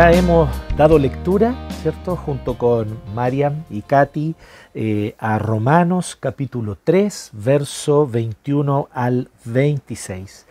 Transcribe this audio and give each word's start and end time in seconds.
Ya 0.00 0.12
hemos 0.12 0.48
dado 0.78 0.98
lectura, 0.98 1.54
¿cierto? 1.82 2.16
Junto 2.16 2.56
con 2.56 2.98
Mariam 3.14 3.64
y 3.68 3.82
Katy 3.82 4.34
eh, 4.72 5.14
a 5.18 5.38
Romanos 5.38 6.16
capítulo 6.18 6.78
3, 6.82 7.32
verso 7.34 8.06
21 8.06 8.88
al 8.94 9.28
26. 9.44 10.46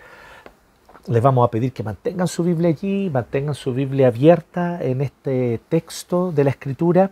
Les 1.08 1.24
vamos 1.24 1.48
a 1.48 1.50
pedir 1.50 1.74
que 1.74 1.82
mantengan 1.82 2.28
su 2.28 2.44
Biblia 2.44 2.70
allí, 2.70 3.10
mantengan 3.10 3.56
su 3.56 3.74
Biblia 3.74 4.10
abierta 4.10 4.84
en 4.84 5.02
este 5.02 5.60
texto 5.68 6.32
de 6.32 6.44
la 6.44 6.52
Escritura, 6.52 7.10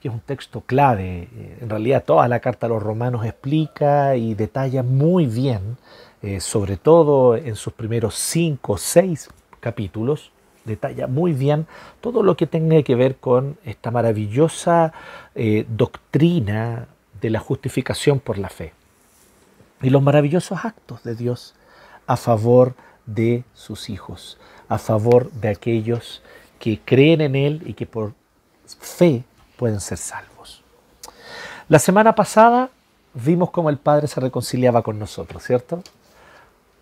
que 0.00 0.08
es 0.08 0.14
un 0.14 0.20
texto 0.20 0.62
clave. 0.62 1.28
Eh, 1.36 1.58
en 1.60 1.68
realidad 1.68 2.02
toda 2.02 2.26
la 2.28 2.40
carta 2.40 2.64
a 2.64 2.70
los 2.70 2.82
romanos 2.82 3.26
explica 3.26 4.16
y 4.16 4.32
detalla 4.32 4.82
muy 4.82 5.26
bien, 5.26 5.76
eh, 6.22 6.40
sobre 6.40 6.78
todo 6.78 7.36
en 7.36 7.56
sus 7.56 7.74
primeros 7.74 8.14
cinco 8.14 8.72
o 8.72 8.78
seis 8.78 9.28
capítulos, 9.60 10.32
detalla 10.64 11.06
muy 11.06 11.32
bien 11.32 11.66
todo 12.00 12.22
lo 12.22 12.36
que 12.36 12.46
tenga 12.46 12.82
que 12.82 12.94
ver 12.94 13.16
con 13.16 13.58
esta 13.64 13.90
maravillosa 13.90 14.92
eh, 15.34 15.66
doctrina 15.68 16.88
de 17.20 17.30
la 17.30 17.40
justificación 17.40 18.20
por 18.20 18.38
la 18.38 18.48
fe 18.48 18.72
y 19.82 19.90
los 19.90 20.02
maravillosos 20.02 20.64
actos 20.64 21.02
de 21.02 21.14
Dios 21.14 21.54
a 22.06 22.16
favor 22.16 22.74
de 23.06 23.44
sus 23.52 23.90
hijos, 23.90 24.38
a 24.68 24.78
favor 24.78 25.30
de 25.32 25.48
aquellos 25.48 26.22
que 26.58 26.80
creen 26.82 27.20
en 27.20 27.36
Él 27.36 27.62
y 27.66 27.74
que 27.74 27.86
por 27.86 28.14
fe 28.66 29.24
pueden 29.56 29.80
ser 29.80 29.98
salvos. 29.98 30.62
La 31.68 31.78
semana 31.78 32.14
pasada 32.14 32.70
vimos 33.12 33.50
cómo 33.50 33.70
el 33.70 33.78
Padre 33.78 34.06
se 34.08 34.20
reconciliaba 34.20 34.82
con 34.82 34.98
nosotros, 34.98 35.42
¿cierto? 35.42 35.82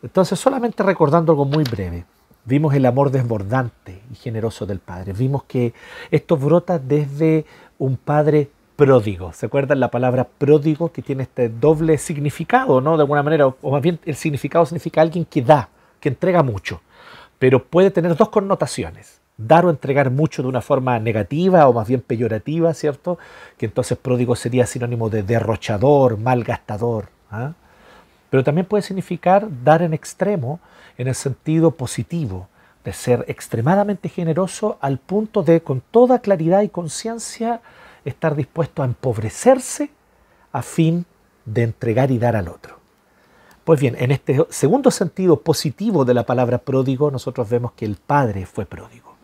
Entonces, 0.03 0.38
solamente 0.38 0.83
recordando 0.83 1.33
algo 1.33 1.44
muy 1.44 1.64
breve. 1.64 2.05
Vimos 2.44 2.74
el 2.74 2.86
amor 2.86 3.10
desbordante 3.10 4.02
y 4.10 4.16
generoso 4.16 4.66
del 4.66 4.80
Padre. 4.80 5.12
Vimos 5.12 5.44
que 5.44 5.74
esto 6.10 6.36
brota 6.36 6.78
desde 6.80 7.44
un 7.78 7.96
Padre 7.96 8.50
pródigo. 8.74 9.32
¿Se 9.32 9.46
acuerdan 9.46 9.78
la 9.78 9.92
palabra 9.92 10.24
pródigo 10.24 10.90
que 10.90 11.02
tiene 11.02 11.22
este 11.22 11.48
doble 11.48 11.98
significado, 11.98 12.80
¿no? 12.80 12.96
De 12.96 13.02
alguna 13.02 13.22
manera, 13.22 13.46
o 13.46 13.70
más 13.70 13.80
bien 13.80 14.00
el 14.04 14.16
significado 14.16 14.66
significa 14.66 15.00
alguien 15.00 15.24
que 15.24 15.40
da, 15.40 15.68
que 16.00 16.08
entrega 16.08 16.42
mucho, 16.42 16.80
pero 17.38 17.62
puede 17.64 17.92
tener 17.92 18.16
dos 18.16 18.30
connotaciones. 18.30 19.20
Dar 19.38 19.64
o 19.64 19.70
entregar 19.70 20.10
mucho 20.10 20.42
de 20.42 20.48
una 20.48 20.60
forma 20.60 20.98
negativa 20.98 21.68
o 21.68 21.72
más 21.72 21.86
bien 21.86 22.00
peyorativa, 22.00 22.74
¿cierto? 22.74 23.18
Que 23.56 23.66
entonces 23.66 23.96
pródigo 23.98 24.34
sería 24.34 24.66
sinónimo 24.66 25.10
de 25.10 25.22
derrochador, 25.22 26.18
malgastador. 26.18 27.08
¿ah? 27.30 27.52
Pero 28.30 28.44
también 28.44 28.66
puede 28.66 28.82
significar 28.82 29.46
dar 29.64 29.82
en 29.82 29.94
extremo 29.94 30.60
en 30.98 31.08
el 31.08 31.14
sentido 31.14 31.72
positivo, 31.72 32.48
de 32.84 32.92
ser 32.92 33.24
extremadamente 33.28 34.08
generoso 34.08 34.78
al 34.80 34.98
punto 34.98 35.42
de, 35.42 35.62
con 35.62 35.80
toda 35.80 36.20
claridad 36.20 36.62
y 36.62 36.68
conciencia, 36.68 37.60
estar 38.04 38.34
dispuesto 38.34 38.82
a 38.82 38.86
empobrecerse 38.86 39.90
a 40.52 40.62
fin 40.62 41.06
de 41.44 41.62
entregar 41.62 42.10
y 42.10 42.18
dar 42.18 42.36
al 42.36 42.48
otro. 42.48 42.78
Pues 43.64 43.80
bien, 43.80 43.97
en 43.98 44.10
este 44.10 44.44
segundo 44.50 44.91
sentido 44.91 45.41
positivo 45.41 46.04
de 46.04 46.14
la 46.14 46.26
palabra 46.26 46.58
pródigo, 46.58 47.10
nosotros 47.10 47.48
vemos 47.48 47.72
que 47.72 47.84
el 47.84 47.97
Padre 47.97 48.44
fue 48.44 48.66
pródigo. 48.66 49.14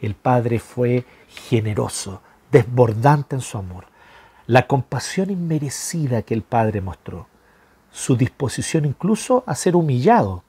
El 0.00 0.14
Padre 0.14 0.60
fue 0.60 1.04
generoso, 1.28 2.22
desbordante 2.52 3.34
en 3.34 3.42
su 3.42 3.58
amor. 3.58 3.86
La 4.46 4.68
compasión 4.68 5.30
inmerecida 5.30 6.22
que 6.22 6.34
el 6.34 6.42
Padre 6.42 6.80
mostró, 6.80 7.26
su 7.90 8.16
disposición 8.16 8.84
incluso 8.84 9.42
a 9.46 9.56
ser 9.56 9.74
humillado 9.74 10.44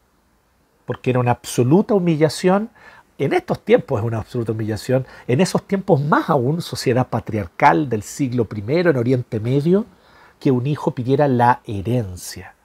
porque 0.85 1.11
era 1.11 1.19
una 1.19 1.31
absoluta 1.31 1.93
humillación. 1.93 2.69
En 3.17 3.33
estos 3.33 3.63
tiempos 3.63 3.99
es 3.99 4.05
una 4.05 4.17
absoluta 4.17 4.51
humillación, 4.51 5.05
en 5.27 5.41
esos 5.41 5.67
tiempos 5.67 6.01
más 6.01 6.29
aún, 6.29 6.61
sociedad 6.61 7.07
patriarcal 7.07 7.87
del 7.89 8.03
siglo 8.03 8.47
I 8.55 8.63
en 8.67 8.97
Oriente 8.97 9.39
Medio, 9.39 9.85
que 10.39 10.51
un 10.51 10.65
hijo 10.65 10.91
pidiera 10.91 11.27
la 11.27 11.61
herencia. 11.65 12.55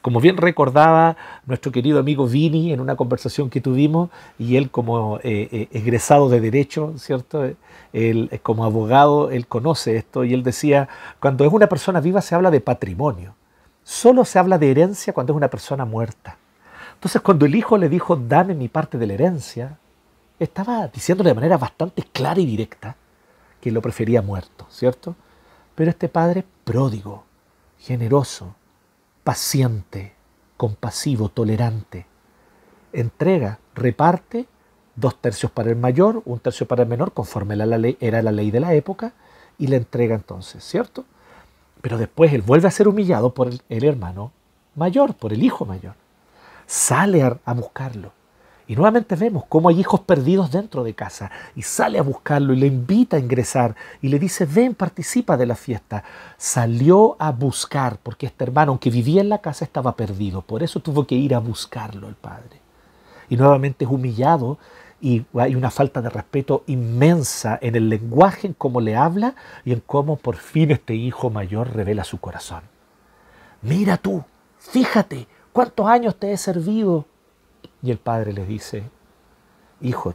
Como 0.00 0.20
bien 0.20 0.38
recordaba 0.38 1.16
nuestro 1.44 1.70
querido 1.72 1.98
amigo 1.98 2.26
Vini 2.26 2.72
en 2.72 2.80
una 2.80 2.96
conversación 2.96 3.50
que 3.50 3.60
tuvimos, 3.60 4.08
y 4.38 4.56
él 4.56 4.70
como 4.70 5.18
eh, 5.18 5.48
eh, 5.52 5.68
egresado 5.72 6.30
de 6.30 6.40
Derecho, 6.40 6.94
¿cierto? 6.96 7.44
Él, 7.44 8.28
eh, 8.32 8.38
como 8.38 8.64
abogado, 8.64 9.30
él 9.30 9.46
conoce 9.46 9.96
esto, 9.96 10.24
y 10.24 10.32
él 10.32 10.42
decía, 10.42 10.88
cuando 11.20 11.44
es 11.44 11.52
una 11.52 11.68
persona 11.68 12.00
viva 12.00 12.22
se 12.22 12.34
habla 12.34 12.50
de 12.50 12.62
patrimonio, 12.62 13.34
solo 13.84 14.24
se 14.24 14.38
habla 14.38 14.56
de 14.56 14.70
herencia 14.70 15.12
cuando 15.12 15.34
es 15.34 15.36
una 15.36 15.48
persona 15.48 15.84
muerta. 15.84 16.38
Entonces 17.00 17.22
cuando 17.22 17.46
el 17.46 17.54
hijo 17.54 17.78
le 17.78 17.88
dijo, 17.88 18.14
dame 18.14 18.52
mi 18.52 18.68
parte 18.68 18.98
de 18.98 19.06
la 19.06 19.14
herencia, 19.14 19.78
estaba 20.38 20.86
diciendo 20.88 21.24
de 21.24 21.32
manera 21.32 21.56
bastante 21.56 22.02
clara 22.02 22.38
y 22.38 22.44
directa 22.44 22.94
que 23.58 23.70
lo 23.70 23.80
prefería 23.80 24.20
muerto, 24.20 24.66
¿cierto? 24.68 25.16
Pero 25.74 25.88
este 25.88 26.10
padre 26.10 26.44
pródigo, 26.62 27.24
generoso, 27.78 28.54
paciente, 29.24 30.12
compasivo, 30.58 31.30
tolerante, 31.30 32.04
entrega, 32.92 33.60
reparte 33.74 34.46
dos 34.94 35.18
tercios 35.22 35.50
para 35.50 35.70
el 35.70 35.76
mayor, 35.76 36.20
un 36.26 36.38
tercio 36.38 36.68
para 36.68 36.82
el 36.82 36.88
menor, 36.90 37.14
conforme 37.14 37.54
era 37.54 38.20
la 38.20 38.30
ley 38.30 38.50
de 38.50 38.60
la 38.60 38.74
época, 38.74 39.14
y 39.56 39.68
le 39.68 39.76
entrega 39.76 40.14
entonces, 40.14 40.62
¿cierto? 40.62 41.06
Pero 41.80 41.96
después 41.96 42.30
él 42.34 42.42
vuelve 42.42 42.68
a 42.68 42.70
ser 42.70 42.88
humillado 42.88 43.32
por 43.32 43.48
el 43.48 43.84
hermano 43.84 44.32
mayor, 44.74 45.14
por 45.14 45.32
el 45.32 45.42
hijo 45.42 45.64
mayor 45.64 45.94
sale 46.70 47.20
a, 47.24 47.52
buscarlo. 47.52 48.12
Y 48.68 48.76
nuevamente 48.76 49.16
vemos 49.16 49.42
cómo 49.48 49.68
hay 49.68 49.80
hijos 49.80 50.02
perdidos 50.02 50.52
dentro 50.52 50.84
de 50.84 50.94
casa 50.94 51.28
y 51.56 51.62
sale 51.62 51.98
a 51.98 52.02
buscarlo 52.02 52.52
y 52.52 52.58
le 52.58 52.68
invita 52.68 53.16
a 53.16 53.20
ingresar 53.20 53.74
y 54.00 54.06
le 54.06 54.20
dice, 54.20 54.46
ven, 54.46 54.76
participa 54.76 55.36
de 55.36 55.46
la 55.46 55.56
fiesta. 55.56 56.04
Salió 56.36 57.16
a 57.18 57.32
buscar 57.32 57.98
porque 58.00 58.26
este 58.26 58.44
hermano, 58.44 58.70
aunque 58.70 58.88
vivía 58.88 59.20
en 59.20 59.30
la 59.30 59.38
casa, 59.38 59.64
estaba 59.64 59.96
perdido. 59.96 60.42
Por 60.42 60.62
eso 60.62 60.78
tuvo 60.78 61.08
que 61.08 61.16
ir 61.16 61.34
a 61.34 61.40
buscarlo 61.40 62.08
el 62.08 62.14
padre. 62.14 62.60
Y 63.28 63.36
nuevamente 63.36 63.84
es 63.84 63.90
humillado 63.90 64.56
y 65.00 65.24
hay 65.34 65.56
una 65.56 65.72
falta 65.72 66.00
de 66.00 66.10
respeto 66.10 66.62
inmensa 66.68 67.58
en 67.60 67.74
el 67.74 67.88
lenguaje, 67.88 68.46
en 68.46 68.54
cómo 68.54 68.80
le 68.80 68.94
habla 68.94 69.34
y 69.64 69.72
en 69.72 69.82
cómo 69.84 70.14
por 70.14 70.36
fin 70.36 70.70
este 70.70 70.94
hijo 70.94 71.30
mayor 71.30 71.74
revela 71.74 72.04
su 72.04 72.20
corazón. 72.20 72.62
Mira 73.60 73.96
tú, 73.96 74.22
fíjate, 74.60 75.26
¿Cuántos 75.60 75.88
años 75.88 76.16
te 76.16 76.32
he 76.32 76.38
servido? 76.38 77.04
Y 77.82 77.90
el 77.90 77.98
padre 77.98 78.32
le 78.32 78.46
dice, 78.46 78.82
Hijo, 79.82 80.14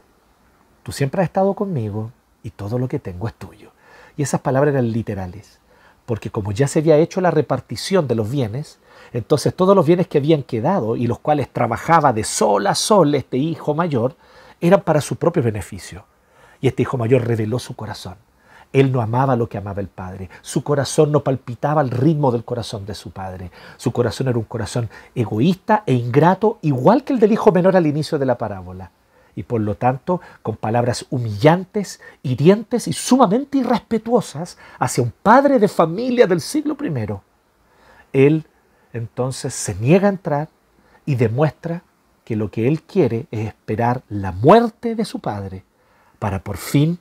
tú 0.82 0.90
siempre 0.90 1.22
has 1.22 1.28
estado 1.28 1.54
conmigo 1.54 2.10
y 2.42 2.50
todo 2.50 2.80
lo 2.80 2.88
que 2.88 2.98
tengo 2.98 3.28
es 3.28 3.34
tuyo. 3.34 3.70
Y 4.16 4.24
esas 4.24 4.40
palabras 4.40 4.72
eran 4.72 4.90
literales, 4.90 5.60
porque 6.04 6.30
como 6.30 6.50
ya 6.50 6.66
se 6.66 6.80
había 6.80 6.96
hecho 6.96 7.20
la 7.20 7.30
repartición 7.30 8.08
de 8.08 8.16
los 8.16 8.28
bienes, 8.28 8.80
entonces 9.12 9.54
todos 9.54 9.76
los 9.76 9.86
bienes 9.86 10.08
que 10.08 10.18
habían 10.18 10.42
quedado 10.42 10.96
y 10.96 11.06
los 11.06 11.20
cuales 11.20 11.48
trabajaba 11.48 12.12
de 12.12 12.24
sol 12.24 12.66
a 12.66 12.74
sol 12.74 13.14
este 13.14 13.36
hijo 13.36 13.72
mayor, 13.72 14.16
eran 14.60 14.82
para 14.82 15.00
su 15.00 15.14
propio 15.14 15.44
beneficio. 15.44 16.06
Y 16.60 16.66
este 16.66 16.82
hijo 16.82 16.98
mayor 16.98 17.24
reveló 17.24 17.60
su 17.60 17.76
corazón. 17.76 18.16
Él 18.72 18.92
no 18.92 19.00
amaba 19.00 19.36
lo 19.36 19.48
que 19.48 19.58
amaba 19.58 19.80
el 19.80 19.88
Padre. 19.88 20.28
Su 20.42 20.62
corazón 20.62 21.12
no 21.12 21.24
palpitaba 21.24 21.80
al 21.80 21.90
ritmo 21.90 22.30
del 22.30 22.44
corazón 22.44 22.84
de 22.86 22.94
su 22.94 23.10
Padre. 23.10 23.50
Su 23.76 23.92
corazón 23.92 24.28
era 24.28 24.38
un 24.38 24.44
corazón 24.44 24.90
egoísta 25.14 25.82
e 25.86 25.94
ingrato, 25.94 26.58
igual 26.62 27.04
que 27.04 27.12
el 27.12 27.20
del 27.20 27.32
hijo 27.32 27.52
menor 27.52 27.76
al 27.76 27.86
inicio 27.86 28.18
de 28.18 28.26
la 28.26 28.38
parábola. 28.38 28.90
Y 29.34 29.42
por 29.42 29.60
lo 29.60 29.74
tanto, 29.74 30.20
con 30.42 30.56
palabras 30.56 31.06
humillantes, 31.10 32.00
hirientes 32.22 32.88
y 32.88 32.92
sumamente 32.92 33.58
irrespetuosas 33.58 34.56
hacia 34.78 35.04
un 35.04 35.12
padre 35.22 35.58
de 35.58 35.68
familia 35.68 36.26
del 36.26 36.40
siglo 36.40 36.76
I, 36.82 37.18
él 38.12 38.46
entonces 38.92 39.54
se 39.54 39.74
niega 39.74 40.08
a 40.08 40.10
entrar 40.10 40.48
y 41.04 41.16
demuestra 41.16 41.82
que 42.24 42.34
lo 42.34 42.50
que 42.50 42.66
él 42.66 42.82
quiere 42.82 43.26
es 43.30 43.46
esperar 43.46 44.02
la 44.08 44.32
muerte 44.32 44.94
de 44.94 45.04
su 45.04 45.20
padre 45.20 45.64
para 46.18 46.42
por 46.42 46.56
fin 46.56 46.98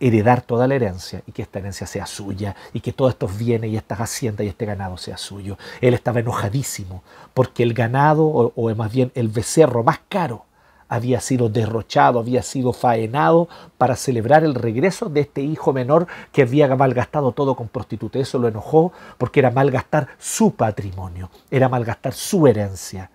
heredar 0.00 0.42
toda 0.42 0.66
la 0.66 0.74
herencia 0.74 1.22
y 1.26 1.32
que 1.32 1.42
esta 1.42 1.58
herencia 1.58 1.86
sea 1.86 2.06
suya 2.06 2.54
y 2.72 2.80
que 2.80 2.92
todos 2.92 3.12
estos 3.12 3.36
bienes 3.36 3.70
y 3.70 3.76
estas 3.76 3.98
haciendas 4.00 4.46
y 4.46 4.48
este 4.48 4.66
ganado 4.66 4.96
sea 4.96 5.16
suyo. 5.16 5.58
Él 5.80 5.94
estaba 5.94 6.20
enojadísimo 6.20 7.02
porque 7.34 7.62
el 7.62 7.74
ganado, 7.74 8.26
o, 8.26 8.74
más 8.74 8.92
bien 8.92 9.10
el 9.14 9.28
becerro 9.28 9.82
más 9.82 10.00
caro, 10.08 10.44
había 10.88 11.20
sido 11.20 11.50
derrochado, 11.50 12.18
había 12.18 12.42
sido 12.42 12.72
faenado 12.72 13.48
para 13.76 13.94
celebrar 13.94 14.42
el 14.42 14.54
regreso 14.54 15.10
de 15.10 15.20
este 15.20 15.42
hijo 15.42 15.72
menor 15.72 16.06
que 16.32 16.42
había 16.42 16.74
malgastado 16.74 17.32
todo 17.32 17.56
con 17.56 17.68
prostituta. 17.68 18.18
Eso 18.18 18.38
lo 18.38 18.48
enojó 18.48 18.92
porque 19.18 19.40
era 19.40 19.50
malgastar 19.50 20.08
su 20.18 20.54
patrimonio, 20.54 21.30
era 21.50 21.68
malgastar 21.68 22.14
su 22.14 22.46
herencia. 22.46 23.10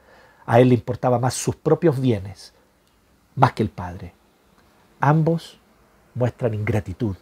A 0.45 0.59
él 0.59 0.69
le 0.69 0.75
importaba 0.75 1.17
más 1.17 1.33
sus 1.33 1.55
propios 1.55 1.99
bienes, 1.99 2.53
más 3.35 3.53
que 3.53 3.63
el 3.63 3.69
padre. 3.69 4.13
Ambos 4.99 5.57
muestran 6.15 6.53
ingratitud, 6.53 7.15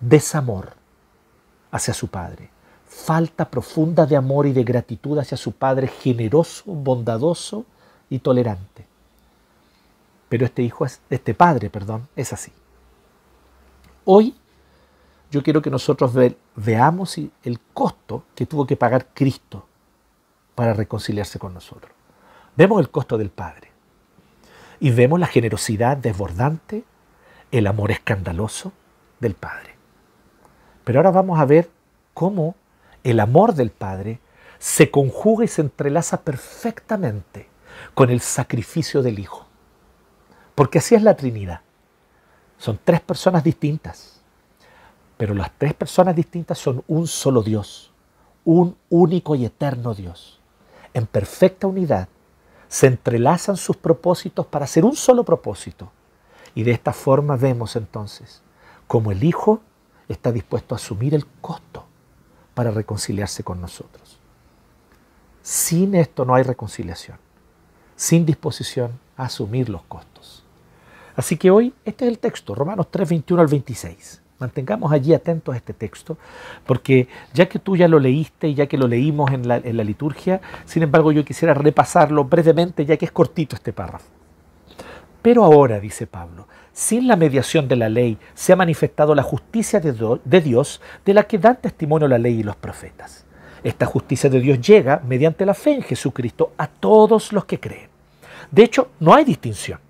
desamor 0.00 0.72
hacia 1.70 1.94
su 1.94 2.08
Padre, 2.08 2.50
falta 2.86 3.50
profunda 3.50 4.06
de 4.06 4.16
amor 4.16 4.46
y 4.46 4.52
de 4.52 4.64
gratitud 4.64 5.18
hacia 5.18 5.36
su 5.36 5.52
Padre 5.52 5.88
generoso, 5.88 6.64
bondadoso 6.66 7.64
y 8.10 8.18
tolerante. 8.18 8.86
pero 10.28 10.46
este 10.46 10.62
hijo 10.62 10.84
es, 10.84 11.00
este 11.10 11.32
padre, 11.32 11.70
perdón, 11.70 12.08
es 12.16 12.32
así. 12.32 12.50
Hoy 14.04 14.34
yo 15.30 15.42
quiero 15.44 15.62
que 15.62 15.70
nosotros 15.70 16.12
veamos 16.56 17.18
el 17.18 17.60
costo 17.72 18.24
que 18.34 18.44
tuvo 18.46 18.66
que 18.66 18.76
pagar 18.76 19.06
Cristo 19.14 19.66
para 20.56 20.74
reconciliarse 20.74 21.38
con 21.38 21.54
nosotros. 21.54 21.92
Vemos 22.56 22.80
el 22.80 22.90
costo 22.90 23.16
del 23.16 23.30
Padre 23.30 23.70
y 24.80 24.90
vemos 24.90 25.20
la 25.20 25.26
generosidad 25.28 25.96
desbordante, 25.96 26.82
el 27.58 27.68
amor 27.68 27.92
escandaloso 27.92 28.72
del 29.20 29.34
Padre. 29.34 29.76
Pero 30.82 30.98
ahora 30.98 31.12
vamos 31.12 31.38
a 31.38 31.44
ver 31.44 31.70
cómo 32.12 32.56
el 33.04 33.20
amor 33.20 33.54
del 33.54 33.70
Padre 33.70 34.18
se 34.58 34.90
conjuga 34.90 35.44
y 35.44 35.48
se 35.48 35.62
entrelaza 35.62 36.22
perfectamente 36.22 37.48
con 37.94 38.10
el 38.10 38.20
sacrificio 38.20 39.02
del 39.02 39.20
Hijo. 39.20 39.46
Porque 40.56 40.78
así 40.78 40.96
es 40.96 41.02
la 41.02 41.16
Trinidad. 41.16 41.60
Son 42.58 42.78
tres 42.82 43.00
personas 43.00 43.44
distintas, 43.44 44.20
pero 45.16 45.32
las 45.32 45.52
tres 45.56 45.74
personas 45.74 46.16
distintas 46.16 46.58
son 46.58 46.82
un 46.88 47.06
solo 47.06 47.42
Dios, 47.42 47.92
un 48.44 48.76
único 48.90 49.36
y 49.36 49.44
eterno 49.44 49.94
Dios. 49.94 50.40
En 50.92 51.06
perfecta 51.06 51.68
unidad 51.68 52.08
se 52.66 52.88
entrelazan 52.88 53.56
sus 53.56 53.76
propósitos 53.76 54.44
para 54.46 54.64
hacer 54.64 54.84
un 54.84 54.96
solo 54.96 55.22
propósito. 55.24 55.92
Y 56.54 56.62
de 56.62 56.72
esta 56.72 56.92
forma 56.92 57.36
vemos 57.36 57.76
entonces 57.76 58.42
cómo 58.86 59.10
el 59.10 59.24
Hijo 59.24 59.60
está 60.08 60.32
dispuesto 60.32 60.74
a 60.74 60.78
asumir 60.78 61.14
el 61.14 61.26
costo 61.40 61.84
para 62.54 62.70
reconciliarse 62.70 63.42
con 63.42 63.60
nosotros. 63.60 64.18
Sin 65.42 65.94
esto 65.94 66.24
no 66.24 66.34
hay 66.34 66.42
reconciliación, 66.42 67.18
sin 67.96 68.24
disposición 68.24 68.92
a 69.16 69.24
asumir 69.24 69.68
los 69.68 69.82
costos. 69.82 70.44
Así 71.16 71.36
que 71.36 71.50
hoy 71.50 71.74
este 71.84 72.06
es 72.06 72.10
el 72.10 72.18
texto, 72.18 72.54
Romanos 72.54 72.88
3, 72.90 73.08
21 73.08 73.42
al 73.42 73.48
26. 73.48 74.22
Mantengamos 74.38 74.92
allí 74.92 75.14
atentos 75.14 75.54
a 75.54 75.56
este 75.56 75.72
texto, 75.72 76.18
porque 76.66 77.08
ya 77.32 77.48
que 77.48 77.58
tú 77.58 77.76
ya 77.76 77.88
lo 77.88 77.98
leíste 77.98 78.48
y 78.48 78.54
ya 78.54 78.66
que 78.66 78.76
lo 78.76 78.88
leímos 78.88 79.30
en 79.30 79.46
la, 79.46 79.56
en 79.56 79.76
la 79.76 79.84
liturgia, 79.84 80.40
sin 80.64 80.82
embargo 80.82 81.12
yo 81.12 81.24
quisiera 81.24 81.54
repasarlo 81.54 82.24
brevemente, 82.24 82.84
ya 82.84 82.96
que 82.96 83.04
es 83.04 83.12
cortito 83.12 83.54
este 83.54 83.72
párrafo. 83.72 84.13
Pero 85.24 85.42
ahora, 85.42 85.80
dice 85.80 86.06
Pablo, 86.06 86.48
sin 86.70 87.08
la 87.08 87.16
mediación 87.16 87.66
de 87.66 87.76
la 87.76 87.88
ley 87.88 88.18
se 88.34 88.52
ha 88.52 88.56
manifestado 88.56 89.14
la 89.14 89.22
justicia 89.22 89.80
de, 89.80 90.40
Dios 90.42 90.82
de 91.02 91.14
la 91.14 91.22
que 91.22 91.38
dan 91.38 91.56
testimonio 91.56 92.06
la 92.06 92.18
ley 92.18 92.40
y 92.40 92.42
los 92.42 92.56
profetas. 92.56 93.24
Esta 93.62 93.86
justicia 93.86 94.28
de 94.28 94.38
Dios 94.38 94.60
llega 94.60 95.00
mediante 95.02 95.46
la 95.46 95.54
fe 95.54 95.76
en 95.76 95.82
Jesucristo 95.82 96.52
a 96.58 96.66
todos 96.66 97.32
los 97.32 97.46
que 97.46 97.58
creen. 97.58 97.88
De 98.50 98.64
hecho, 98.64 98.90
no 99.00 99.14
hay 99.14 99.24
distinción, 99.24 99.80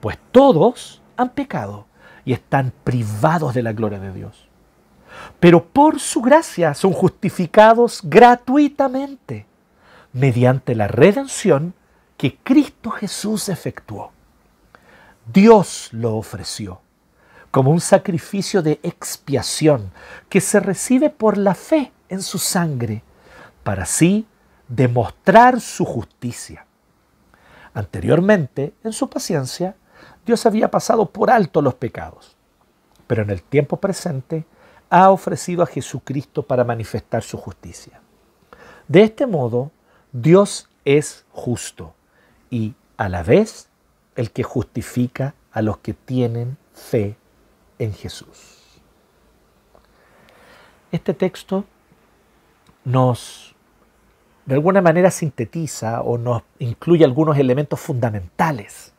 pues 0.00 0.18
todos 0.32 1.00
han 1.16 1.28
pecado 1.28 1.86
y 2.24 2.32
están 2.32 2.72
privados 2.82 3.54
de 3.54 3.62
la 3.62 3.72
gloria 3.72 4.00
de 4.00 4.12
Dios. 4.12 4.48
Pero 5.38 5.64
por 5.64 6.00
su 6.00 6.20
gracia 6.20 6.74
son 6.74 6.90
justificados 6.94 8.00
gratuitamente 8.02 9.46
mediante 10.12 10.74
la 10.74 10.88
redención 10.88 11.74
que 12.16 12.38
Cristo 12.42 12.90
Jesús 12.90 13.48
efectuó. 13.48 14.13
Dios 15.32 15.88
lo 15.92 16.16
ofreció 16.16 16.80
como 17.50 17.70
un 17.70 17.80
sacrificio 17.80 18.62
de 18.62 18.80
expiación 18.82 19.92
que 20.28 20.40
se 20.40 20.58
recibe 20.58 21.08
por 21.08 21.38
la 21.38 21.54
fe 21.54 21.92
en 22.08 22.20
su 22.20 22.38
sangre, 22.38 23.04
para 23.62 23.84
así 23.84 24.26
demostrar 24.66 25.60
su 25.60 25.84
justicia. 25.84 26.66
Anteriormente, 27.72 28.74
en 28.82 28.92
su 28.92 29.08
paciencia, 29.08 29.76
Dios 30.26 30.46
había 30.46 30.70
pasado 30.70 31.10
por 31.10 31.30
alto 31.30 31.62
los 31.62 31.74
pecados, 31.74 32.36
pero 33.06 33.22
en 33.22 33.30
el 33.30 33.42
tiempo 33.42 33.76
presente 33.76 34.46
ha 34.90 35.10
ofrecido 35.10 35.62
a 35.62 35.66
Jesucristo 35.66 36.42
para 36.42 36.64
manifestar 36.64 37.22
su 37.22 37.38
justicia. 37.38 38.00
De 38.88 39.02
este 39.02 39.26
modo, 39.26 39.70
Dios 40.12 40.68
es 40.84 41.24
justo 41.30 41.94
y 42.50 42.74
a 42.96 43.08
la 43.08 43.22
vez 43.22 43.68
el 44.16 44.30
que 44.30 44.42
justifica 44.42 45.34
a 45.52 45.62
los 45.62 45.78
que 45.78 45.92
tienen 45.92 46.56
fe 46.74 47.16
en 47.78 47.92
Jesús. 47.92 48.80
Este 50.92 51.14
texto 51.14 51.64
nos, 52.84 53.54
de 54.46 54.54
alguna 54.54 54.80
manera, 54.80 55.10
sintetiza 55.10 56.02
o 56.02 56.18
nos 56.18 56.42
incluye 56.58 57.04
algunos 57.04 57.36
elementos 57.38 57.80
fundamentales 57.80 58.92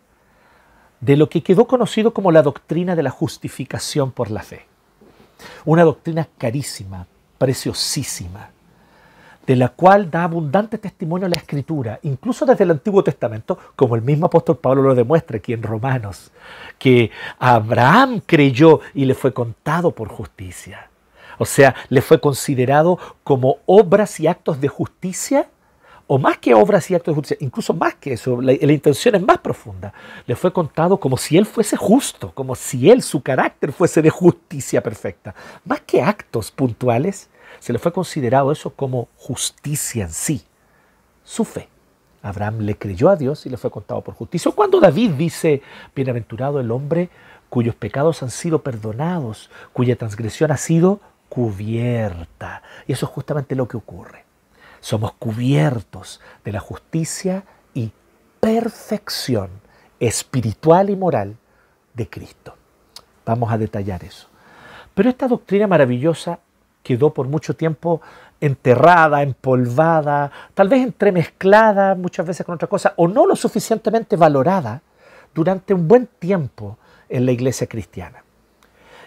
de 1.00 1.17
lo 1.17 1.29
que 1.29 1.44
quedó 1.44 1.67
conocido 1.67 2.13
como 2.13 2.31
la 2.31 2.41
doctrina 2.41 2.95
de 2.95 3.03
la 3.03 3.12
justificación 3.12 4.12
por 4.12 4.31
la 4.31 4.44
fe. 4.44 4.65
Una 5.65 5.83
doctrina 5.83 6.27
carísima, 6.38 7.07
preciosísima, 7.38 8.50
de 9.45 9.56
la 9.56 9.69
cual 9.69 10.09
da 10.09 10.24
abundante 10.24 10.77
testimonio 10.77 11.27
la 11.27 11.38
Escritura, 11.38 12.00
incluso 12.03 12.45
desde 12.45 12.63
el 12.63 12.71
Antiguo 12.71 13.03
Testamento, 13.03 13.57
como 13.75 13.95
el 13.95 14.01
mismo 14.01 14.25
apóstol 14.25 14.57
Pablo 14.57 14.81
lo 14.81 14.95
demuestra 14.95 15.38
aquí 15.38 15.53
en 15.53 15.63
Romanos, 15.63 16.31
que 16.80 17.12
Abraham 17.39 18.21
creyó 18.25 18.80
y 18.94 19.06
le 19.06 19.13
fue 19.13 19.33
contado 19.33 19.92
por 19.92 20.09
justicia. 20.09 20.89
O 21.38 21.45
sea, 21.45 21.75
le 21.89 22.01
fue 22.01 22.19
considerado 22.19 22.97
como 23.24 23.57
obras 23.65 24.19
y 24.19 24.27
actos 24.27 24.59
de 24.62 24.68
justicia, 24.68 25.50
o 26.07 26.19
más 26.19 26.38
que 26.38 26.53
obras 26.53 26.89
y 26.91 26.95
actos 26.95 27.13
de 27.13 27.15
justicia, 27.15 27.45
incluso 27.45 27.74
más 27.74 27.95
que 27.95 28.13
eso, 28.13 28.39
la, 28.39 28.53
la 28.59 28.71
intención 28.71 29.15
es 29.15 29.21
más 29.21 29.39
profunda. 29.39 29.91
Le 30.27 30.36
fue 30.36 30.53
contado 30.53 31.00
como 31.00 31.18
si 31.18 31.36
él 31.38 31.45
fuese 31.45 31.75
justo, 31.77 32.31
como 32.33 32.56
si 32.56 32.89
él, 32.89 33.01
su 33.01 33.21
carácter 33.21 33.71
fuese 33.71 34.01
de 34.01 34.09
justicia 34.09 34.81
perfecta. 34.81 35.34
Más 35.65 35.81
que 35.81 36.01
actos 36.01 36.51
puntuales, 36.51 37.29
se 37.59 37.74
le 37.74 37.79
fue 37.79 37.93
considerado 37.93 38.51
eso 38.51 38.71
como 38.71 39.07
justicia 39.17 40.03
en 40.03 40.12
sí, 40.12 40.43
su 41.24 41.45
fe. 41.45 41.69
Abraham 42.21 42.62
le 42.62 42.77
creyó 42.77 43.09
a 43.09 43.15
Dios 43.15 43.45
y 43.45 43.50
le 43.50 43.57
fue 43.57 43.69
contado 43.69 44.01
por 44.01 44.15
justicia. 44.15 44.51
Cuando 44.51 44.79
David 44.79 45.12
dice, 45.12 45.62
bienaventurado 45.95 46.59
el 46.59 46.71
hombre 46.71 47.09
cuyos 47.50 47.75
pecados 47.75 48.24
han 48.24 48.31
sido 48.31 48.63
perdonados, 48.63 49.50
cuya 49.74 49.95
transgresión 49.95 50.51
ha 50.51 50.57
sido 50.57 51.00
cubierta. 51.29 52.63
Y 52.88 52.93
eso 52.93 53.05
es 53.05 53.12
justamente 53.12 53.55
lo 53.55 53.67
que 53.67 53.77
ocurre. 53.77 54.25
Somos 54.79 55.13
cubiertos 55.13 56.19
de 56.43 56.51
la 56.51 56.59
justicia 56.59 57.43
y 57.74 57.91
perfección 58.39 59.50
espiritual 60.00 60.89
y 60.89 60.95
moral 60.95 61.38
de 61.93 62.09
Cristo. 62.09 62.55
Vamos 63.25 63.51
a 63.51 63.57
detallar 63.57 64.03
eso. 64.03 64.27
Pero 64.93 65.09
esta 65.09 65.27
doctrina 65.27 65.67
maravillosa 65.67 66.39
quedó 66.86 67.12
por 67.12 67.27
mucho 67.27 67.56
tiempo 67.56 68.00
enterrada, 68.39 69.24
empolvada, 69.24 70.32
tal 70.54 70.70
vez 70.70 70.84
entremezclada 70.84 71.96
muchas 71.96 72.27
veces 72.27 72.46
con 72.46 72.54
otra 72.54 72.68
cosa, 72.68 72.94
o 72.98 73.08
no 73.08 73.25
lo 73.25 73.36
suficientemente 73.36 74.15
valorada 74.15 74.84
durante 75.34 75.74
un 75.74 75.88
buen 75.88 76.08
tiempo 76.20 76.77
en 77.10 77.25
la 77.25 77.32
iglesia 77.32 77.65
cristiana. 77.65 78.24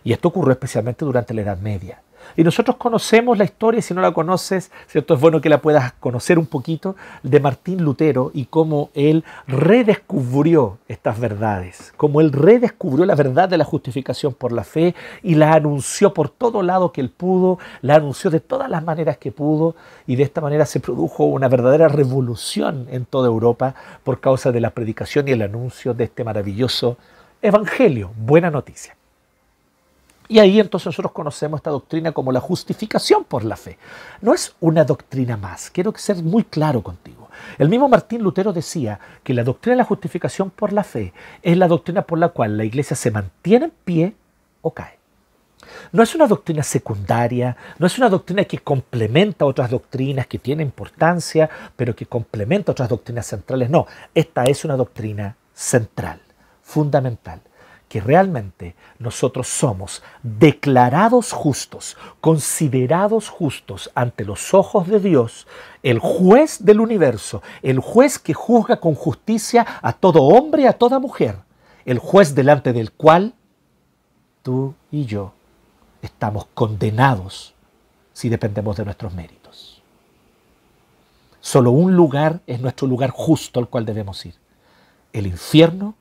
Y 0.02 0.12
esto 0.12 0.28
ocurrió 0.28 0.52
especialmente 0.52 1.04
durante 1.04 1.34
la 1.34 1.42
Edad 1.42 1.58
Media. 1.58 2.02
Y 2.36 2.44
nosotros 2.44 2.76
conocemos 2.76 3.36
la 3.36 3.44
historia, 3.44 3.82
si 3.82 3.94
no 3.94 4.00
la 4.00 4.12
conoces, 4.12 4.70
¿cierto? 4.86 5.14
es 5.14 5.20
bueno 5.20 5.40
que 5.40 5.48
la 5.48 5.60
puedas 5.60 5.92
conocer 5.94 6.38
un 6.38 6.46
poquito, 6.46 6.96
de 7.22 7.40
Martín 7.40 7.82
Lutero 7.82 8.30
y 8.32 8.46
cómo 8.46 8.90
él 8.94 9.24
redescubrió 9.46 10.78
estas 10.88 11.18
verdades, 11.18 11.92
cómo 11.96 12.20
él 12.20 12.32
redescubrió 12.32 13.04
la 13.06 13.14
verdad 13.14 13.48
de 13.48 13.58
la 13.58 13.64
justificación 13.64 14.34
por 14.34 14.52
la 14.52 14.64
fe 14.64 14.94
y 15.22 15.34
la 15.34 15.52
anunció 15.52 16.14
por 16.14 16.28
todo 16.28 16.62
lado 16.62 16.92
que 16.92 17.00
él 17.00 17.10
pudo, 17.10 17.58
la 17.82 17.96
anunció 17.96 18.30
de 18.30 18.40
todas 18.40 18.70
las 18.70 18.84
maneras 18.84 19.18
que 19.18 19.32
pudo 19.32 19.74
y 20.06 20.16
de 20.16 20.22
esta 20.22 20.40
manera 20.40 20.66
se 20.66 20.80
produjo 20.80 21.24
una 21.24 21.48
verdadera 21.48 21.88
revolución 21.88 22.86
en 22.90 23.04
toda 23.04 23.28
Europa 23.28 23.74
por 24.04 24.20
causa 24.20 24.52
de 24.52 24.60
la 24.60 24.70
predicación 24.70 25.28
y 25.28 25.32
el 25.32 25.42
anuncio 25.42 25.94
de 25.94 26.04
este 26.04 26.24
maravilloso 26.24 26.96
evangelio, 27.42 28.10
buena 28.16 28.50
noticia. 28.50 28.97
Y 30.30 30.38
ahí 30.40 30.60
entonces 30.60 30.86
nosotros 30.86 31.12
conocemos 31.12 31.58
esta 31.58 31.70
doctrina 31.70 32.12
como 32.12 32.32
la 32.32 32.40
justificación 32.40 33.24
por 33.24 33.44
la 33.44 33.56
fe. 33.56 33.78
No 34.20 34.34
es 34.34 34.54
una 34.60 34.84
doctrina 34.84 35.38
más, 35.38 35.70
quiero 35.70 35.94
ser 35.96 36.22
muy 36.22 36.44
claro 36.44 36.82
contigo. 36.82 37.30
El 37.56 37.70
mismo 37.70 37.88
Martín 37.88 38.22
Lutero 38.22 38.52
decía 38.52 39.00
que 39.22 39.32
la 39.32 39.42
doctrina 39.42 39.72
de 39.72 39.78
la 39.78 39.84
justificación 39.84 40.50
por 40.50 40.74
la 40.74 40.84
fe 40.84 41.14
es 41.42 41.56
la 41.56 41.66
doctrina 41.66 42.02
por 42.02 42.18
la 42.18 42.28
cual 42.28 42.58
la 42.58 42.64
iglesia 42.64 42.94
se 42.94 43.10
mantiene 43.10 43.66
en 43.66 43.72
pie 43.84 44.14
o 44.60 44.70
cae. 44.72 44.98
No 45.92 46.02
es 46.02 46.14
una 46.14 46.26
doctrina 46.26 46.62
secundaria, 46.62 47.56
no 47.78 47.86
es 47.86 47.96
una 47.96 48.10
doctrina 48.10 48.44
que 48.44 48.58
complementa 48.58 49.46
otras 49.46 49.70
doctrinas 49.70 50.26
que 50.26 50.38
tienen 50.38 50.66
importancia, 50.66 51.48
pero 51.74 51.96
que 51.96 52.06
complementa 52.06 52.72
otras 52.72 52.90
doctrinas 52.90 53.26
centrales. 53.26 53.70
No, 53.70 53.86
esta 54.14 54.44
es 54.44 54.64
una 54.64 54.76
doctrina 54.76 55.36
central, 55.54 56.20
fundamental 56.62 57.40
que 57.88 58.00
realmente 58.00 58.74
nosotros 58.98 59.48
somos 59.48 60.02
declarados 60.22 61.32
justos, 61.32 61.96
considerados 62.20 63.28
justos 63.28 63.90
ante 63.94 64.24
los 64.24 64.52
ojos 64.54 64.88
de 64.88 65.00
Dios, 65.00 65.46
el 65.82 65.98
juez 65.98 66.64
del 66.64 66.80
universo, 66.80 67.42
el 67.62 67.80
juez 67.80 68.18
que 68.18 68.34
juzga 68.34 68.78
con 68.78 68.94
justicia 68.94 69.66
a 69.80 69.92
todo 69.92 70.22
hombre 70.22 70.62
y 70.62 70.66
a 70.66 70.74
toda 70.74 70.98
mujer, 70.98 71.36
el 71.84 71.98
juez 71.98 72.34
delante 72.34 72.72
del 72.72 72.92
cual 72.92 73.34
tú 74.42 74.74
y 74.90 75.06
yo 75.06 75.32
estamos 76.02 76.46
condenados 76.54 77.54
si 78.12 78.28
dependemos 78.28 78.76
de 78.76 78.84
nuestros 78.84 79.14
méritos. 79.14 79.82
Solo 81.40 81.70
un 81.70 81.94
lugar 81.94 82.40
es 82.46 82.60
nuestro 82.60 82.86
lugar 82.86 83.10
justo 83.10 83.60
al 83.60 83.68
cual 83.68 83.86
debemos 83.86 84.26
ir. 84.26 84.34
El 85.12 85.26
infierno, 85.26 85.94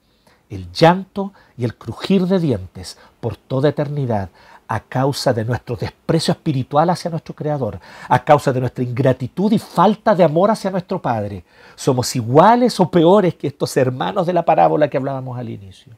el 0.49 0.71
llanto 0.71 1.33
y 1.57 1.65
el 1.65 1.75
crujir 1.75 2.25
de 2.27 2.39
dientes 2.39 2.97
por 3.19 3.35
toda 3.35 3.69
eternidad 3.69 4.29
a 4.67 4.81
causa 4.81 5.33
de 5.33 5.45
nuestro 5.45 5.75
desprecio 5.75 6.33
espiritual 6.33 6.89
hacia 6.89 7.09
nuestro 7.09 7.33
Creador, 7.33 7.79
a 8.09 8.23
causa 8.23 8.51
de 8.51 8.59
nuestra 8.59 8.83
ingratitud 8.83 9.51
y 9.51 9.59
falta 9.59 10.13
de 10.13 10.23
amor 10.23 10.51
hacia 10.51 10.71
nuestro 10.71 11.01
Padre. 11.01 11.43
Somos 11.75 12.13
iguales 12.15 12.79
o 12.79 12.91
peores 12.91 13.35
que 13.35 13.47
estos 13.47 13.75
hermanos 13.77 14.27
de 14.27 14.33
la 14.33 14.43
parábola 14.43 14.89
que 14.89 14.97
hablábamos 14.97 15.37
al 15.37 15.49
inicio. 15.49 15.93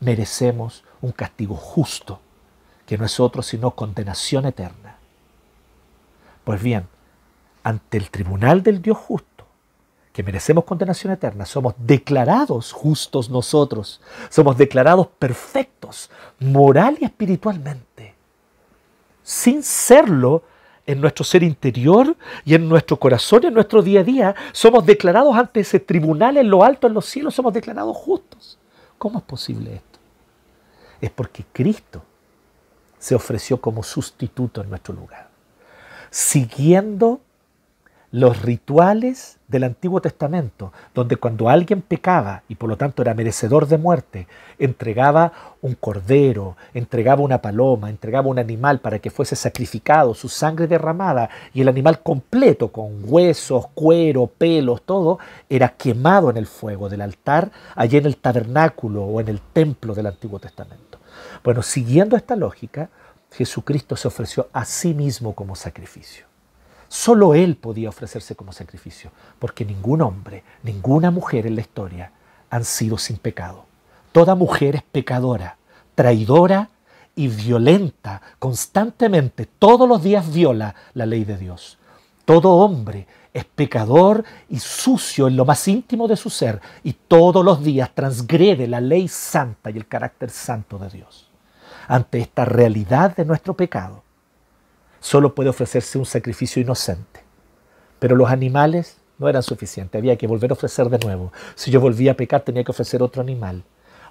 Merecemos 0.00 0.84
un 1.00 1.12
castigo 1.12 1.56
justo, 1.56 2.20
que 2.86 2.98
no 2.98 3.04
es 3.06 3.18
otro 3.20 3.42
sino 3.42 3.70
condenación 3.70 4.46
eterna. 4.46 4.96
Pues 6.44 6.62
bien, 6.62 6.86
ante 7.62 7.98
el 7.98 8.10
tribunal 8.10 8.62
del 8.62 8.80
Dios 8.80 8.98
justo, 8.98 9.37
que 10.18 10.24
merecemos 10.24 10.64
condenación 10.64 11.12
eterna, 11.12 11.46
somos 11.46 11.74
declarados 11.78 12.72
justos 12.72 13.30
nosotros, 13.30 14.00
somos 14.30 14.58
declarados 14.58 15.06
perfectos, 15.16 16.10
moral 16.40 16.98
y 17.00 17.04
espiritualmente. 17.04 18.16
Sin 19.22 19.62
serlo, 19.62 20.42
en 20.84 21.00
nuestro 21.00 21.24
ser 21.24 21.44
interior 21.44 22.16
y 22.44 22.56
en 22.56 22.68
nuestro 22.68 22.98
corazón 22.98 23.42
y 23.44 23.46
en 23.46 23.54
nuestro 23.54 23.80
día 23.80 24.00
a 24.00 24.02
día, 24.02 24.34
somos 24.50 24.84
declarados 24.84 25.36
ante 25.36 25.60
ese 25.60 25.78
tribunal 25.78 26.36
en 26.36 26.50
lo 26.50 26.64
alto, 26.64 26.88
en 26.88 26.94
los 26.94 27.06
cielos, 27.06 27.36
somos 27.36 27.52
declarados 27.52 27.96
justos. 27.96 28.58
¿Cómo 28.98 29.18
es 29.20 29.24
posible 29.24 29.76
esto? 29.76 30.00
Es 31.00 31.10
porque 31.12 31.44
Cristo 31.52 32.02
se 32.98 33.14
ofreció 33.14 33.60
como 33.60 33.84
sustituto 33.84 34.62
en 34.62 34.70
nuestro 34.70 34.94
lugar, 34.94 35.28
siguiendo 36.10 37.20
los 38.10 38.40
rituales 38.40 39.36
del 39.48 39.64
Antiguo 39.64 40.00
Testamento, 40.00 40.72
donde 40.94 41.16
cuando 41.16 41.50
alguien 41.50 41.82
pecaba 41.82 42.42
y 42.48 42.54
por 42.54 42.70
lo 42.70 42.76
tanto 42.78 43.02
era 43.02 43.12
merecedor 43.12 43.66
de 43.66 43.76
muerte, 43.76 44.26
entregaba 44.58 45.32
un 45.60 45.74
cordero, 45.74 46.56
entregaba 46.72 47.22
una 47.22 47.42
paloma, 47.42 47.90
entregaba 47.90 48.28
un 48.28 48.38
animal 48.38 48.80
para 48.80 48.98
que 48.98 49.10
fuese 49.10 49.36
sacrificado, 49.36 50.14
su 50.14 50.28
sangre 50.28 50.66
derramada 50.66 51.28
y 51.52 51.60
el 51.60 51.68
animal 51.68 52.02
completo, 52.02 52.72
con 52.72 53.02
huesos, 53.04 53.66
cuero, 53.74 54.26
pelos, 54.26 54.82
todo, 54.82 55.18
era 55.50 55.68
quemado 55.70 56.30
en 56.30 56.38
el 56.38 56.46
fuego 56.46 56.88
del 56.88 57.02
altar, 57.02 57.50
allí 57.74 57.98
en 57.98 58.06
el 58.06 58.16
tabernáculo 58.16 59.04
o 59.04 59.20
en 59.20 59.28
el 59.28 59.40
templo 59.40 59.94
del 59.94 60.06
Antiguo 60.06 60.38
Testamento. 60.38 60.98
Bueno, 61.44 61.62
siguiendo 61.62 62.16
esta 62.16 62.36
lógica, 62.36 62.88
Jesucristo 63.32 63.96
se 63.96 64.08
ofreció 64.08 64.48
a 64.52 64.64
sí 64.64 64.94
mismo 64.94 65.34
como 65.34 65.54
sacrificio. 65.54 66.27
Solo 66.88 67.34
Él 67.34 67.56
podía 67.56 67.90
ofrecerse 67.90 68.34
como 68.34 68.52
sacrificio, 68.52 69.10
porque 69.38 69.64
ningún 69.64 70.00
hombre, 70.00 70.42
ninguna 70.62 71.10
mujer 71.10 71.46
en 71.46 71.54
la 71.54 71.60
historia 71.60 72.12
han 72.50 72.64
sido 72.64 72.96
sin 72.96 73.18
pecado. 73.18 73.66
Toda 74.12 74.34
mujer 74.34 74.76
es 74.76 74.82
pecadora, 74.82 75.58
traidora 75.94 76.70
y 77.14 77.28
violenta, 77.28 78.22
constantemente, 78.38 79.46
todos 79.46 79.88
los 79.88 80.02
días 80.02 80.32
viola 80.32 80.74
la 80.94 81.04
ley 81.04 81.24
de 81.24 81.36
Dios. 81.36 81.78
Todo 82.24 82.52
hombre 82.56 83.06
es 83.34 83.44
pecador 83.44 84.24
y 84.48 84.58
sucio 84.58 85.28
en 85.28 85.36
lo 85.36 85.44
más 85.44 85.66
íntimo 85.68 86.08
de 86.08 86.16
su 86.16 86.30
ser 86.30 86.60
y 86.82 86.92
todos 86.92 87.44
los 87.44 87.62
días 87.62 87.90
transgrede 87.94 88.66
la 88.66 88.80
ley 88.80 89.08
santa 89.08 89.70
y 89.70 89.76
el 89.76 89.86
carácter 89.86 90.30
santo 90.30 90.78
de 90.78 90.88
Dios. 90.88 91.28
Ante 91.86 92.20
esta 92.20 92.44
realidad 92.44 93.14
de 93.14 93.24
nuestro 93.24 93.54
pecado, 93.54 94.02
solo 95.00 95.34
puede 95.34 95.50
ofrecerse 95.50 95.98
un 95.98 96.06
sacrificio 96.06 96.62
inocente. 96.62 97.20
Pero 97.98 98.16
los 98.16 98.30
animales 98.30 98.98
no 99.18 99.28
eran 99.28 99.42
suficientes, 99.42 99.98
había 99.98 100.16
que 100.16 100.26
volver 100.26 100.50
a 100.50 100.54
ofrecer 100.54 100.88
de 100.88 100.98
nuevo. 100.98 101.32
Si 101.54 101.70
yo 101.70 101.80
volvía 101.80 102.12
a 102.12 102.14
pecar 102.14 102.42
tenía 102.42 102.64
que 102.64 102.70
ofrecer 102.70 103.02
otro 103.02 103.22
animal. 103.22 103.64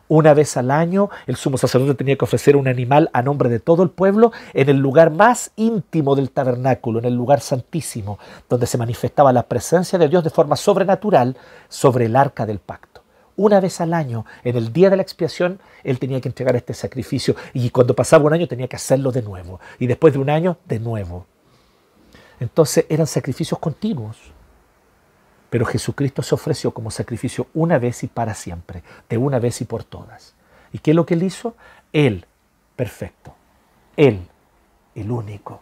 Una 0.10 0.34
vez 0.34 0.56
al 0.56 0.72
año 0.72 1.10
el 1.26 1.36
sumo 1.36 1.58
sacerdote 1.58 1.96
tenía 1.96 2.18
que 2.18 2.24
ofrecer 2.24 2.56
un 2.56 2.70
animal 2.70 3.10
a 3.12 3.22
nombre 3.22 3.50
de 3.50 3.60
todo 3.60 3.84
el 3.84 3.90
pueblo 3.90 4.32
en 4.54 4.70
el 4.70 4.78
lugar 4.78 5.12
más 5.12 5.52
íntimo 5.58 6.16
del 6.16 6.32
tabernáculo, 6.32 7.00
en 7.00 7.06
el 7.06 7.14
lugar 7.14 7.42
santísimo, 7.42 8.18
donde 8.48 8.68
se 8.68 8.78
manifestaba 8.78 9.34
la 9.34 9.44
presencia 9.44 10.00
de 10.00 10.08
Dios 10.08 10.24
de 10.24 10.30
forma 10.30 10.56
sobrenatural 10.56 11.36
sobre 11.68 12.06
el 12.06 12.16
arca 12.16 12.46
del 12.46 12.60
pacto 12.60 12.87
una 13.38 13.60
vez 13.60 13.80
al 13.80 13.94
año, 13.94 14.26
en 14.44 14.58
el 14.58 14.74
día 14.74 14.90
de 14.90 14.98
la 14.98 15.04
expiación, 15.04 15.60
él 15.84 16.00
tenía 16.00 16.20
que 16.20 16.28
entregar 16.28 16.56
este 16.56 16.74
sacrificio 16.74 17.36
y 17.54 17.70
cuando 17.70 17.96
pasaba 17.96 18.26
un 18.26 18.34
año 18.34 18.48
tenía 18.48 18.68
que 18.68 18.76
hacerlo 18.76 19.12
de 19.12 19.22
nuevo 19.22 19.60
y 19.80 19.88
después 19.88 20.14
de 20.14 20.20
un 20.20 20.30
año 20.30 20.58
de 20.66 20.80
nuevo. 20.80 21.26
Entonces 22.40 22.86
eran 22.90 23.08
sacrificios 23.08 23.60
continuos. 23.60 24.18
Pero 25.50 25.66
Jesucristo 25.66 26.22
se 26.24 26.36
ofreció 26.36 26.72
como 26.72 26.92
sacrificio 26.92 27.48
una 27.54 27.80
vez 27.80 28.04
y 28.04 28.08
para 28.08 28.34
siempre, 28.34 28.84
de 29.08 29.18
una 29.18 29.40
vez 29.40 29.62
y 29.62 29.66
por 29.66 29.86
todas. 29.86 30.36
¿Y 30.74 30.80
qué 30.80 30.92
es 30.92 30.96
lo 30.96 31.06
que 31.06 31.14
él 31.14 31.24
hizo? 31.24 31.56
Él, 31.94 32.26
perfecto. 32.76 33.34
Él, 33.96 34.28
el 34.94 35.10
único 35.10 35.62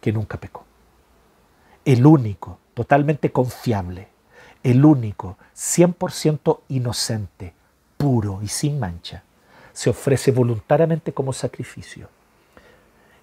que 0.00 0.12
nunca 0.12 0.38
pecó. 0.38 0.64
El 1.84 2.06
único, 2.06 2.60
totalmente 2.74 3.32
confiable 3.32 4.08
el 4.62 4.84
único, 4.84 5.36
100% 5.56 6.60
inocente, 6.68 7.54
puro 7.96 8.40
y 8.42 8.48
sin 8.48 8.78
mancha, 8.78 9.22
se 9.72 9.90
ofrece 9.90 10.32
voluntariamente 10.32 11.12
como 11.12 11.32
sacrificio 11.32 12.08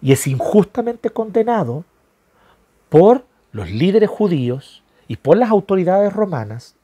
y 0.02 0.12
es 0.12 0.28
injustamente 0.28 1.10
condenado 1.10 1.84
por 2.90 3.26
los 3.52 3.70
líderes 3.70 4.10
judíos 4.10 4.84
y 5.08 5.18
por 5.18 5.38
las 5.38 5.50
autoridades 5.50 6.14
romanas 6.14 6.76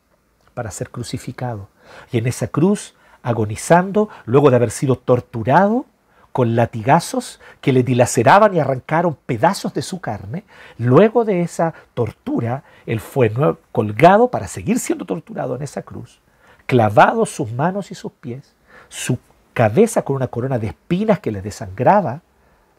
para 0.54 0.72
ser 0.72 0.90
crucificado. 0.90 1.68
Y 2.12 2.18
en 2.18 2.28
esa 2.28 2.48
cruz, 2.48 2.96
agonizando, 3.22 4.10
luego 4.26 4.50
de 4.50 4.56
haber 4.56 4.72
sido 4.72 4.98
torturado, 4.98 5.86
con 6.34 6.56
latigazos 6.56 7.40
que 7.62 7.72
le 7.72 7.84
dilaceraban 7.84 8.54
y 8.54 8.60
arrancaron 8.60 9.16
pedazos 9.26 9.74
de 9.74 9.84
su 9.84 10.02
carne. 10.02 10.44
Luego 10.80 11.24
de 11.26 11.42
esa 11.42 11.76
tortura, 11.94 12.64
él 12.88 13.00
fue 13.00 13.32
colgado 13.72 14.30
para 14.30 14.48
seguir 14.48 14.80
siendo 14.80 15.06
torturado 15.06 15.56
en 15.56 15.62
esa 15.62 15.84
cruz, 15.84 16.20
clavado 16.66 17.26
sus 17.28 17.52
manos 17.54 17.92
y 17.92 17.96
sus 17.96 18.12
pies, 18.12 18.56
su 18.90 19.20
cabeza 19.54 20.02
con 20.02 20.16
una 20.16 20.28
corona 20.28 20.58
de 20.58 20.68
espinas 20.68 21.20
que 21.20 21.32
le 21.32 21.44
desangraba 21.44 22.24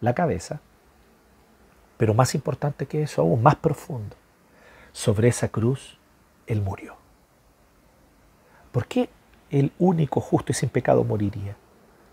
la 0.01 0.15
cabeza. 0.15 0.61
Pero 1.97 2.13
más 2.13 2.35
importante 2.35 2.87
que 2.87 3.05
eso, 3.05 3.23
aún 3.23 3.41
más 3.41 3.55
profundo, 3.55 4.17
sobre 4.93 5.29
esa 5.29 5.49
cruz, 5.49 5.97
él 6.49 6.61
murió. 6.61 6.97
¿Por 8.73 8.87
qué 8.87 9.09
el 9.51 9.71
único 9.79 10.21
justo 10.21 10.51
y 10.51 10.57
sin 10.57 10.71
pecado 10.71 11.05
moriría? 11.05 11.57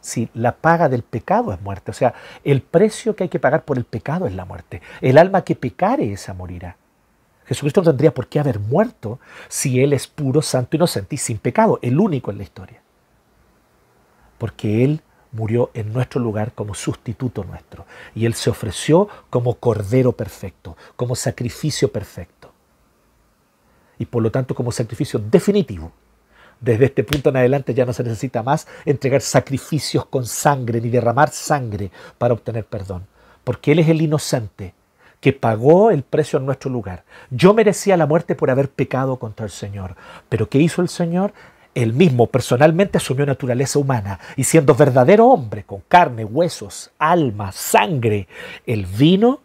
Si 0.01 0.29
la 0.33 0.57
paga 0.57 0.89
del 0.89 1.03
pecado 1.03 1.53
es 1.53 1.61
muerte. 1.61 1.91
O 1.91 1.93
sea, 1.93 2.13
el 2.43 2.61
precio 2.61 3.15
que 3.15 3.23
hay 3.23 3.29
que 3.29 3.39
pagar 3.39 3.63
por 3.63 3.77
el 3.77 3.85
pecado 3.85 4.27
es 4.27 4.35
la 4.35 4.45
muerte. 4.45 4.81
El 4.99 5.17
alma 5.17 5.43
que 5.43 5.55
pecare, 5.55 6.11
esa 6.11 6.33
morirá. 6.33 6.75
Jesucristo 7.45 7.81
no 7.81 7.91
tendría 7.91 8.13
por 8.13 8.27
qué 8.27 8.39
haber 8.39 8.59
muerto 8.59 9.19
si 9.47 9.81
Él 9.81 9.93
es 9.93 10.07
puro, 10.07 10.41
santo, 10.41 10.75
inocente 10.75 11.15
y 11.15 11.17
sin 11.17 11.37
pecado, 11.37 11.79
el 11.81 11.99
único 11.99 12.31
en 12.31 12.37
la 12.37 12.43
historia. 12.43 12.81
Porque 14.37 14.83
Él 14.83 15.01
murió 15.31 15.69
en 15.73 15.93
nuestro 15.93 16.19
lugar 16.19 16.53
como 16.53 16.73
sustituto 16.73 17.43
nuestro. 17.43 17.85
Y 18.15 18.25
Él 18.25 18.33
se 18.33 18.49
ofreció 18.49 19.07
como 19.29 19.55
cordero 19.55 20.13
perfecto, 20.13 20.75
como 20.95 21.15
sacrificio 21.15 21.91
perfecto. 21.91 22.51
Y 23.99 24.05
por 24.05 24.23
lo 24.23 24.31
tanto 24.31 24.55
como 24.55 24.71
sacrificio 24.71 25.19
definitivo 25.19 25.91
desde 26.61 26.85
este 26.85 27.03
punto 27.03 27.29
en 27.29 27.37
adelante 27.37 27.73
ya 27.73 27.85
no 27.85 27.91
se 27.91 28.03
necesita 28.03 28.43
más 28.43 28.67
entregar 28.85 29.21
sacrificios 29.21 30.05
con 30.05 30.25
sangre 30.25 30.79
ni 30.79 30.89
derramar 30.89 31.31
sangre 31.31 31.91
para 32.17 32.35
obtener 32.35 32.65
perdón, 32.65 33.07
porque 33.43 33.73
Él 33.73 33.79
es 33.79 33.89
el 33.89 34.01
inocente 34.01 34.73
que 35.19 35.33
pagó 35.33 35.91
el 35.91 36.03
precio 36.03 36.39
en 36.39 36.45
nuestro 36.45 36.71
lugar. 36.71 37.03
Yo 37.29 37.53
merecía 37.53 37.97
la 37.97 38.07
muerte 38.07 38.35
por 38.35 38.49
haber 38.49 38.69
pecado 38.69 39.17
contra 39.17 39.45
el 39.45 39.51
Señor, 39.51 39.95
pero 40.29 40.49
¿qué 40.49 40.59
hizo 40.59 40.81
el 40.81 40.89
Señor? 40.89 41.33
Él 41.73 41.93
mismo 41.93 42.27
personalmente 42.27 42.97
asumió 42.97 43.25
naturaleza 43.25 43.79
humana 43.79 44.19
y 44.35 44.43
siendo 44.43 44.75
verdadero 44.75 45.27
hombre, 45.27 45.63
con 45.63 45.81
carne, 45.87 46.25
huesos, 46.25 46.91
alma, 46.99 47.51
sangre, 47.51 48.27
él 48.65 48.85
vino 48.85 49.41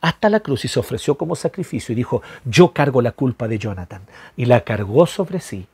hasta 0.00 0.30
la 0.30 0.40
cruz 0.40 0.64
y 0.64 0.68
se 0.68 0.80
ofreció 0.80 1.16
como 1.18 1.36
sacrificio 1.36 1.92
y 1.92 1.96
dijo, 1.96 2.22
yo 2.44 2.72
cargo 2.72 3.02
la 3.02 3.12
culpa 3.12 3.48
de 3.48 3.58
Jonathan. 3.58 4.02
Y 4.36 4.46
la 4.46 4.62
cargó 4.62 5.06
sobre 5.06 5.40
sí 5.40 5.66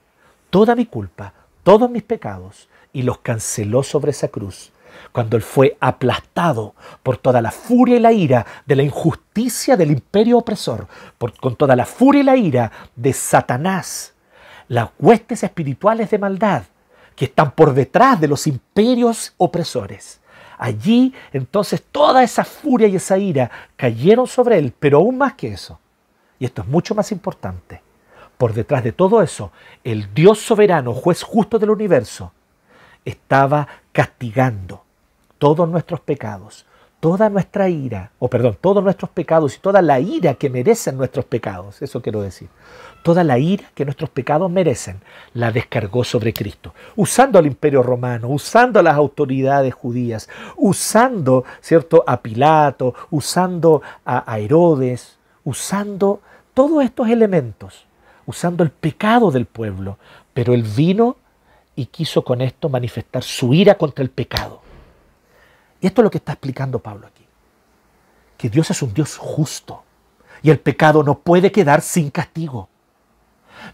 toda 0.52 0.74
mi 0.74 0.84
culpa, 0.84 1.32
todos 1.62 1.90
mis 1.90 2.02
pecados, 2.02 2.68
y 2.92 3.04
los 3.04 3.20
canceló 3.20 3.82
sobre 3.82 4.10
esa 4.10 4.28
cruz, 4.28 4.70
cuando 5.10 5.38
él 5.38 5.42
fue 5.42 5.78
aplastado 5.80 6.74
por 7.02 7.16
toda 7.16 7.40
la 7.40 7.50
furia 7.50 7.96
y 7.96 8.00
la 8.00 8.12
ira 8.12 8.44
de 8.66 8.76
la 8.76 8.82
injusticia 8.82 9.78
del 9.78 9.92
imperio 9.92 10.36
opresor, 10.36 10.88
por, 11.16 11.34
con 11.38 11.56
toda 11.56 11.74
la 11.74 11.86
furia 11.86 12.20
y 12.20 12.24
la 12.24 12.36
ira 12.36 12.70
de 12.94 13.14
Satanás, 13.14 14.12
las 14.68 14.90
huestes 14.98 15.42
espirituales 15.42 16.10
de 16.10 16.18
maldad 16.18 16.64
que 17.16 17.24
están 17.24 17.52
por 17.52 17.72
detrás 17.72 18.20
de 18.20 18.28
los 18.28 18.46
imperios 18.46 19.32
opresores. 19.38 20.20
Allí 20.58 21.14
entonces 21.32 21.82
toda 21.90 22.22
esa 22.22 22.44
furia 22.44 22.88
y 22.88 22.96
esa 22.96 23.16
ira 23.16 23.50
cayeron 23.74 24.26
sobre 24.26 24.58
él, 24.58 24.74
pero 24.78 24.98
aún 24.98 25.16
más 25.16 25.32
que 25.32 25.48
eso, 25.48 25.80
y 26.38 26.44
esto 26.44 26.60
es 26.60 26.68
mucho 26.68 26.94
más 26.94 27.10
importante, 27.10 27.80
por 28.42 28.54
detrás 28.54 28.82
de 28.82 28.90
todo 28.90 29.22
eso, 29.22 29.52
el 29.84 30.12
Dios 30.14 30.40
soberano, 30.40 30.94
juez 30.94 31.22
justo 31.22 31.60
del 31.60 31.70
universo, 31.70 32.32
estaba 33.04 33.68
castigando 33.92 34.82
todos 35.38 35.68
nuestros 35.68 36.00
pecados, 36.00 36.66
toda 36.98 37.30
nuestra 37.30 37.68
ira, 37.68 38.10
o 38.18 38.26
perdón, 38.26 38.58
todos 38.60 38.82
nuestros 38.82 39.12
pecados 39.12 39.54
y 39.54 39.60
toda 39.60 39.80
la 39.80 40.00
ira 40.00 40.34
que 40.34 40.50
merecen 40.50 40.96
nuestros 40.96 41.24
pecados, 41.24 41.80
eso 41.82 42.02
quiero 42.02 42.20
decir, 42.20 42.48
toda 43.04 43.22
la 43.22 43.38
ira 43.38 43.70
que 43.76 43.84
nuestros 43.84 44.10
pecados 44.10 44.50
merecen, 44.50 45.00
la 45.34 45.52
descargó 45.52 46.02
sobre 46.02 46.32
Cristo, 46.32 46.74
usando 46.96 47.38
al 47.38 47.46
imperio 47.46 47.84
romano, 47.84 48.26
usando 48.28 48.80
a 48.80 48.82
las 48.82 48.96
autoridades 48.96 49.72
judías, 49.72 50.28
usando, 50.56 51.44
¿cierto?, 51.60 52.02
a 52.08 52.20
Pilato, 52.20 52.92
usando 53.08 53.82
a 54.04 54.36
Herodes, 54.40 55.16
usando 55.44 56.20
todos 56.54 56.82
estos 56.82 57.08
elementos, 57.08 57.86
usando 58.26 58.62
el 58.62 58.70
pecado 58.70 59.30
del 59.30 59.46
pueblo, 59.46 59.98
pero 60.34 60.54
él 60.54 60.62
vino 60.62 61.16
y 61.74 61.86
quiso 61.86 62.24
con 62.24 62.40
esto 62.40 62.68
manifestar 62.68 63.22
su 63.22 63.54
ira 63.54 63.76
contra 63.76 64.02
el 64.02 64.10
pecado. 64.10 64.62
Y 65.80 65.86
esto 65.86 66.00
es 66.00 66.04
lo 66.04 66.10
que 66.10 66.18
está 66.18 66.32
explicando 66.32 66.78
Pablo 66.78 67.06
aquí. 67.06 67.24
Que 68.36 68.48
Dios 68.48 68.70
es 68.70 68.82
un 68.82 68.94
Dios 68.94 69.16
justo 69.16 69.82
y 70.42 70.50
el 70.50 70.58
pecado 70.58 71.02
no 71.02 71.18
puede 71.18 71.52
quedar 71.52 71.80
sin 71.80 72.10
castigo. 72.10 72.68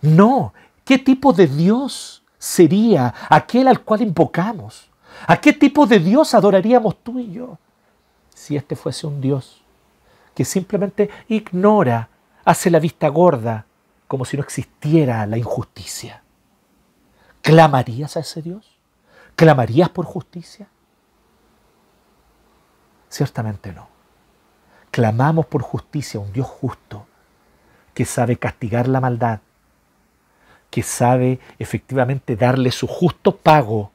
No, 0.03 0.53
¿qué 0.85 0.99
tipo 0.99 1.33
de 1.33 1.47
Dios 1.47 2.23
sería 2.39 3.15
aquel 3.29 3.69
al 3.69 3.81
cual 3.81 4.03
invocamos? 4.03 4.89
¿A 5.27 5.41
qué 5.41 5.53
tipo 5.53 5.87
de 5.87 5.99
Dios 5.99 6.35
adoraríamos 6.35 6.97
tú 7.03 7.19
y 7.19 7.33
yo 7.33 7.59
si 8.35 8.57
este 8.57 8.77
fuese 8.77 9.07
un 9.07 9.21
Dios 9.21 9.63
que 10.35 10.45
simplemente 10.45 11.11
ignora, 11.27 12.09
hace 12.45 12.71
la 12.71 12.79
vista 12.79 13.09
gorda, 13.09 13.67
como 14.09 14.25
si 14.25 14.37
no 14.37 14.43
existiera 14.43 15.25
la 15.27 15.39
injusticia? 15.39 16.23
¿Clamarías 17.43 18.17
a 18.17 18.21
ese 18.21 18.43
Dios? 18.43 18.79
¿Clamarías 19.37 19.91
por 19.91 20.07
justicia? 20.07 20.69
Ciertamente 23.09 23.73
no. 23.73 23.89
Clamamos 24.91 25.47
por 25.47 25.63
justicia 25.63 26.19
a 26.19 26.23
un 26.23 26.33
Dios 26.33 26.47
justo 26.47 27.07
que 27.95 28.05
sabe 28.05 28.37
castigar 28.37 28.89
la 28.89 29.01
maldad, 29.01 29.41
que 30.71 30.83
sabe 30.83 31.39
efectivamente 31.59 32.37
darle 32.37 32.71
su 32.71 32.87
justo 32.87 33.37
pago 33.37 33.93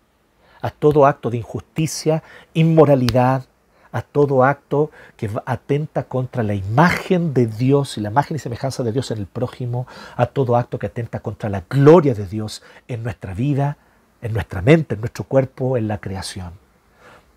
a 0.61 0.69
todo 0.69 1.05
acto 1.05 1.29
de 1.29 1.37
injusticia, 1.37 2.23
inmoralidad, 2.53 3.45
a 3.93 4.01
todo 4.01 4.43
acto 4.43 4.91
que 5.15 5.29
atenta 5.45 6.03
contra 6.03 6.43
la 6.43 6.55
imagen 6.55 7.33
de 7.33 7.47
Dios 7.47 7.97
y 7.97 8.01
la 8.01 8.09
imagen 8.09 8.35
y 8.35 8.39
semejanza 8.39 8.83
de 8.83 8.91
Dios 8.91 9.11
en 9.11 9.19
el 9.19 9.27
prójimo, 9.27 9.87
a 10.17 10.25
todo 10.25 10.57
acto 10.57 10.79
que 10.79 10.87
atenta 10.87 11.21
contra 11.21 11.49
la 11.49 11.63
gloria 11.69 12.13
de 12.13 12.27
Dios 12.27 12.61
en 12.89 13.03
nuestra 13.03 13.33
vida, 13.33 13.77
en 14.21 14.33
nuestra 14.33 14.61
mente, 14.61 14.95
en 14.95 15.01
nuestro 15.01 15.23
cuerpo, 15.23 15.77
en 15.77 15.87
la 15.87 15.99
creación 15.99 16.62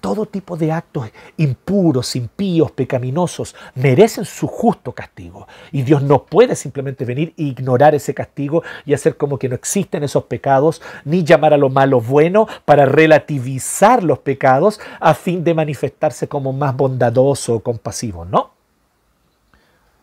todo 0.01 0.27
tipo 0.27 0.57
de 0.57 0.73
actos 0.73 1.11
impuros, 1.37 2.17
impíos, 2.17 2.71
pecaminosos, 2.73 3.55
merecen 3.75 4.25
su 4.25 4.47
justo 4.47 4.93
castigo. 4.93 5.47
Y 5.73 5.83
Dios 5.83 6.03
no 6.03 6.25
puede 6.25 6.55
simplemente 6.57 7.05
venir 7.05 7.35
e 7.37 7.45
ignorar 7.45 7.95
ese 7.95 8.15
castigo 8.15 8.63
y 8.85 8.95
hacer 8.95 9.17
como 9.17 9.39
que 9.39 9.49
no 9.49 9.55
existen 9.55 10.05
esos 10.05 10.25
pecados, 10.25 10.83
ni 11.05 11.25
llamar 11.25 11.55
a 11.55 11.59
lo 11.59 11.69
malo 11.69 12.01
bueno 12.01 12.47
para 12.65 12.87
relativizar 12.87 14.03
los 14.03 14.21
pecados 14.21 14.81
a 15.01 15.15
fin 15.15 15.45
de 15.45 15.55
manifestarse 15.55 16.29
como 16.29 16.53
más 16.53 16.77
bondadoso 16.77 17.55
o 17.55 17.61
compasivo. 17.61 18.25
No. 18.25 18.53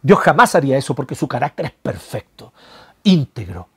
Dios 0.01 0.19
jamás 0.19 0.53
haría 0.55 0.77
eso 0.77 0.93
porque 0.93 1.15
su 1.15 1.27
carácter 1.27 1.67
es 1.67 1.71
perfecto, 1.71 2.51
íntegro. 3.03 3.67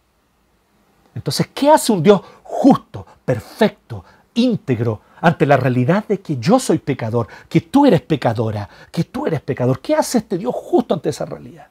Entonces, 1.14 1.48
¿qué 1.54 1.70
hace 1.70 1.92
un 1.92 2.02
Dios 2.02 2.20
justo, 2.42 3.06
perfecto, 3.24 4.04
íntegro, 4.34 5.00
ante 5.20 5.46
la 5.46 5.56
realidad 5.56 6.06
de 6.06 6.20
que 6.20 6.36
yo 6.36 6.58
soy 6.58 6.78
pecador, 6.78 7.28
que 7.48 7.60
tú 7.60 7.86
eres 7.86 8.02
pecadora, 8.02 8.68
que 8.90 9.04
tú 9.04 9.26
eres 9.26 9.40
pecador. 9.40 9.80
¿Qué 9.80 9.94
hace 9.94 10.18
este 10.18 10.38
Dios 10.38 10.54
justo 10.54 10.94
ante 10.94 11.08
esa 11.08 11.24
realidad? 11.24 11.68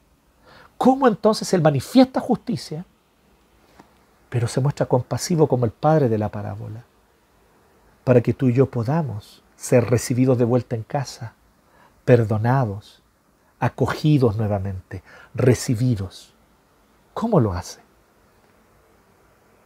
¿Cómo 0.78 1.08
entonces 1.08 1.54
Él 1.54 1.62
manifiesta 1.62 2.20
justicia, 2.20 2.86
pero 4.30 4.48
se 4.48 4.60
muestra 4.60 4.88
compasivo 4.88 5.48
como 5.48 5.66
el 5.66 5.72
Padre 5.72 6.10
de 6.10 6.18
la 6.18 6.30
parábola, 6.30 6.84
para 8.04 8.22
que 8.22 8.34
tú 8.34 8.50
y 8.50 8.54
yo 8.54 8.70
podamos 8.70 9.44
ser 9.56 9.90
recibidos 9.90 10.38
de 10.38 10.46
vuelta 10.46 10.76
en 10.76 10.84
casa, 10.84 11.34
perdonados, 12.04 13.02
acogidos 13.60 14.36
nuevamente, 14.36 15.02
recibidos? 15.34 16.34
¿Cómo 17.14 17.40
lo 17.40 17.54
hace? 17.54 17.80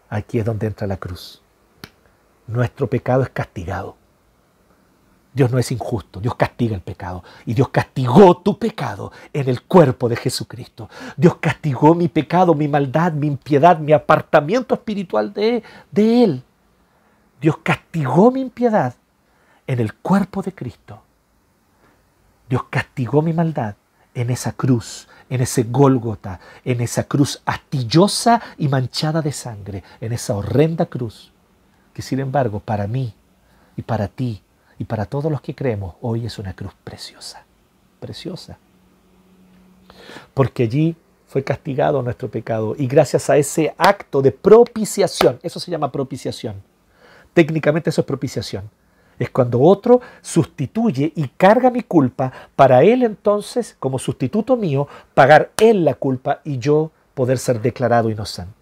Aquí 0.09 0.39
es 0.39 0.45
donde 0.45 0.67
entra 0.67 0.85
la 0.85 0.97
cruz 0.97 1.41
nuestro 2.49 2.87
pecado 2.87 3.23
es 3.23 3.29
castigado. 3.29 3.95
Dios 5.33 5.51
no 5.51 5.59
es 5.59 5.71
injusto, 5.71 6.19
Dios 6.19 6.35
castiga 6.35 6.75
el 6.75 6.81
pecado. 6.81 7.23
Y 7.45 7.53
Dios 7.53 7.69
castigó 7.69 8.37
tu 8.37 8.57
pecado 8.57 9.11
en 9.31 9.47
el 9.47 9.61
cuerpo 9.61 10.09
de 10.09 10.15
Jesucristo. 10.15 10.89
Dios 11.15 11.37
castigó 11.39 11.93
mi 11.93 12.07
pecado, 12.07 12.55
mi 12.55 12.67
maldad, 12.67 13.13
mi 13.13 13.27
impiedad, 13.27 13.77
mi 13.77 13.93
apartamiento 13.93 14.73
espiritual 14.73 15.31
de, 15.33 15.63
de 15.91 16.23
Él. 16.23 16.43
Dios 17.39 17.57
castigó 17.63 18.31
mi 18.31 18.41
impiedad 18.41 18.95
en 19.67 19.79
el 19.79 19.93
cuerpo 19.93 20.41
de 20.41 20.53
Cristo. 20.53 21.03
Dios 22.49 22.63
castigó 22.69 23.21
mi 23.21 23.31
maldad 23.31 23.75
en 24.15 24.31
esa 24.31 24.53
cruz, 24.53 25.07
en 25.29 25.41
ese 25.41 25.63
Gólgota, 25.63 26.39
en 26.65 26.81
esa 26.81 27.03
cruz 27.03 27.43
astillosa 27.45 28.41
y 28.57 28.67
manchada 28.67 29.21
de 29.21 29.31
sangre, 29.31 29.83
en 30.01 30.11
esa 30.11 30.35
horrenda 30.35 30.87
cruz 30.87 31.31
que 31.99 32.03
sin 32.03 32.21
embargo 32.21 32.61
para 32.61 32.87
mí 32.87 33.13
y 33.75 33.81
para 33.81 34.07
ti 34.07 34.41
y 34.77 34.85
para 34.85 35.05
todos 35.05 35.29
los 35.29 35.41
que 35.41 35.53
creemos 35.53 35.95
hoy 35.99 36.25
es 36.25 36.39
una 36.39 36.55
cruz 36.55 36.71
preciosa, 36.81 37.43
preciosa. 37.99 38.57
Porque 40.33 40.63
allí 40.63 40.95
fue 41.27 41.43
castigado 41.43 42.01
nuestro 42.01 42.31
pecado 42.31 42.73
y 42.77 42.87
gracias 42.87 43.29
a 43.29 43.35
ese 43.35 43.75
acto 43.77 44.21
de 44.21 44.31
propiciación, 44.31 45.41
eso 45.43 45.59
se 45.59 45.71
llama 45.71 45.91
propiciación, 45.91 46.63
técnicamente 47.33 47.89
eso 47.89 47.99
es 47.99 48.07
propiciación, 48.07 48.69
es 49.19 49.29
cuando 49.29 49.59
otro 49.59 49.99
sustituye 50.21 51.11
y 51.17 51.27
carga 51.27 51.69
mi 51.69 51.83
culpa 51.83 52.31
para 52.55 52.81
él 52.81 53.03
entonces, 53.03 53.75
como 53.77 53.99
sustituto 53.99 54.55
mío, 54.55 54.87
pagar 55.13 55.51
él 55.57 55.83
la 55.83 55.95
culpa 55.95 56.39
y 56.45 56.59
yo 56.59 56.91
poder 57.13 57.39
ser 57.39 57.59
declarado 57.61 58.09
inocente. 58.09 58.58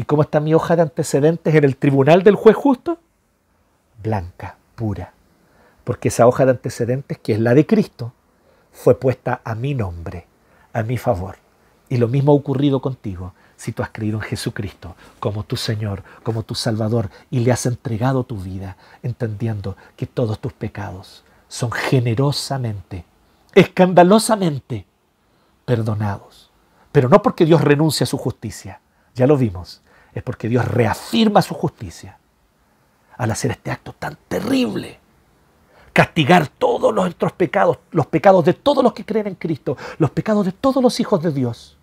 ¿Y 0.00 0.04
cómo 0.04 0.22
está 0.22 0.40
mi 0.40 0.54
hoja 0.54 0.76
de 0.76 0.80
antecedentes 0.80 1.54
en 1.54 1.62
el 1.62 1.76
tribunal 1.76 2.22
del 2.22 2.34
juez 2.34 2.56
justo? 2.56 2.98
Blanca, 4.02 4.56
pura. 4.74 5.12
Porque 5.84 6.08
esa 6.08 6.26
hoja 6.26 6.46
de 6.46 6.52
antecedentes, 6.52 7.18
que 7.18 7.34
es 7.34 7.38
la 7.38 7.52
de 7.52 7.66
Cristo, 7.66 8.14
fue 8.72 8.98
puesta 8.98 9.42
a 9.44 9.54
mi 9.54 9.74
nombre, 9.74 10.26
a 10.72 10.82
mi 10.82 10.96
favor. 10.96 11.36
Y 11.90 11.98
lo 11.98 12.08
mismo 12.08 12.32
ha 12.32 12.34
ocurrido 12.34 12.80
contigo 12.80 13.34
si 13.58 13.72
tú 13.72 13.82
has 13.82 13.90
creído 13.90 14.16
en 14.16 14.22
Jesucristo 14.22 14.96
como 15.18 15.42
tu 15.42 15.56
Señor, 15.56 16.02
como 16.22 16.44
tu 16.44 16.54
Salvador, 16.54 17.10
y 17.30 17.40
le 17.40 17.52
has 17.52 17.66
entregado 17.66 18.24
tu 18.24 18.38
vida, 18.38 18.78
entendiendo 19.02 19.76
que 19.96 20.06
todos 20.06 20.38
tus 20.38 20.54
pecados 20.54 21.24
son 21.46 21.72
generosamente, 21.72 23.04
escandalosamente 23.54 24.86
perdonados. 25.66 26.50
Pero 26.90 27.10
no 27.10 27.20
porque 27.20 27.44
Dios 27.44 27.60
renuncie 27.60 28.04
a 28.04 28.06
su 28.06 28.16
justicia, 28.16 28.80
ya 29.14 29.26
lo 29.26 29.36
vimos, 29.36 29.82
es 30.12 30.22
porque 30.22 30.48
Dios 30.48 30.64
reafirma 30.64 31.42
su 31.42 31.54
justicia 31.54 32.18
al 33.16 33.30
hacer 33.30 33.50
este 33.50 33.70
acto 33.70 33.92
tan 33.92 34.16
terrible. 34.28 34.98
Castigar 35.92 36.48
todos 36.48 36.94
nuestros 36.94 37.32
pecados, 37.32 37.78
los 37.90 38.06
pecados 38.06 38.44
de 38.44 38.54
todos 38.54 38.82
los 38.82 38.92
que 38.92 39.04
creen 39.04 39.26
en 39.26 39.34
Cristo, 39.34 39.76
los 39.98 40.10
pecados 40.10 40.46
de 40.46 40.52
todos 40.52 40.82
los 40.82 40.98
hijos 41.00 41.22
de 41.22 41.32
Dios. 41.32 41.76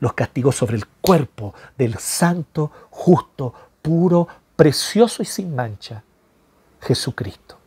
Los 0.00 0.14
castigó 0.14 0.52
sobre 0.52 0.76
el 0.76 0.86
cuerpo 0.86 1.54
del 1.76 1.98
santo, 1.98 2.70
justo, 2.90 3.52
puro, 3.82 4.28
precioso 4.56 5.22
y 5.22 5.26
sin 5.26 5.54
mancha, 5.54 6.02
Jesucristo, 6.80 7.58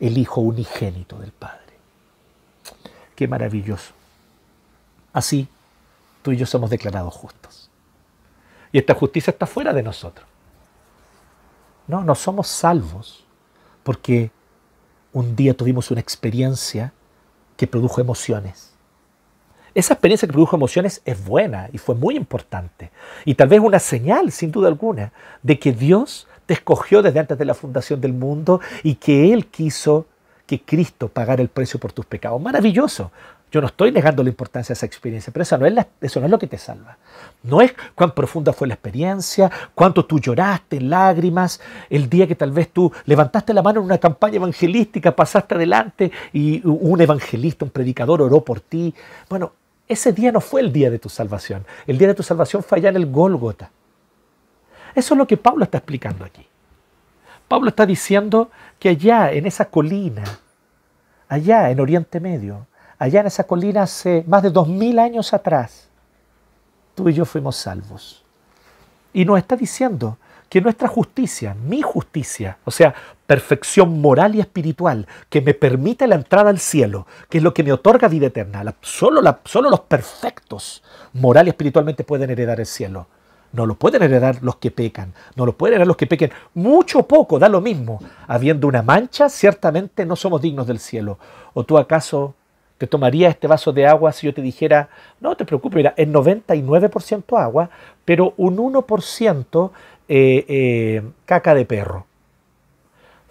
el 0.00 0.18
Hijo 0.18 0.40
unigénito 0.40 1.18
del 1.18 1.32
Padre. 1.32 1.78
Qué 3.14 3.28
maravilloso. 3.28 3.92
Así, 5.12 5.48
tú 6.22 6.32
y 6.32 6.36
yo 6.36 6.46
somos 6.46 6.70
declarados 6.70 7.14
justos. 7.14 7.63
Y 8.74 8.78
esta 8.78 8.92
justicia 8.92 9.30
está 9.30 9.46
fuera 9.46 9.72
de 9.72 9.84
nosotros. 9.84 10.26
No, 11.86 12.02
no 12.02 12.16
somos 12.16 12.48
salvos 12.48 13.24
porque 13.84 14.32
un 15.12 15.36
día 15.36 15.54
tuvimos 15.54 15.92
una 15.92 16.00
experiencia 16.00 16.92
que 17.56 17.68
produjo 17.68 18.00
emociones. 18.00 18.72
esa 19.76 19.94
experiencia 19.94 20.26
que 20.26 20.32
produjo 20.32 20.56
emociones 20.56 21.02
es 21.04 21.24
buena 21.24 21.68
y 21.72 21.78
fue 21.78 21.94
muy 21.94 22.16
importante. 22.16 22.90
Y 23.24 23.36
tal 23.36 23.46
vez 23.46 23.60
una 23.60 23.78
señal, 23.78 24.32
sin 24.32 24.50
duda 24.50 24.66
alguna, 24.66 25.12
de 25.40 25.56
que 25.60 25.70
Dios 25.70 26.26
te 26.46 26.54
escogió 26.54 27.00
desde 27.00 27.20
antes 27.20 27.38
de 27.38 27.44
la 27.44 27.54
fundación 27.54 28.00
del 28.00 28.12
mundo 28.12 28.60
y 28.82 28.96
que 28.96 29.32
Él 29.32 29.46
quiso 29.46 30.06
que 30.46 30.60
Cristo 30.60 31.06
pagara 31.06 31.42
el 31.42 31.48
precio 31.48 31.78
por 31.78 31.92
tus 31.92 32.06
pecados. 32.06 32.42
Maravilloso. 32.42 33.12
Yo 33.54 33.60
no 33.60 33.68
estoy 33.68 33.92
negando 33.92 34.24
la 34.24 34.30
importancia 34.30 34.72
de 34.72 34.78
esa 34.78 34.86
experiencia, 34.86 35.32
pero 35.32 35.44
eso 35.44 35.56
no, 35.56 35.64
es 35.64 35.86
eso 36.00 36.18
no 36.18 36.26
es 36.26 36.32
lo 36.32 36.40
que 36.40 36.48
te 36.48 36.58
salva. 36.58 36.98
No 37.44 37.60
es 37.60 37.72
cuán 37.94 38.10
profunda 38.10 38.52
fue 38.52 38.66
la 38.66 38.74
experiencia, 38.74 39.48
cuánto 39.76 40.04
tú 40.06 40.18
lloraste 40.18 40.78
en 40.78 40.90
lágrimas, 40.90 41.60
el 41.88 42.10
día 42.10 42.26
que 42.26 42.34
tal 42.34 42.50
vez 42.50 42.70
tú 42.70 42.92
levantaste 43.06 43.54
la 43.54 43.62
mano 43.62 43.78
en 43.78 43.86
una 43.86 43.98
campaña 43.98 44.38
evangelística, 44.38 45.14
pasaste 45.14 45.54
adelante 45.54 46.10
y 46.32 46.66
un 46.66 47.00
evangelista, 47.00 47.64
un 47.64 47.70
predicador 47.70 48.22
oró 48.22 48.44
por 48.44 48.58
ti. 48.58 48.92
Bueno, 49.28 49.52
ese 49.86 50.12
día 50.12 50.32
no 50.32 50.40
fue 50.40 50.60
el 50.60 50.72
día 50.72 50.90
de 50.90 50.98
tu 50.98 51.08
salvación. 51.08 51.64
El 51.86 51.96
día 51.96 52.08
de 52.08 52.14
tu 52.14 52.24
salvación 52.24 52.64
fue 52.64 52.78
allá 52.78 52.88
en 52.88 52.96
el 52.96 53.06
Gólgota. 53.06 53.70
Eso 54.96 55.14
es 55.14 55.18
lo 55.18 55.28
que 55.28 55.36
Pablo 55.36 55.62
está 55.62 55.78
explicando 55.78 56.24
aquí. 56.24 56.44
Pablo 57.46 57.68
está 57.68 57.86
diciendo 57.86 58.50
que 58.80 58.88
allá, 58.88 59.30
en 59.30 59.46
esa 59.46 59.66
colina, 59.66 60.24
allá 61.28 61.70
en 61.70 61.78
Oriente 61.78 62.18
Medio, 62.18 62.66
allá 63.04 63.20
en 63.20 63.26
esa 63.26 63.44
colina 63.44 63.82
hace 63.82 64.24
más 64.26 64.42
de 64.42 64.50
dos 64.50 64.66
mil 64.66 64.98
años 64.98 65.34
atrás, 65.34 65.88
tú 66.94 67.08
y 67.08 67.12
yo 67.12 67.26
fuimos 67.26 67.56
salvos. 67.56 68.24
Y 69.12 69.26
nos 69.26 69.38
está 69.38 69.56
diciendo 69.56 70.16
que 70.48 70.62
nuestra 70.62 70.88
justicia, 70.88 71.54
mi 71.54 71.82
justicia, 71.82 72.56
o 72.64 72.70
sea, 72.70 72.94
perfección 73.26 74.00
moral 74.00 74.34
y 74.34 74.40
espiritual, 74.40 75.06
que 75.28 75.42
me 75.42 75.52
permite 75.52 76.06
la 76.06 76.14
entrada 76.14 76.48
al 76.48 76.58
cielo, 76.58 77.06
que 77.28 77.38
es 77.38 77.44
lo 77.44 77.52
que 77.52 77.62
me 77.62 77.72
otorga 77.72 78.08
vida 78.08 78.28
eterna, 78.28 78.74
solo, 78.80 79.20
los 79.20 79.80
perfectos 79.80 80.82
moral 81.12 81.46
y 81.46 81.50
espiritualmente 81.50 82.04
pueden 82.04 82.30
heredar 82.30 82.58
el 82.58 82.66
cielo. 82.66 83.06
No 83.52 83.66
lo 83.66 83.74
pueden 83.74 84.02
heredar 84.02 84.38
los 84.42 84.56
que 84.56 84.70
pecan, 84.70 85.12
no 85.36 85.46
lo 85.46 85.56
pueden 85.56 85.74
heredar 85.74 85.86
los 85.86 85.96
que 85.96 86.08
pequen. 86.08 86.32
Mucho 86.54 87.00
o 87.00 87.06
poco, 87.06 87.38
da 87.38 87.48
lo 87.48 87.60
mismo. 87.60 88.00
Habiendo 88.26 88.66
una 88.66 88.82
mancha, 88.82 89.28
ciertamente 89.28 90.04
no 90.04 90.16
somos 90.16 90.42
dignos 90.42 90.66
del 90.66 90.80
cielo. 90.80 91.18
¿O 91.52 91.62
tú 91.62 91.78
acaso 91.78 92.34
te 92.84 92.90
tomaría 92.90 93.30
este 93.30 93.46
vaso 93.46 93.72
de 93.72 93.86
agua 93.86 94.12
si 94.12 94.26
yo 94.26 94.34
te 94.34 94.42
dijera, 94.42 94.90
no 95.18 95.34
te 95.36 95.46
preocupes, 95.46 95.76
mira, 95.76 95.94
es 95.96 96.06
99% 96.06 97.40
agua, 97.40 97.70
pero 98.04 98.34
un 98.36 98.58
1% 98.58 99.70
eh, 100.06 100.44
eh, 100.46 101.02
caca 101.24 101.54
de 101.54 101.64
perro. 101.64 102.04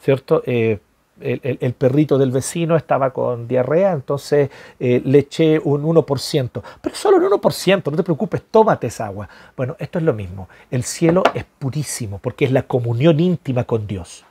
¿Cierto? 0.02 0.42
Eh, 0.48 0.80
el, 1.22 1.74
perrito 1.74 2.18
del 2.18 2.32
vecino 2.32 2.76
estaba 2.76 3.12
con 3.12 3.48
diarrea, 3.48 3.92
entonces 3.92 4.50
le 4.80 5.20
eché 5.20 5.62
un 5.64 5.84
1%. 5.84 6.64
Pero 6.82 6.96
solo 6.96 7.18
un 7.18 7.40
1%, 7.40 7.92
no 7.92 7.98
te 7.98 8.04
preocupes, 8.04 8.42
tómate 8.50 8.88
esa 8.88 9.06
agua. 9.06 9.30
Bueno, 9.56 9.76
esto 9.78 10.00
es 10.00 10.04
lo 10.04 10.14
mismo. 10.14 10.50
El 10.72 10.84
cielo 10.84 11.22
es 11.36 11.46
purísimo 11.60 12.18
porque 12.18 12.46
es 12.46 12.52
la 12.52 12.64
comunión 12.64 13.20
íntima 13.20 13.66
con 13.66 13.86
Dios. 13.86 14.26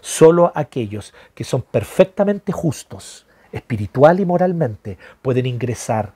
Solo 0.00 0.52
aquellos 0.54 1.12
que 1.34 1.42
son 1.42 1.62
perfectamente 1.62 2.52
justos 2.52 3.26
espiritual 3.52 4.20
y 4.20 4.26
moralmente, 4.26 4.98
pueden 5.22 5.46
ingresar 5.46 6.12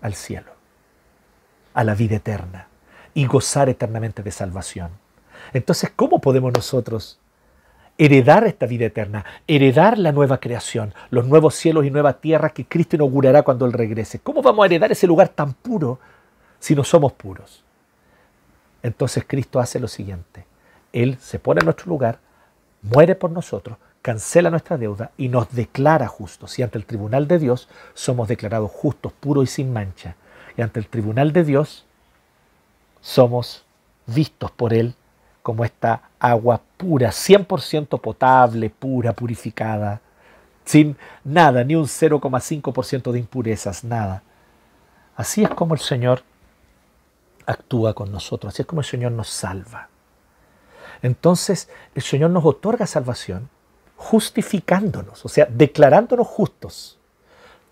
al 0.00 0.14
cielo, 0.14 0.52
a 1.72 1.84
la 1.84 1.94
vida 1.94 2.16
eterna 2.16 2.68
y 3.14 3.26
gozar 3.26 3.68
eternamente 3.68 4.22
de 4.22 4.30
salvación. 4.30 4.90
Entonces, 5.52 5.90
¿cómo 5.94 6.20
podemos 6.20 6.52
nosotros 6.52 7.18
heredar 7.96 8.44
esta 8.44 8.66
vida 8.66 8.86
eterna, 8.86 9.24
heredar 9.46 9.98
la 9.98 10.12
nueva 10.12 10.38
creación, 10.40 10.92
los 11.10 11.26
nuevos 11.26 11.54
cielos 11.54 11.84
y 11.86 11.90
nueva 11.90 12.14
tierra 12.14 12.50
que 12.50 12.66
Cristo 12.66 12.96
inaugurará 12.96 13.42
cuando 13.42 13.66
Él 13.66 13.72
regrese? 13.72 14.18
¿Cómo 14.18 14.42
vamos 14.42 14.62
a 14.62 14.66
heredar 14.66 14.92
ese 14.92 15.06
lugar 15.06 15.28
tan 15.28 15.54
puro 15.54 15.98
si 16.58 16.74
no 16.74 16.84
somos 16.84 17.12
puros? 17.12 17.62
Entonces 18.82 19.24
Cristo 19.26 19.60
hace 19.60 19.80
lo 19.80 19.88
siguiente. 19.88 20.44
Él 20.92 21.16
se 21.20 21.38
pone 21.38 21.60
en 21.60 21.64
nuestro 21.66 21.88
lugar, 21.88 22.18
muere 22.82 23.14
por 23.14 23.30
nosotros, 23.30 23.78
cancela 24.04 24.50
nuestra 24.50 24.76
deuda 24.76 25.12
y 25.16 25.30
nos 25.30 25.50
declara 25.50 26.08
justos. 26.08 26.58
Y 26.58 26.62
ante 26.62 26.76
el 26.76 26.84
tribunal 26.84 27.26
de 27.26 27.38
Dios 27.38 27.70
somos 27.94 28.28
declarados 28.28 28.70
justos, 28.70 29.14
puros 29.14 29.44
y 29.44 29.46
sin 29.46 29.72
mancha. 29.72 30.14
Y 30.58 30.60
ante 30.60 30.78
el 30.78 30.88
tribunal 30.88 31.32
de 31.32 31.42
Dios 31.42 31.86
somos 33.00 33.64
vistos 34.04 34.50
por 34.50 34.74
Él 34.74 34.94
como 35.42 35.64
esta 35.64 36.02
agua 36.18 36.60
pura, 36.76 37.08
100% 37.08 37.98
potable, 37.98 38.68
pura, 38.68 39.14
purificada, 39.14 40.02
sin 40.66 40.98
nada, 41.24 41.64
ni 41.64 41.74
un 41.74 41.84
0,5% 41.84 43.10
de 43.10 43.18
impurezas, 43.18 43.84
nada. 43.84 44.22
Así 45.16 45.44
es 45.44 45.48
como 45.48 45.72
el 45.72 45.80
Señor 45.80 46.22
actúa 47.46 47.94
con 47.94 48.12
nosotros, 48.12 48.52
así 48.52 48.60
es 48.60 48.66
como 48.66 48.82
el 48.82 48.86
Señor 48.86 49.12
nos 49.12 49.30
salva. 49.30 49.88
Entonces 51.00 51.70
el 51.94 52.02
Señor 52.02 52.28
nos 52.30 52.44
otorga 52.44 52.86
salvación 52.86 53.48
justificándonos, 54.04 55.24
o 55.24 55.28
sea, 55.28 55.48
declarándonos 55.50 56.26
justos. 56.26 56.98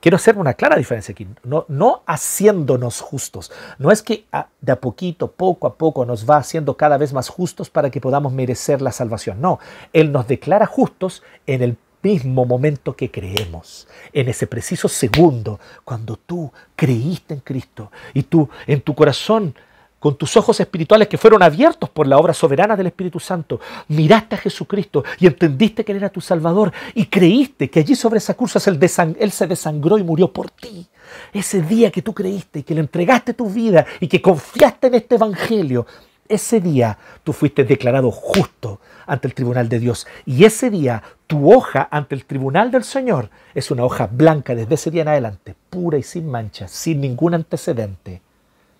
Quiero 0.01 0.16
hacer 0.16 0.38
una 0.38 0.55
clara 0.55 0.77
diferencia 0.77 1.12
aquí, 1.12 1.29
no, 1.45 1.66
no 1.68 2.03
haciéndonos 2.07 3.01
justos. 3.01 3.53
No 3.79 3.92
es 3.92 4.03
que 4.03 4.25
de 4.61 4.73
a 4.73 4.81
poquito, 4.81 5.31
poco 5.31 5.66
a 5.66 5.75
poco 5.75 6.07
nos 6.07 6.29
va 6.29 6.38
haciendo 6.38 6.77
cada 6.77 6.97
vez 6.97 7.12
más 7.12 7.29
justos 7.29 7.68
para 7.68 7.90
que 7.90 8.01
podamos 8.01 8.33
merecer 8.33 8.81
la 8.81 8.92
salvación. 8.92 9.40
No, 9.40 9.61
Él 9.92 10.11
nos 10.11 10.27
declara 10.27 10.66
justos 10.66 11.23
en 11.47 11.62
el 11.62 11.77
mismo 12.03 12.47
momento 12.47 12.97
que 12.97 13.11
creemos, 13.11 13.87
en 14.12 14.29
ese 14.29 14.47
preciso 14.47 14.88
segundo, 14.88 15.61
cuando 15.85 16.16
tú 16.16 16.51
creíste 16.75 17.35
en 17.35 17.40
Cristo 17.40 17.92
y 18.14 18.25
tú 18.25 18.49
en 18.66 18.81
tu 18.81 18.95
corazón 18.95 19.55
con 20.03 20.17
tus 20.17 20.37
ojos 20.37 20.59
espirituales 20.59 21.07
que 21.07 21.17
fueron 21.17 21.45
abiertos 21.45 21.88
por 21.88 22.09
la 22.09 22.19
obra 22.19 22.35
soberana 22.35 22.75
del 22.75 22.88
Espíritu 22.88 23.21
Santo, 23.21 23.61
miraste 23.87 24.35
a 24.35 24.38
Jesucristo 24.38 25.05
y 25.21 25.29
entendiste 25.29 25.85
que 25.85 25.93
Él 25.93 25.99
era 25.99 26.09
tu 26.09 26.21
Salvador 26.21 26.73
y 26.93 27.07
creíste 27.07 27.71
que 27.71 27.79
allí 27.79 27.95
sobre 27.95 28.19
esa 28.19 28.35
cruz 28.35 28.57
Él 28.67 29.31
se 29.31 29.47
desangró 29.47 29.99
y 29.99 30.03
murió 30.03 30.33
por 30.33 30.51
ti. 30.51 30.88
Ese 31.33 31.62
día 31.62 31.93
que 31.93 32.03
tú 32.03 32.12
creíste 32.12 32.59
y 32.59 32.62
que 32.65 32.75
le 32.75 32.81
entregaste 32.81 33.33
tu 33.33 33.49
vida 33.49 33.87
y 34.01 34.09
que 34.09 34.21
confiaste 34.21 34.88
en 34.88 34.95
este 34.97 35.15
Evangelio, 35.15 35.87
ese 36.29 36.61
día 36.61 36.99
tú 37.23 37.33
fuiste 37.33 37.62
declarado 37.62 38.11
justo 38.11 38.81
ante 39.07 39.29
el 39.29 39.35
tribunal 39.35 39.69
de 39.69 39.79
Dios. 39.79 40.09
Y 40.27 40.45
ese 40.45 40.69
día 40.69 41.01
tu 41.29 41.53
hoja 41.53 41.87
ante 41.93 42.17
el 42.17 42.25
tribunal 42.25 42.73
del 42.73 42.83
Señor 42.83 43.31
es 43.55 43.71
una 43.71 43.85
hoja 43.85 44.09
blanca 44.11 44.57
desde 44.57 44.75
ese 44.75 44.91
día 44.91 45.03
en 45.03 45.09
adelante, 45.09 45.55
pura 45.71 45.97
y 45.97 46.03
sin 46.03 46.29
mancha, 46.29 46.67
sin 46.67 47.01
ningún 47.01 47.35
antecedente, 47.35 48.21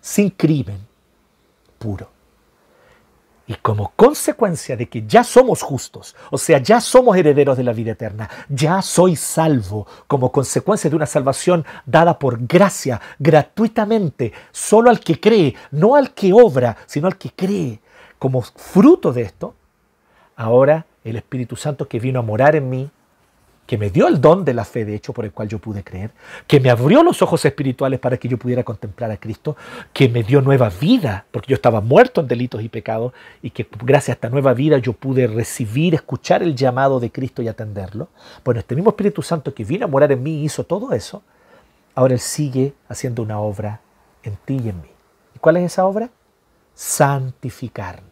sin 0.01 0.31
crimen 0.31 0.91
puro. 1.83 2.09
Y 3.45 3.55
como 3.57 3.93
consecuencia 3.97 4.77
de 4.77 4.89
que 4.89 5.05
ya 5.05 5.25
somos 5.25 5.63
justos, 5.63 6.15
o 6.31 6.39
sea, 6.39 6.59
ya 6.59 6.81
somos 6.81 7.17
herederos 7.17 7.57
de 7.57 7.65
la 7.65 7.73
vida 7.73 7.93
eterna, 7.93 8.31
ya 8.49 8.81
soy 8.83 9.17
salvo 9.17 9.87
como 10.07 10.31
consecuencia 10.31 10.89
de 10.89 10.95
una 10.95 11.07
salvación 11.07 11.65
dada 11.85 12.21
por 12.21 12.47
gracia, 12.47 13.01
gratuitamente, 13.19 14.33
solo 14.53 14.91
al 14.91 15.01
que 15.01 15.19
cree, 15.19 15.57
no 15.73 15.97
al 15.97 16.15
que 16.15 16.33
obra, 16.33 16.77
sino 16.87 17.09
al 17.09 17.19
que 17.19 17.31
cree. 17.31 17.81
Como 18.17 18.43
fruto 18.43 19.13
de 19.13 19.23
esto, 19.23 19.55
ahora 20.37 20.87
el 21.03 21.17
Espíritu 21.17 21.57
Santo 21.57 21.89
que 21.89 21.99
vino 21.99 22.21
a 22.21 22.23
morar 22.23 22.55
en 22.55 22.71
mí 22.71 22.91
que 23.73 23.79
me 23.79 23.89
dio 23.89 24.07
el 24.07 24.21
don 24.21 24.45
de 24.45 24.53
la 24.53 24.67
fe, 24.67 24.85
de 24.85 24.95
hecho, 24.95 25.15
por 25.15 25.25
el 25.25 25.33
cual 25.33 25.49
yo 25.49 25.59
pude 25.59 25.83
creer, 25.83 26.11
que 26.47 26.61
me 26.61 26.69
abrió 26.69 27.03
los 27.03 27.23
ojos 27.23 27.43
espirituales 27.47 27.99
para 28.01 28.19
que 28.19 28.29
yo 28.29 28.37
pudiera 28.37 28.63
contemplar 28.63 29.11
a 29.11 29.17
Cristo, 29.17 29.57
que 29.95 30.11
me 30.11 30.23
dio 30.23 30.43
nueva 30.43 30.69
vida, 30.69 31.25
porque 31.31 31.49
yo 31.49 31.55
estaba 31.55 31.81
muerto 31.81 32.21
en 32.21 32.29
delitos 32.29 32.63
y 32.63 32.69
pecados, 32.69 33.15
y 33.41 33.49
que 33.49 33.67
gracias 33.83 34.11
a 34.11 34.13
esta 34.13 34.29
nueva 34.29 34.53
vida 34.53 34.77
yo 34.77 34.93
pude 34.93 35.27
recibir, 35.27 35.95
escuchar 35.95 36.43
el 36.43 36.55
llamado 36.55 37.01
de 37.01 37.11
Cristo 37.11 37.41
y 37.41 37.49
atenderlo. 37.49 38.09
Bueno, 38.45 38.61
este 38.61 38.75
mismo 38.75 38.91
Espíritu 38.91 39.23
Santo 39.23 39.55
que 39.55 39.65
vino 39.65 39.87
a 39.87 39.89
morar 39.89 40.13
en 40.13 40.23
mí 40.23 40.45
hizo 40.45 40.65
todo 40.65 40.93
eso, 40.93 41.23
ahora 41.95 42.13
Él 42.13 42.21
sigue 42.21 42.75
haciendo 42.91 43.23
una 43.23 43.39
obra 43.39 43.81
en 44.23 44.37
ti 44.45 44.61
y 44.63 44.69
en 44.69 44.83
mí. 44.83 44.91
¿Y 45.35 45.39
cuál 45.39 45.57
es 45.57 45.73
esa 45.73 45.87
obra? 45.87 46.11
Santificarnos. 46.75 48.12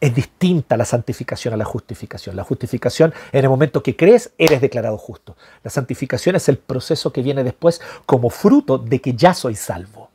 Es 0.00 0.14
distinta 0.14 0.78
la 0.78 0.86
santificación 0.86 1.52
a 1.52 1.58
la 1.58 1.66
justificación. 1.66 2.34
La 2.34 2.44
justificación, 2.44 3.12
en 3.32 3.44
el 3.44 3.50
momento 3.50 3.82
que 3.82 3.96
crees, 3.96 4.32
eres 4.38 4.62
declarado 4.62 4.96
justo. 4.96 5.36
La 5.62 5.70
santificación 5.70 6.36
es 6.36 6.48
el 6.48 6.56
proceso 6.56 7.12
que 7.12 7.22
viene 7.22 7.44
después 7.44 7.82
como 8.06 8.30
fruto 8.30 8.78
de 8.78 9.00
que 9.00 9.12
ya 9.12 9.34
soy 9.34 9.56
salvo. 9.56 10.10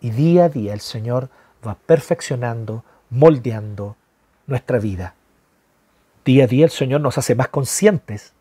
Y 0.00 0.10
día 0.10 0.46
a 0.46 0.48
día 0.48 0.72
el 0.72 0.80
Señor 0.80 1.28
va 1.64 1.76
perfeccionando, 1.76 2.84
moldeando 3.10 3.96
nuestra 4.46 4.80
vida. 4.80 5.14
Día 6.24 6.44
a 6.44 6.46
día 6.48 6.64
el 6.64 6.72
Señor 6.72 7.00
nos 7.00 7.16
hace 7.16 7.36
más 7.36 7.48
conscientes 7.48 8.32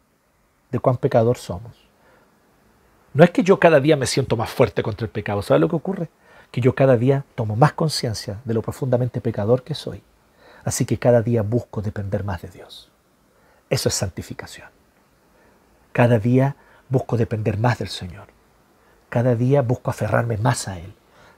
de 0.71 0.79
cuán 0.79 0.97
pecador 0.97 1.37
somos. 1.37 1.77
No 3.13 3.23
es 3.23 3.29
que 3.29 3.43
yo 3.43 3.59
cada 3.59 3.79
día 3.79 3.95
me 3.95 4.07
siento 4.07 4.35
más 4.35 4.49
fuerte 4.49 4.81
contra 4.81 5.05
el 5.05 5.11
pecado. 5.11 5.43
¿Sabes 5.43 5.61
lo 5.61 5.69
que 5.69 5.75
ocurre? 5.75 6.09
Que 6.49 6.61
yo 6.61 6.73
cada 6.73 6.97
día 6.97 7.25
tomo 7.35 7.55
más 7.55 7.73
conciencia 7.73 8.39
de 8.43 8.55
lo 8.55 8.63
profundamente 8.63 9.21
pecador 9.21 9.61
que 9.61 9.75
soy 9.75 10.01
Así 10.69 10.85
que 10.85 10.99
cada 10.99 11.23
día 11.23 11.41
busco 11.41 11.81
depender 11.81 12.23
más 12.23 12.43
de 12.43 12.47
Dios. 12.47 12.91
Eso 13.71 13.89
es 13.89 13.95
santificación. 13.95 14.67
Cada 15.93 16.19
día 16.19 16.57
busco 16.89 17.17
depender 17.17 17.57
más 17.57 17.79
del 17.79 17.87
Señor. 17.87 18.27
Cada 19.09 19.33
día 19.33 19.63
busco 19.63 19.89
aferrarme 19.89 20.37
más 20.37 20.67
a 20.67 20.77
Él. 20.77 20.93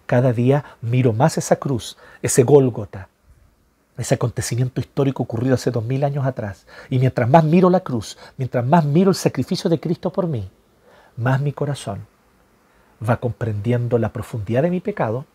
Cada 0.06 0.34
día 0.34 0.66
miro 0.82 1.14
más 1.14 1.38
esa 1.38 1.56
cruz, 1.56 1.98
ese 2.22 2.44
Gólgota, 2.44 3.08
ese 3.98 4.16
acontecimiento 4.16 4.82
histórico 4.82 5.24
ocurrido 5.24 5.56
hace 5.56 5.72
dos 5.72 5.86
mil 5.86 6.04
años 6.04 6.26
atrás. 6.26 6.68
Y 6.90 7.00
mientras 7.00 7.30
más 7.30 7.46
miro 7.46 7.70
la 7.70 7.80
cruz, 7.80 8.18
mientras 8.36 8.66
más 8.66 8.84
miro 8.84 9.12
el 9.12 9.16
sacrificio 9.16 9.70
de 9.70 9.80
Cristo 9.80 10.12
por 10.12 10.28
mí, 10.28 10.52
más 11.16 11.40
mi 11.40 11.54
corazón 11.54 12.06
va 13.02 13.16
comprendiendo 13.16 13.98
la 13.98 14.12
profundidad 14.12 14.64
de 14.64 14.72
mi 14.72 14.82
pecado, 14.82 15.26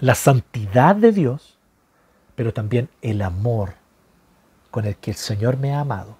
la 0.00 0.16
santidad 0.16 0.96
de 0.96 1.12
Dios, 1.12 1.51
pero 2.42 2.52
también 2.52 2.88
el 3.02 3.22
amor 3.22 3.74
con 4.72 4.84
el 4.84 4.96
que 4.96 5.12
el 5.12 5.16
Señor 5.16 5.58
me 5.58 5.74
ha 5.74 5.78
amado 5.78 6.16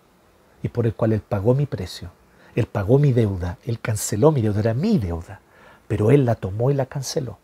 y 0.62 0.68
por 0.68 0.86
el 0.86 0.94
cual 0.94 1.12
Él 1.12 1.20
pagó 1.20 1.52
mi 1.52 1.66
precio. 1.66 2.12
Él 2.54 2.66
pagó 2.66 3.00
mi 3.00 3.12
deuda, 3.12 3.58
Él 3.64 3.80
canceló 3.80 4.30
mi 4.30 4.40
deuda, 4.40 4.60
era 4.60 4.72
mi 4.72 4.98
deuda, 4.98 5.40
pero 5.88 6.12
Él 6.12 6.24
la 6.24 6.36
tomó 6.36 6.70
y 6.70 6.74
la 6.74 6.86
canceló. 6.86 7.40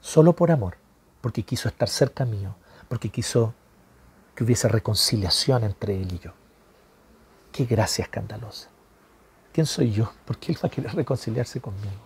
Solo 0.00 0.34
por 0.34 0.50
amor, 0.50 0.76
porque 1.20 1.44
quiso 1.44 1.68
estar 1.68 1.88
cerca 1.88 2.24
mío, 2.24 2.56
porque 2.88 3.10
quiso 3.10 3.54
que 4.34 4.42
hubiese 4.42 4.66
reconciliación 4.66 5.62
entre 5.62 6.02
Él 6.02 6.12
y 6.14 6.18
yo. 6.18 6.32
Qué 7.52 7.64
gracia 7.64 8.02
escandalosa. 8.02 8.70
¿Quién 9.52 9.66
soy 9.66 9.92
yo? 9.92 10.12
¿Por 10.24 10.36
qué 10.36 10.50
Él 10.50 10.58
va 10.60 10.66
a 10.66 10.70
querer 10.70 10.96
reconciliarse 10.96 11.60
conmigo? 11.60 12.02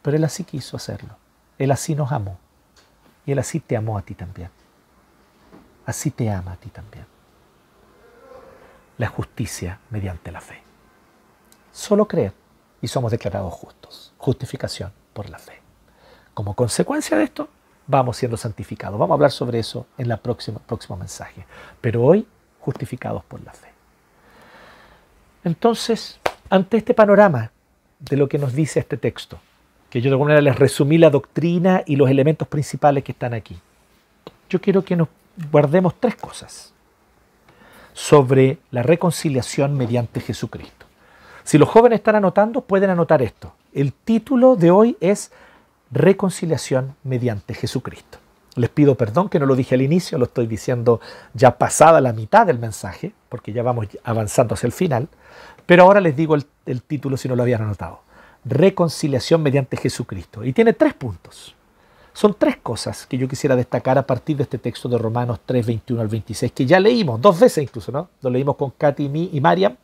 Pero 0.00 0.16
Él 0.16 0.24
así 0.24 0.42
quiso 0.44 0.78
hacerlo. 0.78 1.18
Él 1.58 1.70
así 1.70 1.94
nos 1.94 2.12
amó. 2.12 2.38
Y 3.28 3.32
Él 3.32 3.38
así 3.40 3.60
te 3.60 3.76
amó 3.76 3.98
a 3.98 4.00
ti 4.00 4.14
también. 4.14 4.48
Así 5.84 6.10
te 6.10 6.30
ama 6.30 6.52
a 6.52 6.56
ti 6.56 6.70
también. 6.70 7.04
La 8.96 9.08
justicia 9.08 9.80
mediante 9.90 10.32
la 10.32 10.40
fe. 10.40 10.62
Solo 11.70 12.08
creer 12.08 12.32
y 12.80 12.88
somos 12.88 13.10
declarados 13.10 13.52
justos. 13.52 14.14
Justificación 14.16 14.94
por 15.12 15.28
la 15.28 15.38
fe. 15.38 15.60
Como 16.32 16.54
consecuencia 16.54 17.18
de 17.18 17.24
esto, 17.24 17.50
vamos 17.86 18.16
siendo 18.16 18.38
santificados. 18.38 18.98
Vamos 18.98 19.12
a 19.12 19.16
hablar 19.16 19.30
sobre 19.30 19.58
eso 19.58 19.86
en 19.98 20.10
el 20.10 20.18
próximo 20.18 20.96
mensaje. 20.96 21.44
Pero 21.82 22.02
hoy, 22.02 22.26
justificados 22.60 23.22
por 23.24 23.42
la 23.42 23.52
fe. 23.52 23.68
Entonces, 25.44 26.18
ante 26.48 26.78
este 26.78 26.94
panorama 26.94 27.52
de 27.98 28.16
lo 28.16 28.26
que 28.26 28.38
nos 28.38 28.54
dice 28.54 28.80
este 28.80 28.96
texto, 28.96 29.38
que 29.90 30.00
yo 30.00 30.10
de 30.10 30.14
alguna 30.14 30.34
manera 30.34 30.50
les 30.50 30.58
resumí 30.58 30.98
la 30.98 31.10
doctrina 31.10 31.82
y 31.86 31.96
los 31.96 32.10
elementos 32.10 32.46
principales 32.48 33.04
que 33.04 33.12
están 33.12 33.34
aquí, 33.34 33.58
yo 34.50 34.60
quiero 34.60 34.84
que 34.84 34.96
nos 34.96 35.08
guardemos 35.50 35.94
tres 35.98 36.16
cosas 36.16 36.72
sobre 37.92 38.58
la 38.70 38.82
reconciliación 38.82 39.76
mediante 39.76 40.20
Jesucristo. 40.20 40.86
Si 41.44 41.58
los 41.58 41.68
jóvenes 41.68 42.00
están 42.00 42.16
anotando, 42.16 42.60
pueden 42.60 42.90
anotar 42.90 43.22
esto. 43.22 43.54
El 43.72 43.92
título 43.92 44.56
de 44.56 44.70
hoy 44.70 44.96
es 45.00 45.32
Reconciliación 45.90 46.94
mediante 47.02 47.54
Jesucristo. 47.54 48.18
Les 48.54 48.68
pido 48.68 48.96
perdón 48.96 49.28
que 49.28 49.38
no 49.38 49.46
lo 49.46 49.56
dije 49.56 49.74
al 49.74 49.82
inicio, 49.82 50.18
lo 50.18 50.24
estoy 50.24 50.46
diciendo 50.46 51.00
ya 51.32 51.56
pasada 51.56 52.00
la 52.00 52.12
mitad 52.12 52.46
del 52.46 52.58
mensaje, 52.58 53.12
porque 53.28 53.52
ya 53.52 53.62
vamos 53.62 53.86
avanzando 54.04 54.54
hacia 54.54 54.66
el 54.66 54.72
final. 54.72 55.08
Pero 55.64 55.84
ahora 55.84 56.00
les 56.00 56.16
digo 56.16 56.34
el, 56.34 56.82
título 56.82 57.16
si 57.16 57.28
no 57.28 57.36
lo 57.36 57.42
habían 57.42 57.62
anotado. 57.62 58.00
Reconciliación 58.48 59.42
mediante 59.42 59.76
Jesucristo. 59.76 60.44
Y 60.44 60.52
tiene 60.52 60.72
tres 60.72 60.94
puntos. 60.94 61.54
Son 62.12 62.34
tres 62.36 62.56
cosas 62.56 63.06
que 63.06 63.16
yo 63.16 63.28
quisiera 63.28 63.54
destacar 63.54 63.96
a 63.98 64.06
partir 64.06 64.36
de 64.36 64.42
este 64.42 64.58
texto 64.58 64.88
de 64.88 64.98
Romanos 64.98 65.40
3, 65.46 65.64
21 65.64 66.02
al 66.02 66.08
26, 66.08 66.52
que 66.52 66.66
ya 66.66 66.80
leímos 66.80 67.20
dos 67.20 67.38
veces 67.38 67.62
incluso, 67.62 67.92
¿no? 67.92 68.08
Lo 68.22 68.30
leímos 68.30 68.56
con 68.56 68.70
Katy 68.70 69.10
y, 69.12 69.36
y 69.36 69.40
Mariam 69.40 69.76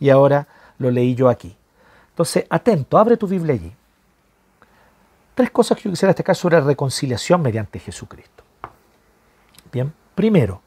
y 0.00 0.08
ahora 0.08 0.46
lo 0.78 0.90
leí 0.90 1.14
yo 1.14 1.28
aquí. 1.28 1.54
Entonces, 2.10 2.46
atento, 2.48 2.96
abre 2.96 3.16
tu 3.16 3.26
Biblia 3.26 3.54
allí. 3.54 3.72
Tres 5.34 5.50
cosas 5.50 5.76
que 5.76 5.84
yo 5.84 5.90
quisiera 5.90 6.10
destacar 6.10 6.36
sobre 6.36 6.58
la 6.58 6.64
reconciliación 6.64 7.42
mediante 7.42 7.78
Jesucristo. 7.78 8.42
Bien, 9.70 9.92
primero, 10.14 10.62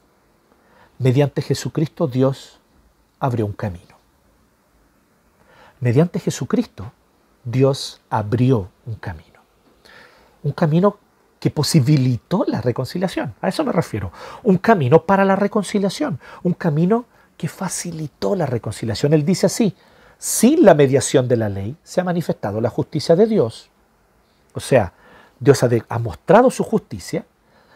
mediante 0.99 1.41
Jesucristo 1.41 2.07
Dios 2.07 2.59
abrió 3.19 3.45
un 3.45 3.53
camino 3.53 3.95
mediante 5.79 6.19
Jesucristo, 6.19 6.91
Dios 7.45 8.01
abrió 8.09 8.69
un 8.85 8.95
camino. 8.95 9.39
Un 10.43 10.51
camino 10.51 10.97
que 11.39 11.51
posibilitó 11.51 12.43
la 12.47 12.59
reconciliación. 12.59 13.35
A 13.39 13.47
eso 13.47 13.63
me 13.63 13.71
refiero. 13.71 14.11
Un 14.43 14.57
camino 14.57 15.03
para 15.03 15.23
la 15.23 15.35
reconciliación. 15.35 16.19
Un 16.43 16.53
camino 16.53 17.05
que 17.37 17.47
facilitó 17.47 18.35
la 18.35 18.45
reconciliación. 18.45 19.13
Él 19.13 19.23
dice 19.23 19.45
así, 19.45 19.75
sin 20.17 20.65
la 20.65 20.73
mediación 20.73 21.27
de 21.27 21.37
la 21.37 21.49
ley 21.49 21.75
se 21.83 22.01
ha 22.01 22.03
manifestado 22.03 22.59
la 22.61 22.69
justicia 22.69 23.15
de 23.15 23.27
Dios. 23.27 23.69
O 24.53 24.59
sea, 24.59 24.93
Dios 25.39 25.61
ha, 25.63 25.99
mostrado 25.99 26.49
su 26.49 26.63
justicia 26.63 27.25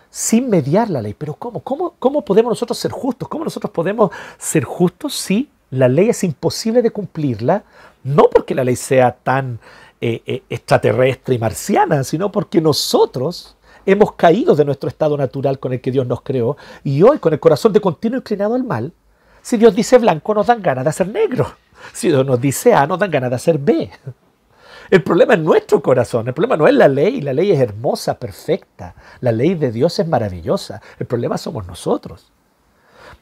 sin 0.10 0.50
mediar 0.50 0.90
la 0.90 1.02
ley. 1.02 1.14
Pero 1.14 1.36
¿cómo? 1.36 1.60
¿cómo? 1.60 1.94
¿Cómo 2.00 2.26
podemos 2.26 2.50
nosotros 2.50 2.78
ser 2.78 2.92
justos? 2.92 3.28
¿Cómo 3.28 3.44
nosotros 3.44 3.72
podemos 3.72 4.10
ser 4.38 4.64
justos 4.64 5.14
si 5.16 5.50
la 5.72 5.88
ley 5.88 6.10
es 6.10 6.24
imposible 6.24 6.82
de 6.82 6.92
cumplirla 6.92 7.64
no 8.04 8.30
porque 8.30 8.56
la 8.56 8.64
ley 8.64 8.76
sea 8.76 9.12
tan 9.12 9.60
eh, 10.02 10.22
eh, 10.26 10.44
extraterrestre 10.50 11.36
y 11.36 11.40
marciana, 11.40 12.04
sino 12.04 12.32
porque 12.32 12.62
nosotros 12.62 13.58
hemos 13.86 14.14
caído 14.14 14.56
de 14.56 14.66
nuestro 14.66 14.90
estado 14.90 15.18
natural 15.18 15.60
con 15.60 15.74
el 15.74 15.82
que 15.82 15.92
Dios 15.92 16.08
nos 16.08 16.22
creó 16.22 16.58
y 16.84 17.04
hoy 17.04 17.20
con 17.20 17.34
el 17.34 17.40
corazón 17.40 17.74
de 17.74 17.82
continuo 17.82 18.20
inclinado 18.20 18.56
al 18.56 18.64
mal, 18.64 18.94
si 19.42 19.58
Dios 19.58 19.76
dice 19.76 19.98
blanco 19.98 20.34
nos 20.34 20.48
dan 20.48 20.62
ganas 20.62 20.84
de 20.84 20.90
hacer 20.90 21.08
negro, 21.08 21.54
si 21.94 22.10
Dios 22.10 22.26
nos 22.26 22.40
dice 22.40 22.74
A 22.74 22.88
nos 22.88 23.00
dan 23.00 23.12
ganas 23.12 23.30
de 23.30 23.36
hacer 23.36 23.58
B. 23.58 23.90
El 24.90 25.04
problema 25.04 25.36
es 25.36 25.40
nuestro 25.40 25.82
corazón, 25.84 26.28
el 26.28 26.34
problema 26.34 26.58
no 26.58 26.68
es 26.68 26.74
la 26.74 26.88
ley, 26.88 27.22
la 27.22 27.32
ley 27.32 27.52
es 27.52 27.60
hermosa, 27.60 28.18
perfecta, 28.18 28.96
la 29.22 29.32
ley 29.32 29.54
de 29.54 29.72
Dios 29.72 30.00
es 30.00 30.08
maravillosa, 30.08 30.82
el 30.98 31.06
problema 31.06 31.38
somos 31.38 31.68
nosotros. 31.68 32.32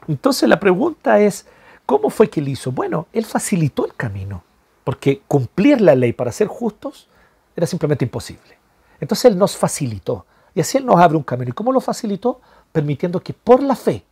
Entonces 0.08 0.48
la 0.48 0.60
pregunta 0.62 1.20
es, 1.20 1.46
¿cómo 1.88 2.12
fue 2.12 2.30
que 2.30 2.42
él 2.42 2.50
hizo? 2.50 2.72
Bueno, 2.72 3.08
él 3.12 3.26
facilitó 3.26 3.88
el 3.88 3.96
camino 3.96 4.44
porque 4.84 5.22
cumplir 5.28 5.82
la 5.82 5.96
ley 5.96 6.14
para 6.14 6.32
ser 6.32 6.48
justos 6.48 7.10
era 7.56 7.66
simplemente 7.66 8.06
imposible. 8.06 8.58
Entonces 9.02 9.26
Él 9.26 9.38
nos 9.38 9.58
facilitó 9.58 10.26
y 10.56 10.62
así 10.62 10.78
Él 10.78 10.86
nos 10.86 11.00
abre 11.00 11.18
un 11.18 11.24
camino. 11.24 11.50
¿Y 11.50 11.54
cómo 11.54 11.74
lo 11.74 11.82
facilitó? 11.82 12.40
Permitiendo 12.72 13.20
que 13.20 13.34
por 13.34 13.62
la 13.62 13.76
fe 13.76 14.06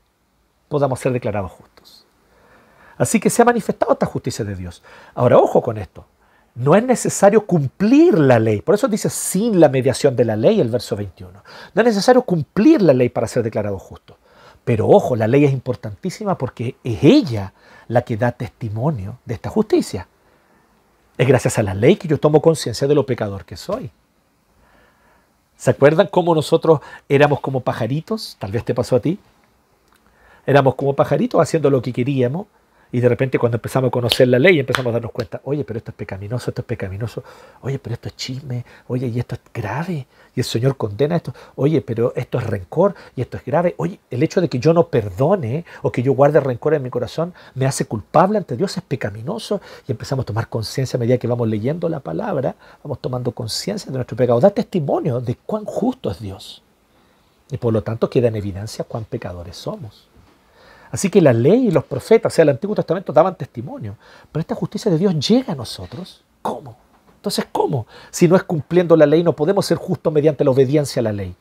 podamos 0.67 0.99
ser 0.99 1.13
declarados 1.13 1.51
justos. 1.51 2.05
Así 2.97 3.19
que 3.19 3.29
se 3.29 3.41
ha 3.41 3.45
manifestado 3.45 3.93
esta 3.93 4.05
justicia 4.05 4.43
de 4.43 4.55
Dios. 4.55 4.83
Ahora, 5.13 5.37
ojo 5.37 5.61
con 5.61 5.77
esto. 5.77 6.05
No 6.55 6.75
es 6.75 6.83
necesario 6.83 7.45
cumplir 7.45 8.17
la 8.17 8.39
ley. 8.39 8.61
Por 8.61 8.75
eso 8.75 8.87
dice 8.87 9.09
sin 9.09 9.59
la 9.59 9.69
mediación 9.69 10.15
de 10.15 10.25
la 10.25 10.35
ley 10.35 10.59
el 10.59 10.69
verso 10.69 10.95
21. 10.95 11.31
No 11.73 11.81
es 11.81 11.85
necesario 11.85 12.21
cumplir 12.21 12.81
la 12.81 12.93
ley 12.93 13.09
para 13.09 13.27
ser 13.27 13.43
declarado 13.43 13.77
justo. 13.77 14.17
Pero 14.65 14.87
ojo, 14.87 15.15
la 15.15 15.27
ley 15.27 15.45
es 15.45 15.53
importantísima 15.53 16.37
porque 16.37 16.75
es 16.83 17.03
ella 17.03 17.53
la 17.87 18.01
que 18.01 18.17
da 18.17 18.31
testimonio 18.31 19.19
de 19.23 19.35
esta 19.35 19.49
justicia. 19.49 20.07
Es 21.17 21.27
gracias 21.27 21.57
a 21.59 21.63
la 21.63 21.73
ley 21.73 21.95
que 21.95 22.07
yo 22.07 22.17
tomo 22.17 22.41
conciencia 22.41 22.87
de 22.87 22.95
lo 22.95 23.05
pecador 23.05 23.45
que 23.45 23.55
soy. 23.55 23.91
¿Se 25.55 25.69
acuerdan 25.69 26.07
cómo 26.07 26.35
nosotros 26.35 26.79
éramos 27.07 27.39
como 27.39 27.61
pajaritos? 27.61 28.35
Tal 28.39 28.51
vez 28.51 28.65
te 28.65 28.73
pasó 28.73 28.97
a 28.97 28.99
ti. 28.99 29.19
Éramos 30.45 30.75
como 30.75 30.93
pajaritos 30.93 31.39
haciendo 31.39 31.69
lo 31.69 31.81
que 31.81 31.93
queríamos 31.93 32.47
y 32.95 33.01
de 33.01 33.09
repente 33.09 33.37
cuando 33.37 33.57
empezamos 33.57 33.89
a 33.89 33.91
conocer 33.91 34.29
la 34.29 34.39
ley 34.39 34.57
empezamos 34.57 34.91
a 34.91 34.93
darnos 34.93 35.11
cuenta, 35.11 35.41
oye, 35.43 35.65
pero 35.65 35.79
esto 35.79 35.91
es 35.91 35.97
pecaminoso, 35.97 36.49
esto 36.49 36.61
es 36.61 36.65
pecaminoso, 36.65 37.25
oye, 37.59 37.77
pero 37.77 37.93
esto 37.93 38.07
es 38.07 38.15
chisme, 38.15 38.63
oye, 38.87 39.07
y 39.07 39.19
esto 39.19 39.35
es 39.35 39.41
grave, 39.53 40.07
y 40.33 40.39
el 40.39 40.45
Señor 40.45 40.77
condena 40.77 41.17
esto, 41.17 41.33
oye, 41.57 41.81
pero 41.81 42.13
esto 42.15 42.37
es 42.37 42.47
rencor, 42.47 42.95
y 43.17 43.21
esto 43.21 43.35
es 43.35 43.43
grave, 43.43 43.75
oye, 43.79 43.99
el 44.09 44.23
hecho 44.23 44.39
de 44.39 44.47
que 44.47 44.59
yo 44.59 44.73
no 44.73 44.87
perdone 44.87 45.65
o 45.81 45.91
que 45.91 46.03
yo 46.03 46.13
guarde 46.13 46.39
rencor 46.39 46.73
en 46.73 46.83
mi 46.83 46.89
corazón 46.89 47.33
me 47.53 47.65
hace 47.65 47.83
culpable 47.83 48.37
ante 48.37 48.55
Dios, 48.55 48.77
es 48.77 48.83
pecaminoso, 48.83 49.59
y 49.89 49.91
empezamos 49.91 50.23
a 50.23 50.27
tomar 50.27 50.47
conciencia 50.47 50.95
a 50.95 51.01
medida 51.01 51.17
que 51.17 51.27
vamos 51.27 51.49
leyendo 51.49 51.89
la 51.89 51.99
palabra, 51.99 52.55
vamos 52.81 53.01
tomando 53.01 53.33
conciencia 53.33 53.91
de 53.91 53.97
nuestro 53.97 54.15
pecado, 54.15 54.39
da 54.39 54.51
testimonio 54.51 55.19
de 55.19 55.35
cuán 55.35 55.65
justo 55.65 56.09
es 56.09 56.21
Dios. 56.21 56.63
Y 57.51 57.57
por 57.57 57.73
lo 57.73 57.83
tanto 57.83 58.09
queda 58.09 58.29
en 58.29 58.37
evidencia 58.37 58.85
cuán 58.85 59.03
pecadores 59.03 59.57
somos. 59.57 60.14
Así 60.95 61.09
que 61.09 61.19
la 61.19 61.33
ley 61.33 61.67
y 61.67 61.71
los 61.71 61.83
profetas, 61.83 62.31
o 62.31 62.33
sea, 62.33 62.43
el 62.43 62.49
Antiguo 62.49 62.73
Testamento 62.73 63.11
daban 63.11 63.35
testimonio. 63.35 63.97
Pero 64.31 64.39
esta 64.39 64.55
justicia 64.55 64.89
de 64.89 64.97
Dios 64.97 65.13
llega 65.27 65.51
a 65.51 65.55
nosotros. 65.55 66.23
¿Cómo? 66.41 66.77
Entonces, 67.17 67.45
¿cómo? 67.51 67.85
Si 68.11 68.29
no 68.29 68.37
es 68.37 68.43
cumpliendo 68.43 68.95
la 68.95 69.05
ley, 69.05 69.21
no 69.21 69.33
podemos 69.33 69.65
ser 69.65 69.77
justos 69.77 70.13
mediante 70.13 70.45
la 70.45 70.51
obediencia 70.51 71.01
a 71.01 71.03
la 71.03 71.11
ley. 71.11 71.35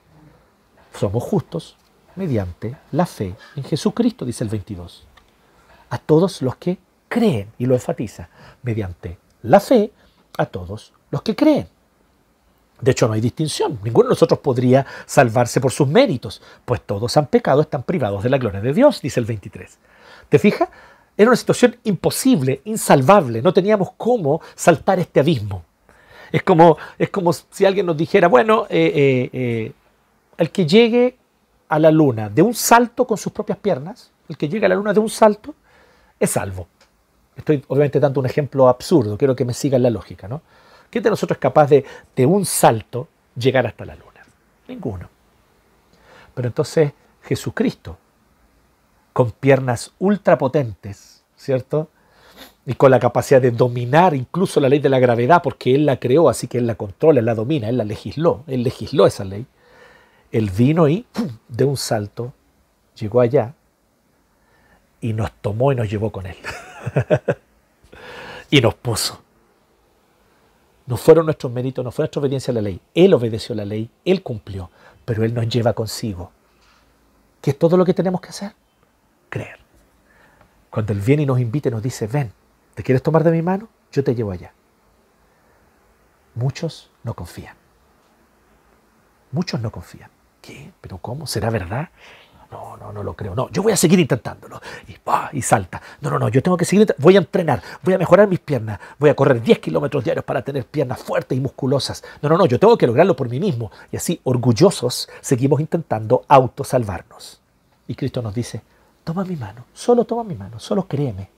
Somos 0.98 1.22
justos 1.22 1.76
mediante 2.16 2.76
la 2.90 3.06
fe 3.06 3.36
en 3.54 3.62
Jesucristo, 3.62 4.24
dice 4.24 4.42
el 4.42 4.50
22. 4.50 5.06
A 5.88 5.98
todos 5.98 6.42
los 6.42 6.56
que 6.56 6.78
creen, 7.08 7.52
y 7.56 7.66
lo 7.66 7.74
enfatiza, 7.74 8.28
mediante 8.64 9.18
la 9.42 9.60
fe 9.60 9.92
a 10.36 10.46
todos 10.46 10.92
los 11.12 11.22
que 11.22 11.36
creen. 11.36 11.68
De 12.80 12.90
hecho, 12.90 13.06
no 13.06 13.14
hay 13.14 13.20
distinción. 13.20 13.78
Ninguno 13.82 14.08
de 14.08 14.12
nosotros 14.12 14.40
podría 14.40 14.84
salvarse 15.06 15.60
por 15.60 15.72
sus 15.72 15.88
méritos, 15.88 16.42
pues 16.64 16.80
todos 16.82 17.16
han 17.16 17.26
pecado, 17.26 17.60
están 17.60 17.82
privados 17.82 18.22
de 18.22 18.30
la 18.30 18.38
gloria 18.38 18.60
de 18.60 18.72
Dios, 18.72 19.00
dice 19.00 19.20
el 19.20 19.26
23. 19.26 19.78
¿Te 20.28 20.38
fijas? 20.38 20.68
Era 21.16 21.30
una 21.30 21.36
situación 21.36 21.76
imposible, 21.84 22.60
insalvable. 22.64 23.40
No 23.40 23.52
teníamos 23.52 23.92
cómo 23.96 24.40
saltar 24.54 24.98
este 24.98 25.20
abismo. 25.20 25.64
Es 26.32 26.42
como, 26.42 26.76
es 26.98 27.10
como 27.10 27.32
si 27.32 27.64
alguien 27.64 27.86
nos 27.86 27.96
dijera, 27.96 28.26
bueno, 28.26 28.66
eh, 28.68 29.30
eh, 29.32 29.72
el 30.36 30.50
que 30.50 30.66
llegue 30.66 31.16
a 31.68 31.78
la 31.78 31.92
luna 31.92 32.28
de 32.28 32.42
un 32.42 32.54
salto 32.54 33.06
con 33.06 33.16
sus 33.16 33.32
propias 33.32 33.58
piernas, 33.58 34.10
el 34.28 34.36
que 34.36 34.48
llegue 34.48 34.66
a 34.66 34.68
la 34.68 34.74
luna 34.74 34.92
de 34.92 35.00
un 35.00 35.08
salto, 35.08 35.54
es 36.18 36.30
salvo. 36.30 36.66
Estoy 37.36 37.64
obviamente 37.68 38.00
dando 38.00 38.20
un 38.20 38.26
ejemplo 38.26 38.68
absurdo, 38.68 39.16
quiero 39.16 39.36
que 39.36 39.44
me 39.44 39.54
sigan 39.54 39.82
la 39.82 39.90
lógica, 39.90 40.28
¿no? 40.28 40.42
¿Quién 40.94 41.02
de 41.02 41.10
nosotros 41.10 41.38
es 41.38 41.40
capaz 41.40 41.66
de, 41.66 41.84
de 42.14 42.24
un 42.24 42.44
salto, 42.44 43.08
llegar 43.34 43.66
hasta 43.66 43.84
la 43.84 43.96
luna? 43.96 44.24
Ninguno. 44.68 45.10
Pero 46.32 46.46
entonces 46.46 46.92
Jesucristo, 47.20 47.98
con 49.12 49.32
piernas 49.32 49.90
ultrapotentes, 49.98 51.24
¿cierto? 51.34 51.88
Y 52.64 52.74
con 52.74 52.92
la 52.92 53.00
capacidad 53.00 53.42
de 53.42 53.50
dominar 53.50 54.14
incluso 54.14 54.60
la 54.60 54.68
ley 54.68 54.78
de 54.78 54.88
la 54.88 55.00
gravedad, 55.00 55.42
porque 55.42 55.74
Él 55.74 55.84
la 55.84 55.98
creó, 55.98 56.28
así 56.28 56.46
que 56.46 56.58
Él 56.58 56.68
la 56.68 56.76
controla, 56.76 57.18
Él 57.18 57.26
la 57.26 57.34
domina, 57.34 57.68
Él 57.68 57.78
la 57.78 57.84
legisló, 57.84 58.44
Él 58.46 58.62
legisló 58.62 59.08
esa 59.08 59.24
ley. 59.24 59.46
Él 60.30 60.48
vino 60.50 60.88
y 60.88 61.06
de 61.48 61.64
un 61.64 61.76
salto 61.76 62.32
llegó 62.94 63.20
allá 63.20 63.52
y 65.00 65.12
nos 65.12 65.32
tomó 65.32 65.72
y 65.72 65.74
nos 65.74 65.90
llevó 65.90 66.12
con 66.12 66.26
Él. 66.26 66.36
y 68.48 68.60
nos 68.60 68.76
puso. 68.76 69.24
No 70.86 70.96
fueron 70.96 71.26
nuestros 71.26 71.50
méritos, 71.52 71.84
no 71.84 71.90
fue 71.90 72.02
nuestra 72.02 72.20
obediencia 72.20 72.52
a 72.52 72.54
la 72.54 72.60
ley. 72.60 72.80
Él 72.94 73.14
obedeció 73.14 73.54
la 73.54 73.64
ley, 73.64 73.90
Él 74.04 74.22
cumplió, 74.22 74.70
pero 75.04 75.24
Él 75.24 75.32
nos 75.32 75.48
lleva 75.48 75.72
consigo. 75.72 76.30
¿Qué 77.40 77.50
es 77.50 77.58
todo 77.58 77.76
lo 77.76 77.84
que 77.84 77.94
tenemos 77.94 78.20
que 78.20 78.28
hacer? 78.28 78.52
Creer. 79.30 79.58
Cuando 80.70 80.92
Él 80.92 81.00
viene 81.00 81.22
y 81.22 81.26
nos 81.26 81.40
invita 81.40 81.68
y 81.68 81.72
nos 81.72 81.82
dice, 81.82 82.06
ven, 82.06 82.32
¿te 82.74 82.82
quieres 82.82 83.02
tomar 83.02 83.24
de 83.24 83.30
mi 83.30 83.42
mano? 83.42 83.68
Yo 83.92 84.04
te 84.04 84.14
llevo 84.14 84.32
allá. 84.32 84.52
Muchos 86.34 86.90
no 87.02 87.14
confían. 87.14 87.56
Muchos 89.30 89.60
no 89.60 89.70
confían. 89.70 90.10
¿Qué? 90.42 90.72
¿Pero 90.80 90.98
cómo? 90.98 91.26
¿Será 91.26 91.48
verdad? 91.48 91.88
No, 92.54 92.76
no, 92.76 92.92
no 92.92 93.02
lo 93.02 93.14
creo. 93.14 93.34
No, 93.34 93.50
yo 93.50 93.64
voy 93.64 93.72
a 93.72 93.76
seguir 93.76 93.98
intentándolo. 93.98 94.60
Y, 94.86 94.96
y 95.36 95.42
salta. 95.42 95.82
No, 96.00 96.08
no, 96.08 96.20
no, 96.20 96.28
yo 96.28 96.40
tengo 96.40 96.56
que 96.56 96.64
seguir. 96.64 96.94
Voy 96.98 97.16
a 97.16 97.18
entrenar, 97.18 97.60
voy 97.82 97.94
a 97.94 97.98
mejorar 97.98 98.28
mis 98.28 98.38
piernas. 98.38 98.78
Voy 98.96 99.10
a 99.10 99.16
correr 99.16 99.42
10 99.42 99.58
kilómetros 99.58 100.04
diarios 100.04 100.24
para 100.24 100.42
tener 100.42 100.64
piernas 100.64 101.00
fuertes 101.02 101.36
y 101.36 101.40
musculosas. 101.40 102.04
No, 102.22 102.28
no, 102.28 102.38
no, 102.38 102.46
yo 102.46 102.60
tengo 102.60 102.78
que 102.78 102.86
lograrlo 102.86 103.16
por 103.16 103.28
mí 103.28 103.40
mismo. 103.40 103.72
Y 103.90 103.96
así, 103.96 104.20
orgullosos, 104.22 105.08
seguimos 105.20 105.58
intentando 105.58 106.24
autosalvarnos. 106.28 107.40
Y 107.88 107.96
Cristo 107.96 108.22
nos 108.22 108.32
dice, 108.32 108.62
toma 109.02 109.24
mi 109.24 109.34
mano, 109.34 109.64
solo 109.74 110.04
toma 110.04 110.22
mi 110.22 110.36
mano, 110.36 110.60
solo 110.60 110.86
créeme. 110.86 111.28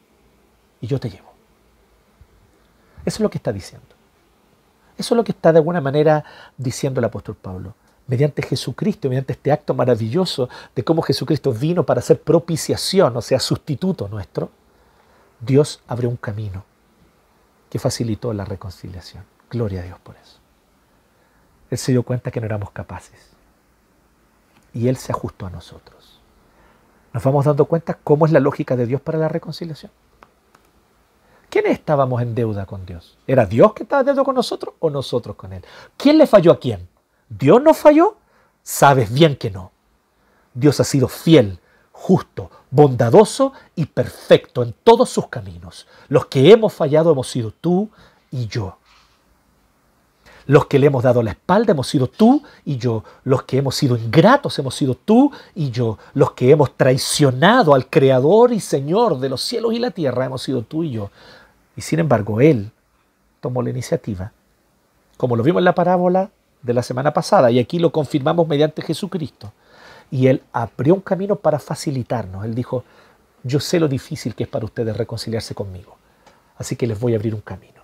Y 0.82 0.86
yo 0.86 1.00
te 1.00 1.08
llevo. 1.08 1.32
Eso 3.06 3.16
es 3.16 3.20
lo 3.20 3.30
que 3.30 3.38
está 3.38 3.54
diciendo. 3.54 3.86
Eso 4.98 5.14
es 5.14 5.16
lo 5.16 5.24
que 5.24 5.32
está 5.32 5.50
de 5.50 5.60
alguna 5.60 5.80
manera 5.80 6.24
diciendo 6.58 7.00
el 7.00 7.06
apóstol 7.06 7.36
Pablo 7.40 7.72
mediante 8.06 8.42
Jesucristo, 8.42 9.08
mediante 9.08 9.32
este 9.32 9.52
acto 9.52 9.74
maravilloso 9.74 10.48
de 10.74 10.84
cómo 10.84 11.02
Jesucristo 11.02 11.52
vino 11.52 11.84
para 11.84 12.00
ser 12.00 12.20
propiciación, 12.20 13.16
o 13.16 13.22
sea, 13.22 13.40
sustituto 13.40 14.08
nuestro, 14.08 14.50
Dios 15.40 15.82
abrió 15.86 16.08
un 16.08 16.16
camino 16.16 16.64
que 17.68 17.78
facilitó 17.78 18.32
la 18.32 18.44
reconciliación. 18.44 19.24
Gloria 19.50 19.80
a 19.80 19.84
Dios 19.84 19.98
por 20.00 20.16
eso. 20.16 20.38
Él 21.70 21.78
se 21.78 21.92
dio 21.92 22.02
cuenta 22.02 22.30
que 22.30 22.40
no 22.40 22.46
éramos 22.46 22.70
capaces 22.70 23.30
y 24.72 24.88
Él 24.88 24.96
se 24.96 25.12
ajustó 25.12 25.46
a 25.46 25.50
nosotros. 25.50 26.20
Nos 27.12 27.24
vamos 27.24 27.44
dando 27.44 27.64
cuenta 27.64 27.94
cómo 27.94 28.26
es 28.26 28.32
la 28.32 28.40
lógica 28.40 28.76
de 28.76 28.86
Dios 28.86 29.00
para 29.00 29.18
la 29.18 29.28
reconciliación. 29.28 29.90
¿Quiénes 31.48 31.72
estábamos 31.72 32.20
en 32.20 32.34
deuda 32.34 32.66
con 32.66 32.84
Dios? 32.84 33.16
¿Era 33.26 33.46
Dios 33.46 33.72
que 33.72 33.84
estaba 33.84 34.00
en 34.00 34.06
deuda 34.06 34.24
con 34.24 34.34
nosotros 34.34 34.74
o 34.78 34.90
nosotros 34.90 35.36
con 35.36 35.52
Él? 35.52 35.64
¿Quién 35.96 36.18
le 36.18 36.26
falló 36.26 36.52
a 36.52 36.60
quién? 36.60 36.86
¿Dios 37.28 37.62
no 37.62 37.74
falló? 37.74 38.16
Sabes 38.62 39.12
bien 39.12 39.36
que 39.36 39.50
no. 39.50 39.72
Dios 40.54 40.80
ha 40.80 40.84
sido 40.84 41.08
fiel, 41.08 41.60
justo, 41.92 42.50
bondadoso 42.70 43.52
y 43.74 43.86
perfecto 43.86 44.62
en 44.62 44.74
todos 44.84 45.10
sus 45.10 45.28
caminos. 45.28 45.86
Los 46.08 46.26
que 46.26 46.50
hemos 46.50 46.72
fallado 46.72 47.12
hemos 47.12 47.28
sido 47.28 47.50
tú 47.52 47.90
y 48.30 48.46
yo. 48.46 48.78
Los 50.46 50.66
que 50.66 50.78
le 50.78 50.86
hemos 50.86 51.02
dado 51.02 51.22
la 51.22 51.32
espalda 51.32 51.72
hemos 51.72 51.88
sido 51.88 52.06
tú 52.06 52.42
y 52.64 52.76
yo. 52.76 53.02
Los 53.24 53.42
que 53.42 53.58
hemos 53.58 53.74
sido 53.74 53.96
ingratos 53.96 54.58
hemos 54.58 54.76
sido 54.76 54.94
tú 54.94 55.32
y 55.54 55.70
yo. 55.70 55.98
Los 56.14 56.32
que 56.32 56.50
hemos 56.50 56.76
traicionado 56.76 57.74
al 57.74 57.90
Creador 57.90 58.52
y 58.52 58.60
Señor 58.60 59.18
de 59.18 59.28
los 59.28 59.42
cielos 59.42 59.72
y 59.72 59.80
la 59.80 59.90
tierra 59.90 60.26
hemos 60.26 60.42
sido 60.42 60.62
tú 60.62 60.84
y 60.84 60.92
yo. 60.92 61.10
Y 61.74 61.80
sin 61.80 61.98
embargo, 61.98 62.40
Él 62.40 62.70
tomó 63.40 63.60
la 63.60 63.70
iniciativa. 63.70 64.32
Como 65.16 65.34
lo 65.34 65.42
vimos 65.42 65.60
en 65.60 65.64
la 65.64 65.74
parábola 65.74 66.30
de 66.66 66.74
la 66.74 66.82
semana 66.82 67.12
pasada 67.12 67.50
y 67.50 67.58
aquí 67.58 67.78
lo 67.78 67.92
confirmamos 67.92 68.46
mediante 68.46 68.82
Jesucristo. 68.82 69.52
Y 70.10 70.26
Él 70.26 70.42
abrió 70.52 70.94
un 70.94 71.00
camino 71.00 71.36
para 71.36 71.58
facilitarnos. 71.58 72.44
Él 72.44 72.54
dijo, 72.54 72.84
yo 73.42 73.60
sé 73.60 73.80
lo 73.80 73.88
difícil 73.88 74.34
que 74.34 74.44
es 74.44 74.48
para 74.48 74.64
ustedes 74.64 74.96
reconciliarse 74.96 75.54
conmigo, 75.54 75.96
así 76.58 76.76
que 76.76 76.86
les 76.86 76.98
voy 76.98 77.14
a 77.14 77.16
abrir 77.16 77.34
un 77.34 77.40
camino. 77.40 77.82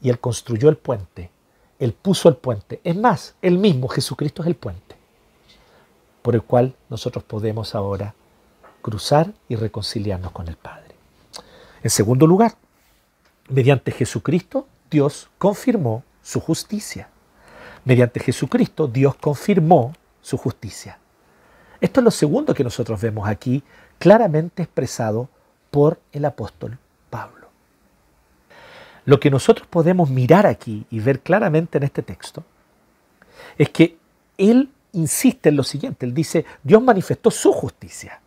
Y 0.00 0.08
Él 0.08 0.18
construyó 0.20 0.68
el 0.68 0.76
puente, 0.76 1.30
Él 1.78 1.92
puso 1.92 2.28
el 2.28 2.36
puente. 2.36 2.80
Es 2.84 2.96
más, 2.96 3.34
Él 3.42 3.58
mismo, 3.58 3.88
Jesucristo 3.88 4.42
es 4.42 4.48
el 4.48 4.54
puente, 4.54 4.96
por 6.22 6.34
el 6.34 6.42
cual 6.42 6.74
nosotros 6.88 7.24
podemos 7.24 7.74
ahora 7.74 8.14
cruzar 8.80 9.32
y 9.48 9.56
reconciliarnos 9.56 10.32
con 10.32 10.48
el 10.48 10.56
Padre. 10.56 10.94
En 11.82 11.90
segundo 11.90 12.26
lugar, 12.26 12.54
mediante 13.48 13.90
Jesucristo, 13.90 14.66
Dios 14.90 15.28
confirmó 15.38 16.04
su 16.22 16.40
justicia. 16.40 17.08
Mediante 17.84 18.20
Jesucristo, 18.20 18.86
Dios 18.86 19.16
confirmó 19.16 19.94
su 20.20 20.36
justicia. 20.36 20.98
Esto 21.80 22.00
es 22.00 22.04
lo 22.04 22.10
segundo 22.10 22.54
que 22.54 22.64
nosotros 22.64 23.00
vemos 23.00 23.28
aquí 23.28 23.62
claramente 23.98 24.62
expresado 24.62 25.28
por 25.70 25.98
el 26.12 26.24
apóstol 26.24 26.78
Pablo. 27.08 27.48
Lo 29.04 29.18
que 29.18 29.30
nosotros 29.30 29.66
podemos 29.66 30.10
mirar 30.10 30.46
aquí 30.46 30.86
y 30.90 31.00
ver 31.00 31.20
claramente 31.20 31.78
en 31.78 31.84
este 31.84 32.02
texto 32.02 32.44
es 33.56 33.70
que 33.70 33.96
él 34.36 34.70
insiste 34.92 35.48
en 35.48 35.56
lo 35.56 35.62
siguiente, 35.62 36.04
él 36.04 36.12
dice, 36.12 36.44
Dios 36.62 36.82
manifestó 36.82 37.30
su 37.30 37.52
justicia, 37.52 38.20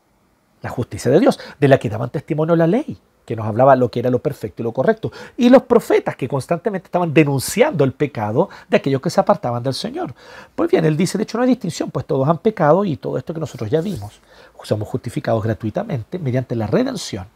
la 0.62 0.70
justicia 0.70 1.12
de 1.12 1.20
Dios, 1.20 1.40
de 1.60 1.68
la 1.68 1.78
que 1.78 1.90
daban 1.90 2.10
testimonio 2.10 2.56
la 2.56 2.68
ley 2.68 2.98
que 3.26 3.36
nos 3.36 3.46
hablaba 3.46 3.76
lo 3.76 3.90
que 3.90 4.00
era 4.00 4.10
lo 4.10 4.20
perfecto 4.20 4.62
y 4.62 4.64
lo 4.64 4.72
correcto, 4.72 5.12
y 5.38 5.50
los 5.50 5.64
profetas 5.64 6.16
que 6.16 6.28
constantemente 6.28 6.88
estaban 6.88 7.14
denunciando 7.14 7.84
el 7.84 7.94
pecado 7.94 8.50
de 8.70 8.78
aquellos 8.78 9.02
que 9.02 9.10
se 9.10 9.20
apartaban 9.20 9.64
del 9.64 9.74
Señor. 9.74 10.14
Pues 10.56 10.70
bien, 10.70 10.86
él 10.86 10.98
dice, 10.98 11.18
de 11.18 11.24
hecho 11.24 11.38
no 11.38 11.44
hay 11.44 11.50
distinción, 11.50 11.92
pues 11.92 12.06
todos 12.06 12.28
han 12.28 12.40
pecado 12.40 12.86
y 12.86 12.98
todo 12.98 13.18
esto 13.18 13.34
que 13.34 13.40
nosotros 13.40 13.70
ya 13.70 13.82
vimos. 13.82 14.20
Somos 14.64 14.88
justificados 14.88 15.44
gratuitamente 15.44 16.18
mediante 16.20 16.56
la 16.56 16.68
redención 16.68 17.28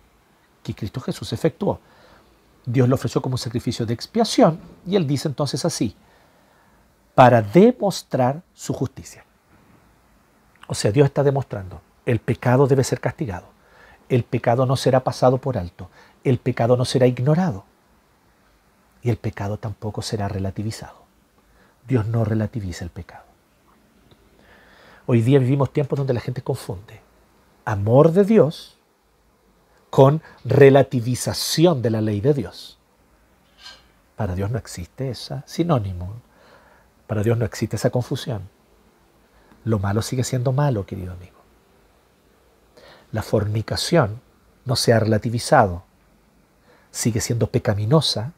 que 0.64 0.74
Cristo 0.74 1.02
Jesús 1.02 1.34
efectuó. 1.34 1.80
Dios 2.66 2.88
lo 2.88 2.96
ofreció 2.96 3.22
como 3.22 3.36
un 3.36 3.40
sacrificio 3.40 3.86
de 3.86 3.94
expiación 3.94 4.60
y 4.86 4.96
él 4.96 5.08
dice 5.08 5.28
entonces 5.28 5.64
así, 5.66 5.96
para 7.16 7.42
demostrar 7.42 8.42
su 8.54 8.74
justicia. 8.74 9.26
O 10.68 10.76
sea, 10.76 10.92
Dios 10.92 11.06
está 11.06 11.24
demostrando, 11.24 11.82
el 12.06 12.20
pecado 12.20 12.68
debe 12.68 12.84
ser 12.84 13.00
castigado 13.00 13.57
el 14.10 14.24
pecado 14.24 14.66
no 14.66 14.76
será 14.76 15.04
pasado 15.04 15.38
por 15.40 15.58
alto, 15.58 15.90
el 16.24 16.40
pecado 16.40 16.78
no 16.78 16.86
será 16.86 17.08
ignorado 17.08 17.66
y 19.02 19.10
el 19.10 19.18
pecado 19.18 19.58
tampoco 19.58 20.02
será 20.02 20.28
relativizado. 20.28 21.06
Dios 21.88 22.06
no 22.08 22.26
relativiza 22.26 22.84
el 22.84 22.90
pecado. 22.90 23.26
Hoy 25.06 25.22
día 25.22 25.40
vivimos 25.40 25.72
tiempos 25.72 25.98
donde 25.98 26.14
la 26.14 26.20
gente 26.20 26.42
confunde 26.42 27.02
amor 27.64 28.12
de 28.12 28.24
Dios 28.24 28.78
con 29.90 30.22
relativización 30.44 31.82
de 31.82 31.90
la 31.90 32.02
ley 32.02 32.22
de 32.22 32.34
Dios. 32.34 32.78
Para 34.16 34.36
Dios 34.36 34.52
no 34.52 34.58
existe 34.58 35.10
esa 35.10 35.44
sinónimo. 35.46 36.14
Para 37.08 37.24
Dios 37.24 37.38
no 37.38 37.46
existe 37.46 37.76
esa 37.76 37.90
confusión. 37.90 38.50
Lo 39.64 39.80
malo 39.80 40.02
sigue 40.02 40.24
siendo 40.24 40.52
malo, 40.52 40.86
querido 40.86 41.14
amigo 41.14 41.37
la 43.12 43.24
fornicación 43.24 44.22
no 44.66 44.76
se 44.76 44.94
ha 44.94 45.00
relativizado, 45.00 45.84
sigue 46.92 47.22
siendo 47.22 47.48
pecaminosa 47.48 48.34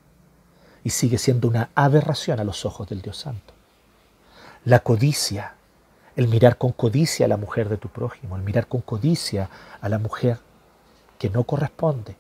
y 0.84 0.92
sigue 0.92 1.18
siendo 1.18 1.48
una 1.48 1.70
aberración 1.76 2.40
a 2.40 2.44
los 2.44 2.66
ojos 2.66 2.88
del 2.88 3.02
Dios 3.02 3.18
Santo. 3.18 3.54
La 4.66 4.80
codicia, 4.80 5.56
el 6.16 6.28
mirar 6.28 6.58
con 6.58 6.72
codicia 6.72 7.26
a 7.26 7.30
la 7.30 7.38
mujer 7.38 7.70
de 7.70 7.78
tu 7.78 7.90
prójimo, 7.90 8.36
el 8.36 8.44
mirar 8.44 8.68
con 8.68 8.82
codicia 8.82 9.50
a 9.82 9.90
la 9.90 9.98
mujer 9.98 10.40
que 11.18 11.30
no 11.30 11.44
corresponde. 11.44 12.16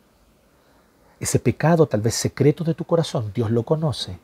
Ese 1.19 1.39
pecado 1.39 1.85
tal 1.85 2.01
vez 2.01 2.15
secreto 2.15 2.63
de 2.63 2.73
tu 2.73 2.85
corazón, 2.85 3.31
Dios 3.33 3.51
lo 3.51 3.63
conoce 3.63 4.17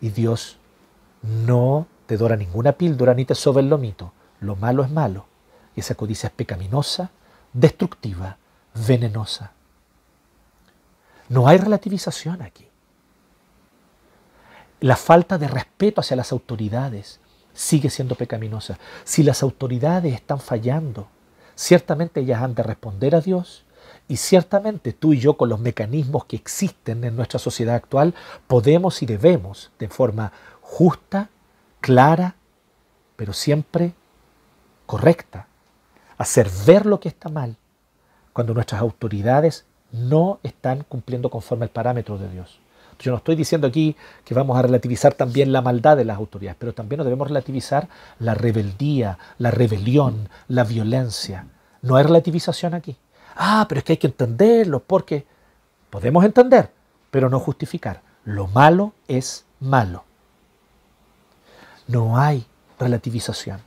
y 0.00 0.10
Dios 0.10 0.58
no 1.22 1.86
te 2.06 2.16
dora 2.16 2.36
ninguna 2.36 2.72
píldora 2.72 3.14
ni 3.14 3.24
te 3.24 3.34
sobe 3.34 3.62
el 3.62 3.70
lomito. 3.70 4.12
Lo 4.40 4.54
malo 4.54 4.84
es 4.84 4.90
malo 4.90 5.26
y 5.74 5.80
esa 5.80 5.94
codicia 5.94 6.28
es 6.28 6.32
pecaminosa 6.32 7.10
destructiva, 7.52 8.38
venenosa. 8.86 9.52
No 11.28 11.48
hay 11.48 11.58
relativización 11.58 12.42
aquí. 12.42 12.68
La 14.80 14.96
falta 14.96 15.38
de 15.38 15.48
respeto 15.48 16.00
hacia 16.00 16.16
las 16.16 16.32
autoridades 16.32 17.20
sigue 17.54 17.90
siendo 17.90 18.14
pecaminosa. 18.14 18.78
Si 19.04 19.22
las 19.22 19.42
autoridades 19.42 20.14
están 20.14 20.38
fallando, 20.38 21.08
ciertamente 21.54 22.20
ellas 22.20 22.42
han 22.42 22.54
de 22.54 22.62
responder 22.62 23.14
a 23.14 23.20
Dios 23.20 23.64
y 24.08 24.16
ciertamente 24.16 24.92
tú 24.92 25.14
y 25.14 25.18
yo 25.18 25.36
con 25.36 25.48
los 25.48 25.58
mecanismos 25.58 26.26
que 26.26 26.36
existen 26.36 27.02
en 27.04 27.16
nuestra 27.16 27.38
sociedad 27.38 27.74
actual 27.74 28.14
podemos 28.46 29.02
y 29.02 29.06
debemos 29.06 29.70
de 29.78 29.88
forma 29.88 30.32
justa, 30.60 31.30
clara, 31.80 32.36
pero 33.16 33.32
siempre 33.32 33.94
correcta, 34.84 35.48
hacer 36.18 36.50
ver 36.66 36.86
lo 36.86 37.00
que 37.00 37.08
está 37.08 37.28
mal 37.28 37.56
cuando 38.32 38.54
nuestras 38.54 38.80
autoridades 38.80 39.64
no 39.92 40.40
están 40.42 40.84
cumpliendo 40.88 41.30
conforme 41.30 41.64
al 41.64 41.70
parámetro 41.70 42.18
de 42.18 42.28
Dios. 42.28 42.60
Yo 42.98 43.10
no 43.10 43.18
estoy 43.18 43.36
diciendo 43.36 43.66
aquí 43.66 43.94
que 44.24 44.34
vamos 44.34 44.58
a 44.58 44.62
relativizar 44.62 45.14
también 45.14 45.52
la 45.52 45.60
maldad 45.60 45.96
de 45.96 46.04
las 46.04 46.16
autoridades, 46.16 46.56
pero 46.58 46.72
también 46.72 47.02
debemos 47.02 47.28
relativizar 47.28 47.88
la 48.18 48.34
rebeldía, 48.34 49.18
la 49.38 49.50
rebelión, 49.50 50.28
la 50.48 50.64
violencia. 50.64 51.46
No 51.82 51.96
hay 51.96 52.04
relativización 52.04 52.74
aquí. 52.74 52.96
Ah, 53.36 53.66
pero 53.68 53.80
es 53.80 53.84
que 53.84 53.92
hay 53.92 53.98
que 53.98 54.06
entenderlo, 54.06 54.80
porque 54.80 55.26
podemos 55.90 56.24
entender, 56.24 56.70
pero 57.10 57.28
no 57.28 57.38
justificar. 57.38 58.00
Lo 58.24 58.46
malo 58.48 58.92
es 59.08 59.44
malo. 59.60 60.04
No 61.86 62.18
hay 62.18 62.46
relativización. 62.78 63.60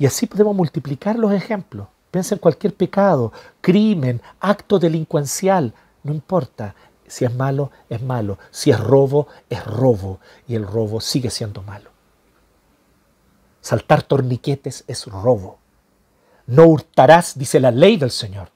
Y 0.00 0.06
así 0.06 0.24
podemos 0.24 0.56
multiplicar 0.56 1.18
los 1.18 1.30
ejemplos. 1.30 1.86
Piensa 2.10 2.34
en 2.34 2.38
cualquier 2.38 2.74
pecado, 2.74 3.34
crimen, 3.60 4.22
acto 4.40 4.78
delincuencial, 4.78 5.74
no 6.02 6.14
importa. 6.14 6.74
Si 7.06 7.26
es 7.26 7.34
malo, 7.34 7.70
es 7.90 8.00
malo. 8.00 8.38
Si 8.50 8.70
es 8.70 8.80
robo, 8.80 9.28
es 9.50 9.62
robo. 9.62 10.18
Y 10.48 10.54
el 10.54 10.66
robo 10.66 11.02
sigue 11.02 11.28
siendo 11.28 11.60
malo. 11.62 11.90
Saltar 13.60 14.02
torniquetes 14.02 14.84
es 14.86 15.04
robo. 15.04 15.58
No 16.46 16.64
hurtarás, 16.64 17.38
dice 17.38 17.60
la 17.60 17.70
ley 17.70 17.98
del 17.98 18.10
Señor. 18.10 18.48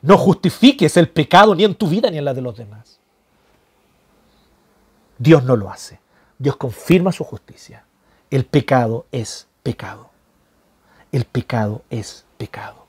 No 0.00 0.16
justifiques 0.16 0.96
el 0.96 1.10
pecado 1.10 1.56
ni 1.56 1.64
en 1.64 1.74
tu 1.74 1.88
vida 1.88 2.08
ni 2.08 2.18
en 2.18 2.24
la 2.24 2.34
de 2.34 2.42
los 2.42 2.56
demás. 2.56 3.00
Dios 5.18 5.42
no 5.42 5.56
lo 5.56 5.72
hace. 5.72 5.98
Dios 6.38 6.54
confirma 6.54 7.10
su 7.10 7.24
justicia. 7.24 7.84
El 8.30 8.44
pecado 8.44 9.06
es 9.10 9.48
pecado 9.64 10.10
el 11.12 11.24
pecado 11.24 11.82
es 11.90 12.24
pecado. 12.36 12.86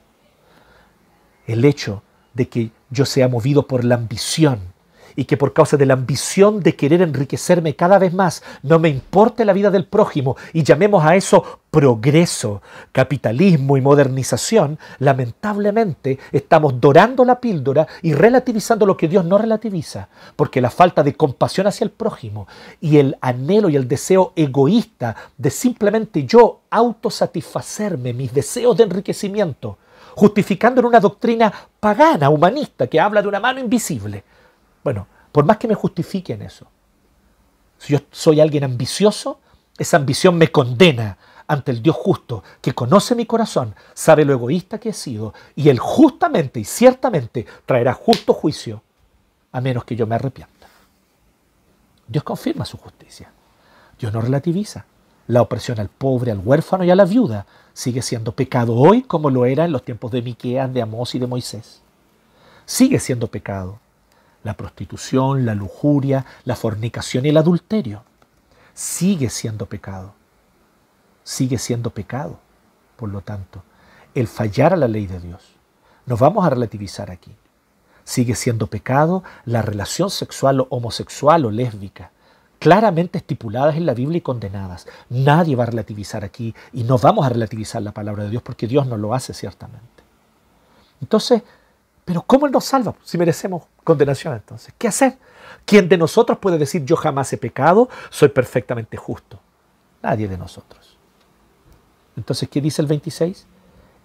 El 1.48 1.66
hecho 1.66 2.04
de 2.34 2.48
que 2.48 2.72
yo 2.90 3.06
sea 3.06 3.28
movido 3.28 3.68
por 3.68 3.84
la 3.84 3.96
ambición 3.96 4.74
y 5.20 5.26
que 5.26 5.36
por 5.36 5.52
causa 5.52 5.76
de 5.76 5.86
la 5.86 5.96
ambición 5.96 6.62
de 6.62 6.78
querer 6.78 7.02
enriquecerme 7.02 7.76
cada 7.76 8.00
vez 8.00 8.14
más 8.14 8.42
no 8.64 8.80
me 8.80 8.88
importe 8.88 9.44
la 9.44 9.52
vida 9.52 9.70
del 9.70 9.84
prójimo 9.84 10.38
y 10.54 10.64
llamemos 10.64 11.04
a 11.04 11.18
eso 11.18 11.60
progreso, 11.70 12.62
capitalismo 12.94 13.76
y 13.76 13.82
modernización, 13.82 14.80
lamentablemente 15.00 16.20
estamos 16.32 16.80
dorando 16.80 17.26
la 17.26 17.42
píldora 17.42 17.86
y 18.02 18.14
relativizando 18.14 18.86
lo 18.86 18.96
que 18.96 19.10
Dios 19.10 19.26
no 19.26 19.38
relativiza, 19.38 20.08
porque 20.38 20.62
la 20.62 20.70
falta 20.70 21.04
de 21.04 21.14
compasión 21.14 21.68
hacia 21.68 21.84
el 21.84 21.92
prójimo 21.92 22.48
y 22.80 22.98
el 22.98 23.18
anhelo 23.20 23.68
y 23.68 23.76
el 23.76 23.90
deseo 23.90 24.32
egoísta 24.38 25.18
de 25.38 25.50
simplemente 25.50 26.24
yo 26.24 26.62
autosatisfacerme 26.70 28.14
mis 28.14 28.34
deseos 28.34 28.78
de 28.78 28.86
enriquecimiento, 28.86 29.80
justificando 30.16 30.80
en 30.80 30.88
una 30.88 31.02
doctrina 31.02 31.54
pagana, 31.78 32.30
humanista, 32.30 32.88
que 32.88 33.02
habla 33.02 33.22
de 33.22 33.28
una 33.28 33.42
mano 33.42 33.60
invisible, 33.60 34.24
bueno, 34.84 35.08
por 35.32 35.46
más 35.46 35.58
que 35.58 35.68
me 35.68 35.76
justifiquen 35.76 36.42
eso, 36.42 36.68
si 37.78 37.94
yo 37.94 38.00
soy 38.12 38.42
alguien 38.42 38.64
ambicioso, 38.64 39.40
esa 39.78 39.98
ambición 39.98 40.38
me 40.38 40.52
condena 40.52 41.18
ante 41.48 41.72
el 41.72 41.82
Dios 41.82 41.96
justo, 41.96 42.44
que 42.62 42.74
conoce 42.74 43.16
mi 43.16 43.26
corazón, 43.26 43.74
sabe 43.94 44.26
lo 44.26 44.34
egoísta 44.34 44.80
que 44.80 44.90
he 44.90 44.94
sido, 44.94 45.34
y 45.56 45.70
Él 45.70 45.80
justamente 45.80 46.60
y 46.60 46.66
ciertamente 46.66 47.46
traerá 47.66 47.94
justo 47.94 48.34
juicio, 48.34 48.84
a 49.52 49.62
menos 49.62 49.84
que 49.84 49.96
yo 49.96 50.06
me 50.06 50.16
arrepienta. 50.16 50.68
Dios 52.08 52.24
confirma 52.24 52.66
su 52.66 52.78
justicia. 52.78 53.32
Dios 54.00 54.14
no 54.14 54.22
relativiza. 54.22 54.86
La 55.28 55.42
opresión 55.42 55.80
al 55.80 55.90
pobre, 55.90 56.32
al 56.32 56.40
huérfano 56.40 56.84
y 56.84 56.90
a 56.90 56.96
la 56.96 57.06
viuda 57.06 57.46
sigue 57.74 58.02
siendo 58.02 58.32
pecado 58.32 58.76
hoy 58.76 59.04
como 59.04 59.30
lo 59.30 59.46
era 59.46 59.66
en 59.66 59.72
los 59.72 59.84
tiempos 59.84 60.12
de 60.12 60.22
Miqueas, 60.22 60.74
de 60.74 60.82
Amós 60.82 61.14
y 61.14 61.20
de 61.20 61.28
Moisés. 61.28 61.82
Sigue 62.66 63.00
siendo 63.00 63.28
pecado 63.28 63.80
la 64.44 64.56
prostitución, 64.56 65.46
la 65.46 65.56
lujuria, 65.56 66.26
la 66.46 66.56
fornicación 66.56 67.26
y 67.26 67.30
el 67.30 67.38
adulterio. 67.38 68.04
Sigue 68.74 69.30
siendo 69.30 69.66
pecado. 69.66 70.14
Sigue 71.24 71.58
siendo 71.58 71.90
pecado. 71.90 72.40
Por 72.96 73.10
lo 73.10 73.22
tanto, 73.22 73.64
el 74.16 74.28
fallar 74.28 74.74
a 74.74 74.78
la 74.78 74.88
ley 74.88 75.08
de 75.08 75.20
Dios. 75.20 75.44
Nos 76.06 76.20
vamos 76.20 76.46
a 76.46 76.50
relativizar 76.50 77.12
aquí. 77.12 77.36
Sigue 78.04 78.36
siendo 78.36 78.68
pecado 78.68 79.24
la 79.46 79.62
relación 79.62 80.10
sexual 80.10 80.62
o 80.62 80.68
homosexual 80.72 81.46
o 81.46 81.52
lésbica, 81.52 82.12
claramente 82.58 83.20
estipuladas 83.20 83.76
en 83.76 83.86
la 83.86 83.94
Biblia 83.94 84.18
y 84.18 84.22
condenadas. 84.22 84.88
Nadie 85.10 85.56
va 85.56 85.64
a 85.64 85.68
relativizar 85.68 86.24
aquí 86.24 86.56
y 86.74 86.84
no 86.84 86.98
vamos 86.98 87.26
a 87.26 87.30
relativizar 87.30 87.82
la 87.82 87.92
palabra 87.92 88.24
de 88.24 88.32
Dios 88.32 88.42
porque 88.42 88.68
Dios 88.68 88.88
no 88.88 88.98
lo 88.98 89.14
hace 89.14 89.34
ciertamente. 89.34 90.04
Entonces, 91.02 91.44
pero 92.10 92.24
¿cómo 92.24 92.48
Él 92.48 92.52
nos 92.52 92.66
salva 92.66 92.96
si 93.04 93.20
merecemos 93.20 93.66
condenación 93.84 94.34
entonces? 94.34 94.74
¿Qué 94.80 94.88
hacer? 94.88 95.20
¿Quién 95.64 95.88
de 95.88 95.96
nosotros 95.96 96.40
puede 96.40 96.58
decir 96.58 96.84
yo 96.84 96.96
jamás 96.96 97.32
he 97.34 97.38
pecado, 97.38 97.88
soy 98.10 98.30
perfectamente 98.30 98.98
justo? 98.98 99.40
Nadie 100.02 100.28
de 100.28 100.36
nosotros. 100.36 100.98
Entonces, 102.18 102.50
¿qué 102.50 102.62
dice 102.62 102.82
el 102.82 102.88
26? 102.88 103.46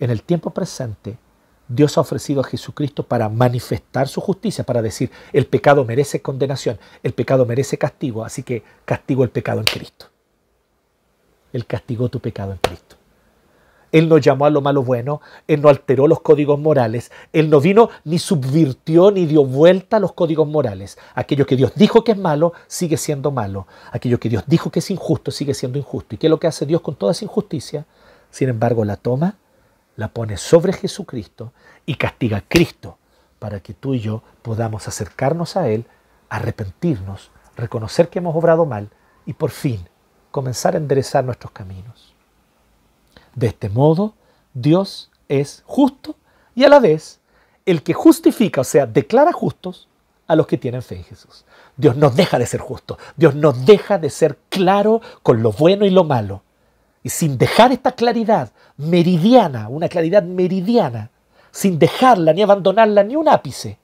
En 0.01 0.11
el 0.11 0.23
tiempo 0.23 0.51
presente, 0.51 1.17
Dios 1.67 1.97
ha 1.97 2.03
ofrecido 2.03 2.43
a 2.43 2.45
Jesucristo 2.45 3.05
para 3.05 3.31
manifestar 3.31 4.07
su 4.07 4.21
justicia, 4.21 4.65
para 4.65 4.83
decir, 4.83 5.11
el 5.33 5.47
pecado 5.47 5.87
merece 5.87 6.21
condenación, 6.21 6.79
el 7.03 7.15
pecado 7.15 7.47
merece 7.47 7.79
castigo, 7.79 8.23
así 8.23 8.43
que 8.43 8.65
castigo 8.85 9.25
el 9.25 9.31
pecado 9.31 9.61
en 9.61 9.67
Cristo. 9.67 10.11
Él 11.55 11.65
castigó 11.65 12.11
tu 12.11 12.21
pecado 12.21 12.53
en 12.53 12.59
Cristo. 12.59 12.97
Él 13.95 14.09
no 14.09 14.19
llamó 14.19 14.45
a 14.45 14.51
lo 14.51 14.61
malo 14.61 14.83
bueno, 14.83 15.21
Él 15.47 15.63
no 15.63 15.69
alteró 15.69 16.09
los 16.09 16.21
códigos 16.21 16.59
morales, 16.59 17.13
Él 17.33 17.49
no 17.49 17.61
vino 17.61 17.91
ni 18.03 18.19
subvirtió 18.19 19.13
ni 19.13 19.25
dio 19.25 19.45
vuelta 19.45 19.99
a 19.99 20.01
los 20.01 20.15
códigos 20.15 20.49
morales. 20.49 20.99
Aquello 21.15 21.47
que 21.47 21.55
Dios 21.55 21.71
dijo 21.77 22.03
que 22.03 22.11
es 22.11 22.19
malo 22.19 22.55
sigue 22.67 22.97
siendo 22.97 23.31
malo. 23.31 23.69
Aquello 23.93 24.19
que 24.19 24.29
Dios 24.29 24.43
dijo 24.49 24.73
que 24.73 24.81
es 24.81 24.91
injusto 24.91 25.31
sigue 25.31 25.55
siendo 25.55 25.79
injusto. 25.79 26.17
¿Y 26.17 26.19
qué 26.19 26.27
es 26.27 26.31
lo 26.33 26.41
que 26.41 26.49
hace 26.49 26.67
Dios 26.67 26.81
con 26.81 26.97
toda 26.97 27.13
esa 27.13 27.25
injusticia? 27.25 27.87
Sin 28.33 28.49
embargo, 28.49 28.85
la 28.85 28.97
toma, 28.97 29.37
la 29.95 30.09
pone 30.09 30.39
sobre 30.39 30.73
Jesucristo 30.73 31.53
y 31.87 31.95
castiga 31.95 32.39
a 32.39 32.45
Cristo 32.49 32.99
para 33.39 33.61
que 33.61 33.75
tú 33.75 33.95
y 33.95 34.01
yo 34.01 34.25
podamos 34.43 34.89
acercarnos 34.89 35.57
a 35.57 35.69
Él, 35.69 35.87
arrepentirnos, 36.31 37.31
reconocer 37.57 38.09
que 38.09 38.19
hemos 38.19 38.35
obrado 38.35 38.67
mal 38.67 38.91
y 39.25 39.35
por 39.35 39.53
fin 39.53 39.89
comenzar 40.33 40.75
a 40.75 40.79
enderezar 40.79 41.25
nuestros 41.25 41.53
caminos. 41.53 42.14
De 43.35 43.49
este 43.49 43.69
modo, 43.69 44.15
Dios 44.53 45.11
es 45.29 45.63
justo 45.67 46.17
y 46.55 46.65
a 46.65 46.69
la 46.69 46.81
vez 46.81 47.21
el 47.67 47.83
que 47.83 47.95
justifica, 47.95 48.61
o 48.61 48.65
sea, 48.65 48.87
declara 48.87 49.33
justos 49.33 49.89
a 50.27 50.37
los 50.37 50.47
que 50.47 50.59
tienen 50.59 50.83
fe 50.83 50.97
en 50.97 51.05
Jesús. 51.05 51.45
Dios 51.77 51.97
no 51.97 52.11
deja 52.11 52.39
de 52.39 52.47
ser 52.47 52.61
justo, 52.61 52.99
Dios 53.17 53.35
no 53.35 53.53
deja 53.53 53.99
de 53.99 54.11
ser 54.11 54.39
claro 54.49 55.01
con 55.23 55.43
lo 55.43 55.53
bueno 55.53 55.85
y 55.85 55.91
lo 55.91 56.05
malo. 56.05 56.43
Y 57.03 57.11
sin 57.11 57.37
dejar 57.37 57.73
esta 57.73 57.93
claridad 57.93 58.53
meridiana, 58.77 59.69
una 59.69 59.89
claridad 59.89 60.23
meridiana, 60.23 61.11
sin 61.51 61.79
dejarla 61.79 62.33
ni 62.33 62.43
abandonarla 62.43 63.03
ni 63.03 63.17
un 63.17 63.29
ápice, 63.29 63.79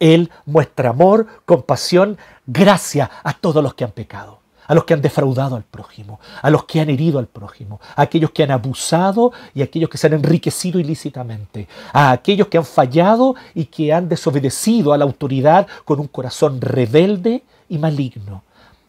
Él 0.00 0.30
muestra 0.44 0.90
amor, 0.90 1.26
compasión, 1.44 2.18
gracia 2.46 3.10
a 3.22 3.34
todos 3.34 3.62
los 3.62 3.74
que 3.74 3.84
han 3.84 3.92
pecado 3.92 4.43
a 4.66 4.74
los 4.74 4.84
que 4.84 4.94
han 4.94 5.02
defraudado 5.02 5.56
al 5.56 5.64
prójimo, 5.64 6.20
a 6.42 6.50
los 6.50 6.64
que 6.64 6.80
han 6.80 6.90
herido 6.90 7.18
al 7.18 7.26
prójimo, 7.26 7.80
a 7.96 8.02
aquellos 8.02 8.30
que 8.30 8.42
han 8.42 8.50
abusado 8.50 9.32
y 9.54 9.62
a 9.62 9.64
aquellos 9.64 9.90
que 9.90 9.98
se 9.98 10.06
han 10.06 10.14
enriquecido 10.14 10.78
ilícitamente, 10.80 11.68
a 11.92 12.10
aquellos 12.10 12.48
que 12.48 12.58
han 12.58 12.64
fallado 12.64 13.34
y 13.54 13.66
que 13.66 13.92
han 13.92 14.08
desobedecido 14.08 14.92
a 14.92 14.98
la 14.98 15.04
autoridad 15.04 15.66
con 15.84 16.00
un 16.00 16.08
corazón 16.08 16.60
rebelde 16.60 17.42
y 17.68 17.78
maligno, 17.78 18.42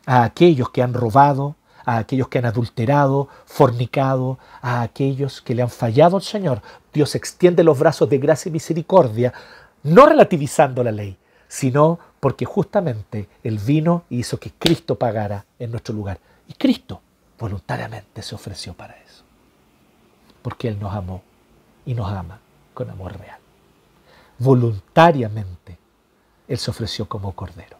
a 0.06 0.24
aquellos 0.24 0.70
que 0.70 0.82
han 0.82 0.94
robado, 0.94 1.56
a 1.86 1.98
aquellos 1.98 2.28
que 2.28 2.40
han 2.40 2.46
adulterado, 2.46 3.28
fornicado, 3.46 4.40
a 4.62 4.82
aquellos 4.82 5.42
que 5.42 5.56
le 5.56 5.62
han 5.62 5.70
fallado 5.70 6.18
al 6.18 6.24
Señor. 6.24 6.62
Dios 6.94 7.16
extiende 7.16 7.64
los 7.64 7.78
brazos 7.78 8.10
de 8.10 8.18
gracia 8.18 8.50
y 8.50 8.54
misericordia, 8.54 9.34
no 9.84 10.06
relativizando 10.06 10.84
la 10.84 10.92
ley, 10.92 11.18
sino 11.48 12.00
porque 12.26 12.46
justamente 12.46 13.30
Él 13.44 13.60
vino 13.60 14.06
hizo 14.10 14.40
que 14.40 14.50
Cristo 14.50 14.98
pagara 14.98 15.46
en 15.60 15.70
nuestro 15.70 15.94
lugar. 15.94 16.20
Y 16.48 16.54
Cristo 16.54 17.00
voluntariamente 17.38 18.24
se 18.24 18.34
ofreció 18.34 18.74
para 18.74 18.98
eso. 18.98 19.24
Porque 20.42 20.68
Él 20.68 20.80
nos 20.80 20.96
amó 20.96 21.22
y 21.86 21.94
nos 21.94 22.12
ama 22.12 22.40
con 22.74 22.90
amor 22.90 23.16
real. 23.20 23.38
Voluntariamente 24.40 25.78
Él 26.48 26.58
se 26.58 26.72
ofreció 26.72 27.08
como 27.08 27.32
cordero. 27.34 27.78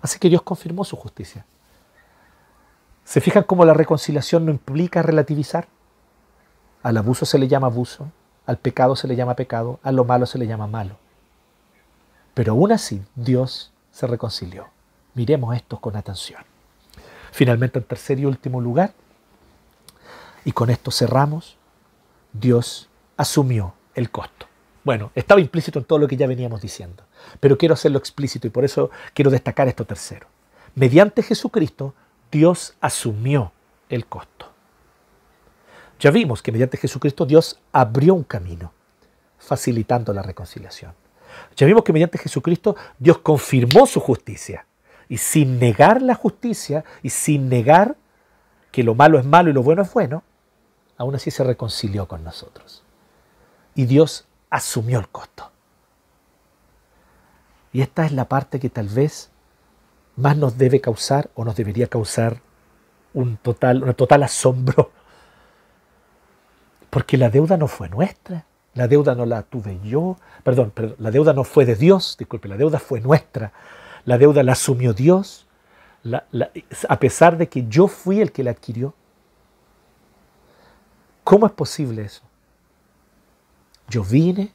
Así 0.00 0.18
que 0.18 0.30
Dios 0.30 0.40
confirmó 0.40 0.82
su 0.82 0.96
justicia. 0.96 1.44
¿Se 3.04 3.20
fijan 3.20 3.42
cómo 3.42 3.66
la 3.66 3.74
reconciliación 3.74 4.46
no 4.46 4.52
implica 4.52 5.02
relativizar? 5.02 5.68
Al 6.82 6.96
abuso 6.96 7.26
se 7.26 7.38
le 7.38 7.46
llama 7.46 7.66
abuso, 7.66 8.10
al 8.46 8.56
pecado 8.56 8.96
se 8.96 9.06
le 9.06 9.16
llama 9.16 9.36
pecado, 9.36 9.80
a 9.82 9.92
lo 9.92 10.06
malo 10.06 10.24
se 10.24 10.38
le 10.38 10.46
llama 10.46 10.66
malo. 10.66 10.96
Pero 12.36 12.52
aún 12.52 12.70
así, 12.70 13.02
Dios 13.14 13.72
se 13.90 14.06
reconcilió. 14.06 14.68
Miremos 15.14 15.56
esto 15.56 15.80
con 15.80 15.96
atención. 15.96 16.42
Finalmente, 17.32 17.78
en 17.78 17.86
tercer 17.86 18.20
y 18.20 18.26
último 18.26 18.60
lugar, 18.60 18.92
y 20.44 20.52
con 20.52 20.68
esto 20.68 20.90
cerramos, 20.90 21.56
Dios 22.34 22.90
asumió 23.16 23.72
el 23.94 24.10
costo. 24.10 24.46
Bueno, 24.84 25.12
estaba 25.14 25.40
implícito 25.40 25.78
en 25.78 25.86
todo 25.86 25.98
lo 25.98 26.06
que 26.06 26.18
ya 26.18 26.26
veníamos 26.26 26.60
diciendo, 26.60 27.04
pero 27.40 27.56
quiero 27.56 27.72
hacerlo 27.72 27.96
explícito 27.96 28.46
y 28.46 28.50
por 28.50 28.66
eso 28.66 28.90
quiero 29.14 29.30
destacar 29.30 29.66
esto 29.66 29.86
tercero. 29.86 30.26
Mediante 30.74 31.22
Jesucristo, 31.22 31.94
Dios 32.30 32.74
asumió 32.82 33.52
el 33.88 34.04
costo. 34.04 34.52
Ya 35.98 36.10
vimos 36.10 36.42
que 36.42 36.52
mediante 36.52 36.76
Jesucristo 36.76 37.24
Dios 37.24 37.58
abrió 37.72 38.12
un 38.12 38.24
camino, 38.24 38.74
facilitando 39.38 40.12
la 40.12 40.20
reconciliación. 40.20 41.05
Ya 41.56 41.66
vimos 41.66 41.84
que 41.84 41.92
mediante 41.92 42.18
Jesucristo 42.18 42.76
Dios 42.98 43.18
confirmó 43.18 43.86
su 43.86 44.00
justicia. 44.00 44.66
Y 45.08 45.18
sin 45.18 45.58
negar 45.58 46.02
la 46.02 46.14
justicia 46.14 46.84
y 47.02 47.10
sin 47.10 47.48
negar 47.48 47.96
que 48.72 48.82
lo 48.82 48.94
malo 48.94 49.18
es 49.18 49.24
malo 49.24 49.50
y 49.50 49.52
lo 49.52 49.62
bueno 49.62 49.82
es 49.82 49.92
bueno, 49.92 50.22
aún 50.98 51.14
así 51.14 51.30
se 51.30 51.44
reconcilió 51.44 52.08
con 52.08 52.24
nosotros. 52.24 52.82
Y 53.74 53.86
Dios 53.86 54.26
asumió 54.50 54.98
el 54.98 55.08
costo. 55.08 55.50
Y 57.72 57.82
esta 57.82 58.04
es 58.04 58.12
la 58.12 58.26
parte 58.26 58.58
que 58.58 58.70
tal 58.70 58.88
vez 58.88 59.30
más 60.16 60.36
nos 60.36 60.58
debe 60.58 60.80
causar 60.80 61.30
o 61.34 61.44
nos 61.44 61.56
debería 61.56 61.86
causar 61.86 62.40
un 63.12 63.36
total, 63.36 63.82
un 63.82 63.94
total 63.94 64.22
asombro. 64.22 64.90
Porque 66.90 67.16
la 67.16 67.30
deuda 67.30 67.56
no 67.56 67.68
fue 67.68 67.88
nuestra, 67.88 68.46
la 68.76 68.86
deuda 68.88 69.14
no 69.14 69.26
la 69.26 69.42
tuve 69.42 69.80
yo, 69.82 70.16
perdón, 70.44 70.70
perdón, 70.70 70.96
la 70.98 71.10
deuda 71.10 71.32
no 71.32 71.44
fue 71.44 71.64
de 71.64 71.74
Dios, 71.74 72.16
disculpe, 72.18 72.46
la 72.46 72.56
deuda 72.56 72.78
fue 72.78 73.00
nuestra, 73.00 73.52
la 74.04 74.18
deuda 74.18 74.42
la 74.42 74.52
asumió 74.52 74.92
Dios, 74.92 75.46
a 76.88 77.00
pesar 77.00 77.36
de 77.36 77.48
que 77.48 77.66
yo 77.66 77.88
fui 77.88 78.20
el 78.20 78.30
que 78.30 78.44
la 78.44 78.52
adquirió. 78.52 78.94
¿Cómo 81.24 81.46
es 81.46 81.52
posible 81.52 82.02
eso? 82.02 82.22
Yo 83.88 84.04
vine, 84.04 84.52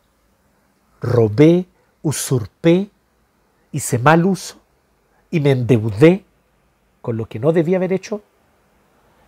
robé, 1.02 1.66
usurpé, 2.02 2.90
hice 3.72 4.00
mal 4.00 4.26
uso 4.26 4.62
y 5.30 5.42
me 5.42 5.52
endeudé 5.52 6.24
con 7.02 7.18
lo 7.18 7.26
que 7.26 7.40
no 7.40 7.52
debía 7.52 7.78
haber 7.78 7.92
hecho 7.92 8.22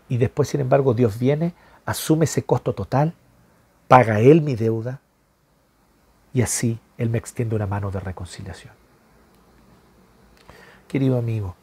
y 0.07 0.17
después, 0.17 0.49
sin 0.49 0.61
embargo, 0.61 0.93
Dios 0.93 1.17
viene, 1.17 1.55
asume 1.85 2.25
ese 2.25 2.43
costo 2.43 2.73
total, 2.73 3.13
paga 3.93 4.19
Él 4.19 4.41
mi 4.41 4.55
deuda 4.55 5.01
y 6.33 6.41
así 6.41 6.79
Él 6.97 7.11
me 7.11 7.19
extiende 7.19 7.55
una 7.55 7.67
mano 7.67 7.91
de 7.91 7.99
reconciliación. 7.99 8.73
Querido 10.87 11.19
amigo, 11.19 11.53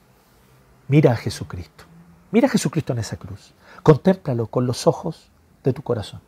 mira 0.87 1.11
a 1.11 1.17
Jesucristo. 1.17 1.87
Mira 2.31 2.47
a 2.47 2.51
Jesucristo 2.53 2.93
en 2.93 3.01
esa 3.01 3.17
cruz. 3.17 3.53
Contémplalo 3.83 4.47
con 4.47 4.65
los 4.65 4.87
ojos 4.87 5.29
de 5.65 5.73
tu 5.73 5.83
corazón. 5.83 6.21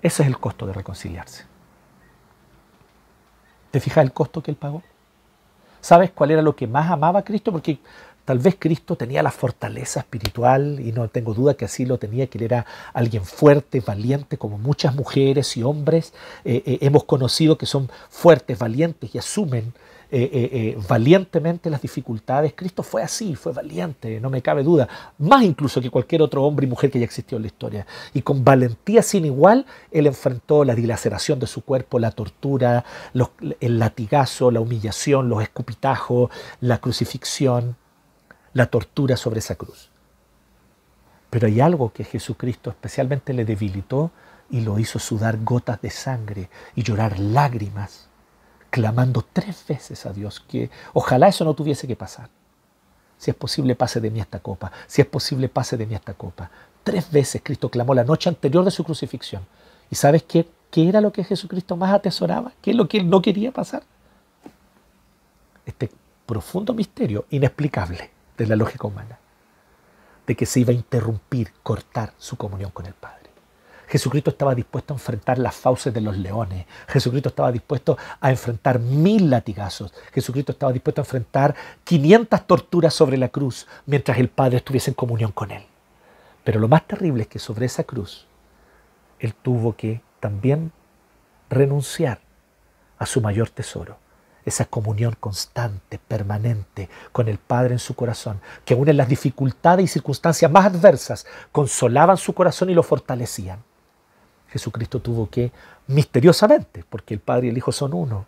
Ese 0.00 0.22
es 0.22 0.28
el 0.28 0.38
costo 0.38 0.64
de 0.68 0.72
reconciliarse. 0.72 1.44
¿Te 3.72 3.80
fijas 3.80 4.04
el 4.04 4.12
costo 4.12 4.44
que 4.44 4.52
él 4.52 4.56
pagó? 4.56 4.80
¿Sabes 5.80 6.12
cuál 6.12 6.30
era 6.30 6.42
lo 6.42 6.54
que 6.54 6.68
más 6.68 6.88
amaba 6.88 7.18
a 7.18 7.24
Cristo? 7.24 7.50
Porque 7.50 7.80
tal 8.24 8.38
vez 8.38 8.56
Cristo 8.58 8.96
tenía 8.96 9.22
la 9.22 9.30
fortaleza 9.30 10.00
espiritual 10.00 10.80
y 10.80 10.92
no 10.92 11.08
tengo 11.08 11.34
duda 11.34 11.54
que 11.54 11.64
así 11.64 11.84
lo 11.84 11.98
tenía, 11.98 12.26
que 12.26 12.38
él 12.38 12.44
era 12.44 12.66
alguien 12.92 13.24
fuerte, 13.24 13.80
valiente, 13.80 14.38
como 14.38 14.58
muchas 14.58 14.94
mujeres 14.94 15.56
y 15.56 15.62
hombres 15.62 16.12
eh, 16.44 16.62
eh, 16.64 16.78
hemos 16.82 17.04
conocido 17.04 17.58
que 17.58 17.66
son 17.66 17.90
fuertes, 18.10 18.58
valientes 18.58 19.14
y 19.14 19.18
asumen 19.18 19.72
eh, 20.14 20.78
valientemente 20.90 21.70
las 21.70 21.80
dificultades. 21.80 22.52
Cristo 22.54 22.82
fue 22.82 23.02
así, 23.02 23.34
fue 23.34 23.52
valiente, 23.52 24.20
no 24.20 24.28
me 24.28 24.42
cabe 24.42 24.62
duda, 24.62 24.86
más 25.16 25.42
incluso 25.42 25.80
que 25.80 25.88
cualquier 25.88 26.20
otro 26.20 26.44
hombre 26.44 26.66
y 26.66 26.68
mujer 26.68 26.90
que 26.90 26.98
haya 26.98 27.06
existido 27.06 27.38
en 27.38 27.44
la 27.44 27.46
historia. 27.46 27.86
Y 28.12 28.20
con 28.20 28.44
valentía 28.44 29.02
sin 29.02 29.24
igual, 29.24 29.64
él 29.90 30.06
enfrentó 30.06 30.66
la 30.66 30.74
dilaceración 30.74 31.40
de 31.40 31.46
su 31.46 31.62
cuerpo, 31.64 31.98
la 31.98 32.10
tortura, 32.10 32.84
el 33.60 33.78
latigazo, 33.78 34.50
la 34.50 34.60
humillación, 34.60 35.30
los 35.30 35.42
escupitajos, 35.42 36.28
la 36.60 36.76
crucifixión, 36.76 37.76
la 38.54 38.66
tortura 38.66 39.16
sobre 39.16 39.38
esa 39.38 39.54
cruz. 39.54 39.90
Pero 41.32 41.46
hay 41.46 41.60
algo 41.60 41.92
que 41.92 42.04
Jesucristo 42.04 42.68
especialmente 42.68 43.32
le 43.32 43.46
debilitó 43.46 44.10
y 44.50 44.60
lo 44.60 44.78
hizo 44.78 44.98
sudar 44.98 45.42
gotas 45.42 45.80
de 45.80 45.90
sangre 45.90 46.50
y 46.74 46.82
llorar 46.82 47.18
lágrimas 47.18 48.08
clamando 48.68 49.24
tres 49.32 49.64
veces 49.66 50.04
a 50.06 50.12
Dios 50.12 50.44
que 50.46 50.70
ojalá 50.92 51.28
eso 51.28 51.44
no 51.44 51.54
tuviese 51.54 51.86
que 51.86 51.96
pasar. 51.96 52.28
Si 53.16 53.30
es 53.30 53.36
posible, 53.36 53.74
pase 53.76 54.00
de 54.00 54.10
mí 54.10 54.20
esta 54.20 54.40
copa. 54.40 54.72
Si 54.86 55.00
es 55.00 55.06
posible, 55.06 55.48
pase 55.48 55.76
de 55.76 55.86
mí 55.86 55.94
esta 55.94 56.12
copa. 56.12 56.50
Tres 56.84 57.10
veces 57.10 57.40
Cristo 57.42 57.70
clamó 57.70 57.94
la 57.94 58.04
noche 58.04 58.28
anterior 58.28 58.64
de 58.64 58.70
su 58.70 58.84
crucifixión. 58.84 59.46
¿Y 59.90 59.94
sabes 59.94 60.24
qué, 60.24 60.48
qué 60.70 60.88
era 60.88 61.00
lo 61.00 61.12
que 61.12 61.24
Jesucristo 61.24 61.76
más 61.76 61.94
atesoraba? 61.94 62.52
¿Qué 62.60 62.72
es 62.72 62.76
lo 62.76 62.88
que 62.88 62.98
él 62.98 63.08
no 63.08 63.22
quería 63.22 63.52
pasar? 63.52 63.84
Este 65.64 65.90
profundo 66.26 66.74
misterio 66.74 67.24
inexplicable 67.30 68.11
de 68.36 68.46
la 68.46 68.56
lógica 68.56 68.86
humana, 68.86 69.18
de 70.26 70.36
que 70.36 70.46
se 70.46 70.60
iba 70.60 70.70
a 70.70 70.74
interrumpir, 70.74 71.52
cortar 71.62 72.12
su 72.18 72.36
comunión 72.36 72.70
con 72.70 72.86
el 72.86 72.94
Padre. 72.94 73.22
Jesucristo 73.92 74.30
estaba 74.30 74.54
dispuesto 74.54 74.94
a 74.94 74.96
enfrentar 74.96 75.36
las 75.36 75.54
fauces 75.54 75.92
de 75.92 76.00
los 76.00 76.16
leones. 76.16 76.64
Jesucristo 76.88 77.28
estaba 77.28 77.52
dispuesto 77.52 77.98
a 78.22 78.30
enfrentar 78.30 78.78
mil 78.78 79.28
latigazos. 79.28 79.92
Jesucristo 80.14 80.52
estaba 80.52 80.72
dispuesto 80.72 81.02
a 81.02 81.04
enfrentar 81.04 81.54
500 81.84 82.46
torturas 82.46 82.94
sobre 82.94 83.18
la 83.18 83.28
cruz 83.28 83.66
mientras 83.84 84.16
el 84.16 84.30
Padre 84.30 84.56
estuviese 84.56 84.92
en 84.92 84.94
comunión 84.94 85.30
con 85.32 85.50
Él. 85.50 85.64
Pero 86.42 86.58
lo 86.58 86.68
más 86.68 86.86
terrible 86.86 87.24
es 87.24 87.28
que 87.28 87.38
sobre 87.38 87.66
esa 87.66 87.84
cruz 87.84 88.26
Él 89.18 89.34
tuvo 89.34 89.76
que 89.76 90.00
también 90.20 90.72
renunciar 91.50 92.20
a 92.98 93.04
su 93.04 93.20
mayor 93.20 93.50
tesoro, 93.50 93.98
esa 94.44 94.64
comunión 94.64 95.16
constante, 95.18 95.98
permanente 95.98 96.88
con 97.12 97.28
el 97.28 97.38
Padre 97.38 97.74
en 97.74 97.78
su 97.78 97.94
corazón, 97.94 98.40
que 98.64 98.74
aún 98.74 98.88
en 98.88 98.96
las 98.96 99.08
dificultades 99.08 99.84
y 99.84 99.88
circunstancias 99.88 100.50
más 100.50 100.66
adversas 100.66 101.26
consolaban 101.50 102.16
su 102.16 102.32
corazón 102.34 102.70
y 102.70 102.74
lo 102.74 102.82
fortalecían. 102.82 103.62
Jesucristo 104.48 105.00
tuvo 105.00 105.30
que, 105.30 105.50
misteriosamente, 105.86 106.84
porque 106.88 107.14
el 107.14 107.20
Padre 107.20 107.46
y 107.46 107.50
el 107.50 107.56
Hijo 107.56 107.72
son 107.72 107.94
uno, 107.94 108.26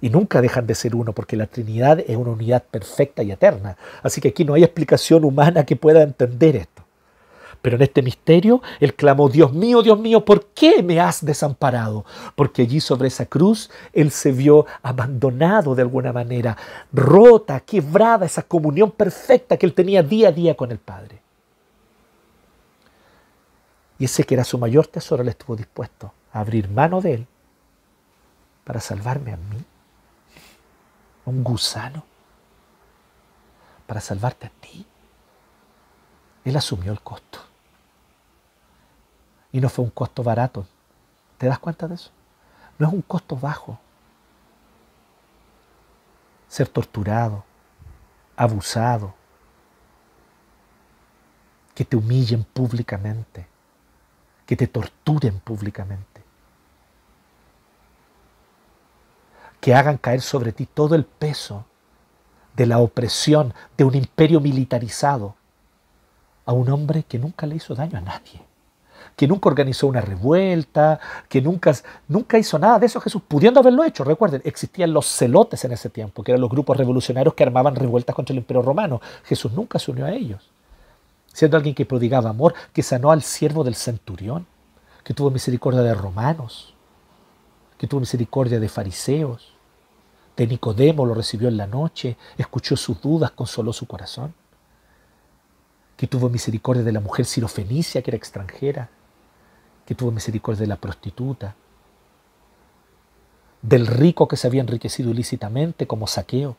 y 0.00 0.10
nunca 0.10 0.40
dejan 0.40 0.66
de 0.66 0.74
ser 0.74 0.96
uno, 0.96 1.12
porque 1.12 1.36
la 1.36 1.46
Trinidad 1.46 2.00
es 2.00 2.16
una 2.16 2.30
unidad 2.30 2.62
perfecta 2.62 3.22
y 3.22 3.32
eterna. 3.32 3.76
Así 4.02 4.20
que 4.20 4.28
aquí 4.28 4.44
no 4.44 4.54
hay 4.54 4.64
explicación 4.64 5.24
humana 5.24 5.64
que 5.64 5.76
pueda 5.76 6.02
entender 6.02 6.56
esto. 6.56 6.79
Pero 7.62 7.76
en 7.76 7.82
este 7.82 8.02
misterio, 8.02 8.62
Él 8.80 8.94
clamó, 8.94 9.28
Dios 9.28 9.52
mío, 9.52 9.82
Dios 9.82 9.98
mío, 9.98 10.24
¿por 10.24 10.46
qué 10.46 10.82
me 10.82 10.98
has 10.98 11.24
desamparado? 11.24 12.04
Porque 12.34 12.62
allí 12.62 12.80
sobre 12.80 13.08
esa 13.08 13.26
cruz 13.26 13.70
Él 13.92 14.10
se 14.10 14.32
vio 14.32 14.66
abandonado 14.82 15.74
de 15.74 15.82
alguna 15.82 16.12
manera, 16.12 16.56
rota, 16.92 17.60
quebrada 17.60 18.26
esa 18.26 18.42
comunión 18.42 18.90
perfecta 18.90 19.56
que 19.56 19.66
Él 19.66 19.74
tenía 19.74 20.02
día 20.02 20.28
a 20.28 20.32
día 20.32 20.56
con 20.56 20.70
el 20.70 20.78
Padre. 20.78 21.20
Y 24.00 24.06
ese 24.06 24.24
que 24.24 24.32
era 24.32 24.44
su 24.44 24.56
mayor 24.56 24.86
tesoro, 24.86 25.22
le 25.22 25.32
estuvo 25.32 25.54
dispuesto 25.54 26.14
a 26.32 26.40
abrir 26.40 26.70
mano 26.70 27.02
de 27.02 27.14
él 27.14 27.26
para 28.64 28.80
salvarme 28.80 29.34
a 29.34 29.36
mí, 29.36 29.62
un 31.26 31.44
gusano, 31.44 32.02
para 33.86 34.00
salvarte 34.00 34.46
a 34.46 34.50
ti. 34.60 34.86
Él 36.46 36.56
asumió 36.56 36.92
el 36.92 37.00
costo. 37.02 37.40
Y 39.52 39.60
no 39.60 39.68
fue 39.68 39.84
un 39.84 39.90
costo 39.90 40.22
barato. 40.22 40.66
¿Te 41.38 41.46
das 41.46 41.58
cuenta 41.58 41.88
de 41.88 41.94
eso? 41.94 42.10
No 42.78 42.86
es 42.86 42.92
un 42.92 43.02
costo 43.02 43.36
bajo. 43.36 43.78
Ser 46.48 46.68
torturado, 46.68 47.44
abusado, 48.36 49.14
que 51.74 51.84
te 51.84 51.96
humillen 51.96 52.44
públicamente, 52.44 53.46
que 54.44 54.56
te 54.56 54.66
torturen 54.66 55.40
públicamente, 55.40 56.22
que 59.60 59.74
hagan 59.74 59.96
caer 59.96 60.20
sobre 60.20 60.52
ti 60.52 60.66
todo 60.66 60.94
el 60.94 61.04
peso 61.04 61.64
de 62.54 62.66
la 62.66 62.78
opresión 62.80 63.54
de 63.78 63.84
un 63.84 63.94
imperio 63.94 64.40
militarizado 64.40 65.36
a 66.44 66.52
un 66.52 66.68
hombre 66.68 67.04
que 67.04 67.18
nunca 67.18 67.46
le 67.46 67.56
hizo 67.56 67.74
daño 67.74 67.96
a 67.96 68.02
nadie, 68.02 68.42
que 69.16 69.28
nunca 69.28 69.48
organizó 69.48 69.86
una 69.86 70.00
revuelta, 70.00 70.98
que 71.28 71.42
nunca, 71.42 71.74
nunca 72.08 72.38
hizo 72.38 72.58
nada 72.58 72.78
de 72.78 72.86
eso 72.86 73.00
Jesús, 73.00 73.22
pudiendo 73.26 73.60
haberlo 73.60 73.84
hecho. 73.84 74.04
Recuerden, 74.04 74.42
existían 74.44 74.92
los 74.92 75.06
celotes 75.06 75.64
en 75.64 75.72
ese 75.72 75.90
tiempo, 75.90 76.22
que 76.22 76.32
eran 76.32 76.40
los 76.40 76.50
grupos 76.50 76.76
revolucionarios 76.76 77.34
que 77.34 77.42
armaban 77.42 77.76
revueltas 77.76 78.14
contra 78.14 78.32
el 78.32 78.38
imperio 78.38 78.62
romano. 78.62 79.00
Jesús 79.24 79.52
nunca 79.52 79.78
se 79.78 79.90
unió 79.90 80.06
a 80.06 80.12
ellos. 80.12 80.50
Siendo 81.32 81.56
alguien 81.56 81.74
que 81.74 81.86
prodigaba 81.86 82.30
amor, 82.30 82.54
que 82.72 82.82
sanó 82.82 83.10
al 83.10 83.22
siervo 83.22 83.62
del 83.62 83.74
centurión, 83.74 84.46
que 85.04 85.14
tuvo 85.14 85.30
misericordia 85.30 85.82
de 85.82 85.94
romanos, 85.94 86.74
que 87.78 87.86
tuvo 87.86 88.00
misericordia 88.00 88.60
de 88.60 88.68
fariseos, 88.68 89.54
de 90.36 90.46
Nicodemo 90.46 91.04
lo 91.04 91.14
recibió 91.14 91.48
en 91.48 91.56
la 91.56 91.66
noche, 91.66 92.16
escuchó 92.38 92.76
sus 92.76 93.00
dudas, 93.00 93.30
consoló 93.32 93.72
su 93.72 93.86
corazón, 93.86 94.34
que 95.96 96.06
tuvo 96.06 96.30
misericordia 96.30 96.82
de 96.82 96.92
la 96.92 97.00
mujer 97.00 97.26
sirofenicia 97.26 98.00
que 98.00 98.10
era 98.10 98.16
extranjera, 98.16 98.88
que 99.90 99.96
tuvo 99.96 100.12
misericordia 100.12 100.60
de 100.60 100.68
la 100.68 100.76
prostituta, 100.76 101.56
del 103.60 103.88
rico 103.88 104.28
que 104.28 104.36
se 104.36 104.46
había 104.46 104.60
enriquecido 104.60 105.10
ilícitamente 105.10 105.88
como 105.88 106.06
saqueo. 106.06 106.56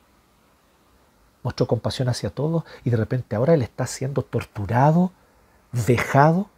Mostró 1.42 1.66
compasión 1.66 2.10
hacia 2.10 2.32
todos 2.32 2.66
y 2.84 2.90
de 2.90 2.98
repente 2.98 3.38
ahora 3.38 3.54
él 3.54 3.62
está 3.62 3.88
siendo 3.88 4.24
torturado, 4.24 5.14
vejado 5.72 6.50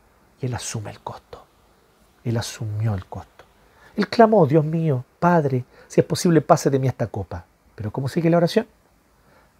y 0.41 0.47
él 0.47 0.55
asume 0.55 0.89
el 0.89 0.99
costo. 0.99 1.45
Él 2.23 2.37
asumió 2.37 2.95
el 2.95 3.05
costo. 3.05 3.45
Él 3.95 4.09
clamó, 4.09 4.47
Dios 4.47 4.65
mío, 4.65 5.05
Padre, 5.19 5.65
si 5.87 6.01
es 6.01 6.07
posible 6.07 6.41
pase 6.41 6.71
de 6.71 6.79
mí 6.79 6.87
esta 6.87 7.05
copa. 7.05 7.45
Pero 7.75 7.91
¿cómo 7.91 8.07
sigue 8.07 8.31
la 8.31 8.37
oración? 8.37 8.65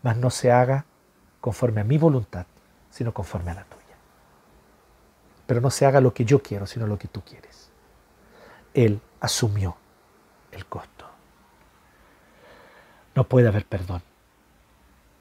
Mas 0.01 0.17
no 0.17 0.31
se 0.31 0.51
haga 0.51 0.85
conforme 1.41 1.81
a 1.81 1.83
mi 1.83 1.99
voluntad, 1.99 2.47
sino 2.89 3.13
conforme 3.13 3.51
a 3.51 3.53
la 3.53 3.65
tuya. 3.65 3.82
Pero 5.45 5.61
no 5.61 5.69
se 5.69 5.85
haga 5.85 6.01
lo 6.01 6.13
que 6.13 6.25
yo 6.25 6.41
quiero, 6.41 6.65
sino 6.65 6.87
lo 6.87 6.97
que 6.97 7.07
tú 7.07 7.21
quieres. 7.21 7.69
Él 8.73 9.01
asumió 9.19 9.75
el 10.51 10.65
costo. 10.65 11.05
No 13.15 13.25
puede 13.25 13.47
haber 13.47 13.65
perdón 13.65 14.01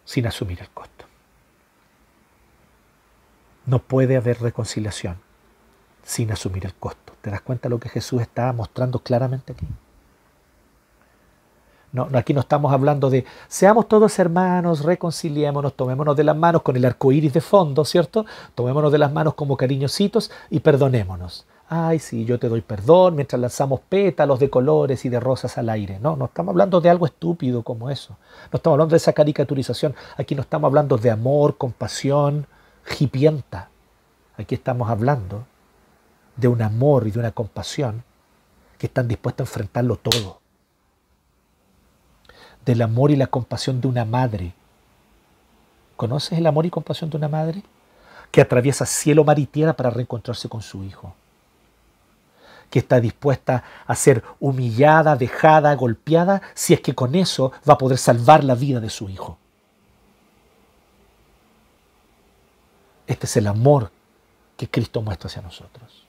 sin 0.05 0.27
asumir 0.27 0.61
el 0.61 0.71
costo. 0.71 1.07
No 3.67 3.79
puede 3.81 4.17
haber 4.17 4.41
reconciliación 4.41 5.19
sin 6.03 6.33
asumir 6.33 6.67
el 6.67 6.75
costo. 6.75 7.15
¿Te 7.21 7.31
das 7.31 7.41
cuenta 7.43 7.69
de 7.69 7.71
lo 7.71 7.81
que 7.81 7.89
Jesús 7.89 8.21
está 8.21 8.53
mostrando 8.53 8.99
claramente 8.99 9.53
aquí? 9.53 9.67
No, 11.93 12.09
aquí 12.15 12.33
no 12.33 12.41
estamos 12.41 12.73
hablando 12.73 13.11
de 13.11 13.27
seamos 13.49 13.87
todos 13.87 14.19
hermanos, 14.19 14.83
reconciliémonos, 14.83 15.75
tomémonos 15.75 16.17
de 16.17 16.25
las 16.25 16.35
manos 16.35 16.63
con 16.63 16.75
el 16.75 16.87
arco 16.87 17.13
iris 17.13 17.35
de 17.35 17.43
fondo, 17.43 17.85
¿cierto? 17.85 18.25
Tomémonos 18.55 18.91
de 18.91 18.99
las 18.99 19.13
manos 19.13 19.35
como 19.35 19.59
cariñositos 19.59 20.31
y 20.49 20.61
perdonémonos. 20.61 21.47
Ay, 21.69 21.99
sí, 21.99 22.25
yo 22.25 22.39
te 22.39 22.49
doy 22.49 22.63
perdón 22.63 23.15
mientras 23.17 23.41
lanzamos 23.41 23.81
pétalos 23.81 24.39
de 24.41 24.49
colores 24.49 25.05
y 25.05 25.11
de 25.11 25.21
rosas 25.21 25.57
al 25.59 25.69
aire. 25.69 25.99
No, 26.01 26.17
no 26.17 26.27
estamos 26.27 26.53
hablando 26.53 26.81
de 26.81 26.89
algo 26.89 27.07
estúpido 27.07 27.63
como 27.63 27.91
eso. 27.91 28.17
No 28.51 28.57
estamos 28.57 28.75
hablando 28.75 28.93
de 28.93 28.99
esa 28.99 29.13
caricaturización. 29.13 29.95
Aquí 30.17 30.35
no 30.35 30.43
estamos 30.43 30.69
hablando 30.69 30.97
de 30.97 31.11
amor, 31.11 31.59
compasión, 31.59 32.47
jipienta. 32.85 33.71
Aquí 34.39 34.55
estamos 34.55 34.89
hablando 34.89 35.45
de 36.37 36.49
un 36.49 36.63
amor 36.63 37.07
y 37.07 37.11
de 37.11 37.21
una 37.21 37.33
compasión 37.33 38.03
que 38.79 38.87
están 38.87 39.09
dispuestos 39.09 39.47
a 39.47 39.51
enfrentarlo 39.51 39.97
todo. 39.97 40.42
Del 42.65 42.83
amor 42.83 43.11
y 43.11 43.17
la 43.17 43.27
compasión 43.27 43.81
de 43.81 43.89
una 43.89 44.05
madre. 44.05 44.55
¿Conoces 45.97 46.39
el 46.39 46.47
amor 46.47 46.67
y 46.67 46.71
compasión 46.71 47.11
de 47.11 47.17
una 47.17 47.29
madre? 47.29 47.63
Que 48.31 48.41
atraviesa 48.41 48.87
cielo, 48.87 49.25
mar 49.25 49.39
y 49.39 49.47
tierra 49.47 49.75
para 49.75 49.91
reencontrarse 49.91 50.49
con 50.49 50.63
su 50.63 50.85
hijo. 50.85 51.15
Que 52.71 52.79
está 52.79 53.01
dispuesta 53.01 53.65
a 53.87 53.95
ser 53.95 54.23
humillada, 54.41 55.17
dejada, 55.17 55.75
golpeada, 55.75 56.41
si 56.55 56.73
es 56.73 56.81
que 56.81 56.95
con 56.95 57.15
eso 57.15 57.53
va 57.69 57.75
a 57.75 57.79
poder 57.79 57.99
salvar 57.99 58.45
la 58.45 58.55
vida 58.55 58.81
de 58.81 58.91
su 58.91 59.09
hijo. 59.11 59.39
Este 63.07 63.27
es 63.27 63.37
el 63.37 63.47
amor 63.47 63.91
que 64.57 64.69
Cristo 64.69 65.03
muestra 65.03 65.27
hacia 65.27 65.43
nosotros 65.43 66.03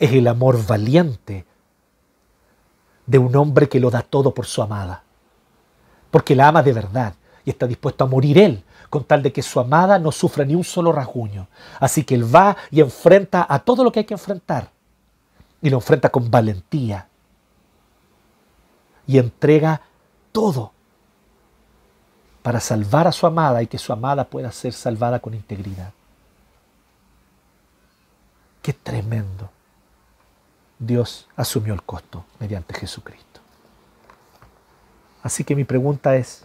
es 0.00 0.12
el 0.12 0.26
amor 0.26 0.66
valiente 0.66 1.44
de 3.10 3.18
un 3.18 3.34
hombre 3.34 3.68
que 3.68 3.80
lo 3.80 3.90
da 3.90 4.02
todo 4.02 4.32
por 4.32 4.46
su 4.46 4.62
amada. 4.62 5.02
Porque 6.12 6.36
la 6.36 6.46
ama 6.46 6.62
de 6.62 6.72
verdad 6.72 7.14
y 7.44 7.50
está 7.50 7.66
dispuesto 7.66 8.04
a 8.04 8.06
morir 8.06 8.38
él 8.38 8.62
con 8.88 9.02
tal 9.02 9.20
de 9.20 9.32
que 9.32 9.42
su 9.42 9.58
amada 9.58 9.98
no 9.98 10.12
sufra 10.12 10.44
ni 10.44 10.54
un 10.54 10.62
solo 10.62 10.92
rasguño. 10.92 11.48
Así 11.80 12.04
que 12.04 12.14
él 12.14 12.32
va 12.32 12.56
y 12.70 12.80
enfrenta 12.80 13.44
a 13.48 13.58
todo 13.58 13.82
lo 13.82 13.90
que 13.90 14.00
hay 14.00 14.04
que 14.04 14.14
enfrentar. 14.14 14.70
Y 15.60 15.70
lo 15.70 15.78
enfrenta 15.78 16.08
con 16.08 16.30
valentía. 16.30 17.08
Y 19.08 19.18
entrega 19.18 19.80
todo 20.30 20.70
para 22.42 22.60
salvar 22.60 23.08
a 23.08 23.12
su 23.12 23.26
amada 23.26 23.60
y 23.60 23.66
que 23.66 23.78
su 23.78 23.92
amada 23.92 24.24
pueda 24.24 24.52
ser 24.52 24.72
salvada 24.72 25.18
con 25.18 25.34
integridad. 25.34 25.92
Qué 28.62 28.72
tremendo. 28.72 29.50
Dios 30.80 31.28
asumió 31.36 31.74
el 31.74 31.82
costo 31.82 32.24
mediante 32.38 32.74
Jesucristo. 32.74 33.40
Así 35.22 35.44
que 35.44 35.54
mi 35.54 35.64
pregunta 35.64 36.16
es, 36.16 36.44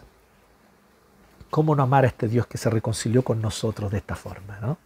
¿cómo 1.48 1.74
no 1.74 1.82
amar 1.82 2.04
a 2.04 2.08
este 2.08 2.28
Dios 2.28 2.46
que 2.46 2.58
se 2.58 2.68
reconcilió 2.68 3.22
con 3.22 3.40
nosotros 3.40 3.90
de 3.90 3.96
esta 3.96 4.14
forma? 4.14 4.58
¿no? 4.60 4.76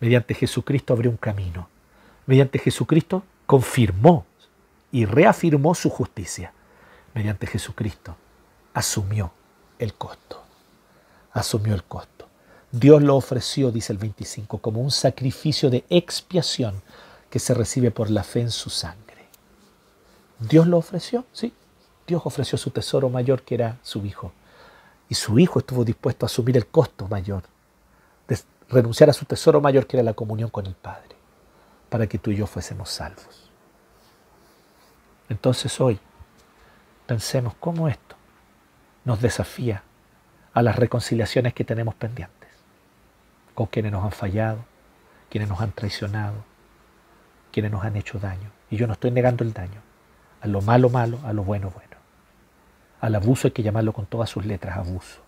Mediante 0.00 0.34
Jesucristo 0.34 0.92
abrió 0.92 1.10
un 1.10 1.16
camino. 1.16 1.70
Mediante 2.26 2.58
Jesucristo 2.58 3.24
confirmó 3.46 4.26
y 4.92 5.06
reafirmó 5.06 5.74
su 5.74 5.88
justicia. 5.88 6.52
Mediante 7.14 7.46
Jesucristo 7.46 8.14
asumió 8.74 9.32
el 9.78 9.94
costo. 9.94 10.42
Asumió 11.32 11.74
el 11.74 11.84
costo. 11.84 12.28
Dios 12.70 13.02
lo 13.02 13.16
ofreció, 13.16 13.70
dice 13.70 13.94
el 13.94 13.98
25, 13.98 14.58
como 14.58 14.82
un 14.82 14.90
sacrificio 14.90 15.70
de 15.70 15.86
expiación 15.88 16.82
que 17.30 17.38
se 17.38 17.54
recibe 17.54 17.90
por 17.90 18.10
la 18.10 18.24
fe 18.24 18.40
en 18.40 18.50
su 18.50 18.70
sangre. 18.70 19.28
Dios 20.38 20.66
lo 20.66 20.78
ofreció, 20.78 21.24
sí. 21.32 21.52
Dios 22.06 22.22
ofreció 22.24 22.56
su 22.56 22.70
tesoro 22.70 23.10
mayor 23.10 23.42
que 23.42 23.54
era 23.54 23.78
su 23.82 24.04
Hijo. 24.06 24.32
Y 25.08 25.14
su 25.14 25.38
Hijo 25.38 25.58
estuvo 25.58 25.84
dispuesto 25.84 26.24
a 26.24 26.28
asumir 26.28 26.56
el 26.56 26.66
costo 26.66 27.06
mayor, 27.08 27.42
de 28.28 28.38
renunciar 28.68 29.10
a 29.10 29.12
su 29.12 29.24
tesoro 29.24 29.60
mayor 29.60 29.86
que 29.86 29.96
era 29.96 30.04
la 30.04 30.14
comunión 30.14 30.50
con 30.50 30.66
el 30.66 30.74
Padre, 30.74 31.16
para 31.88 32.06
que 32.06 32.18
tú 32.18 32.30
y 32.30 32.36
yo 32.36 32.46
fuésemos 32.46 32.90
salvos. 32.90 33.50
Entonces 35.28 35.78
hoy 35.80 35.98
pensemos 37.06 37.54
cómo 37.60 37.88
esto 37.88 38.16
nos 39.04 39.20
desafía 39.20 39.82
a 40.54 40.62
las 40.62 40.76
reconciliaciones 40.76 41.54
que 41.54 41.64
tenemos 41.64 41.94
pendientes, 41.94 42.48
con 43.54 43.66
quienes 43.66 43.92
nos 43.92 44.04
han 44.04 44.12
fallado, 44.12 44.64
quienes 45.30 45.48
nos 45.48 45.60
han 45.60 45.72
traicionado, 45.72 46.34
quienes 47.52 47.72
nos 47.72 47.84
han 47.84 47.96
hecho 47.96 48.18
daño. 48.18 48.50
Y 48.70 48.76
yo 48.76 48.86
no 48.86 48.92
estoy 48.92 49.10
negando 49.10 49.44
el 49.44 49.52
daño. 49.52 49.80
A 50.40 50.46
lo 50.46 50.60
malo, 50.60 50.88
malo, 50.88 51.18
a 51.24 51.32
lo 51.32 51.44
bueno, 51.44 51.70
bueno. 51.70 51.96
Al 53.00 53.14
abuso 53.14 53.48
hay 53.48 53.52
que 53.52 53.62
llamarlo 53.62 53.92
con 53.92 54.06
todas 54.06 54.30
sus 54.30 54.44
letras 54.44 54.76
abuso. 54.76 55.20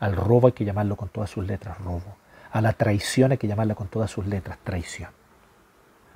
Al 0.00 0.16
robo 0.16 0.48
hay 0.48 0.52
que 0.52 0.64
llamarlo 0.64 0.96
con 0.96 1.08
todas 1.08 1.30
sus 1.30 1.46
letras 1.46 1.78
robo. 1.78 2.16
A 2.50 2.60
la 2.60 2.72
traición 2.72 3.32
hay 3.32 3.38
que 3.38 3.46
llamarla 3.46 3.74
con 3.74 3.88
todas 3.88 4.10
sus 4.10 4.26
letras 4.26 4.58
traición. 4.64 5.10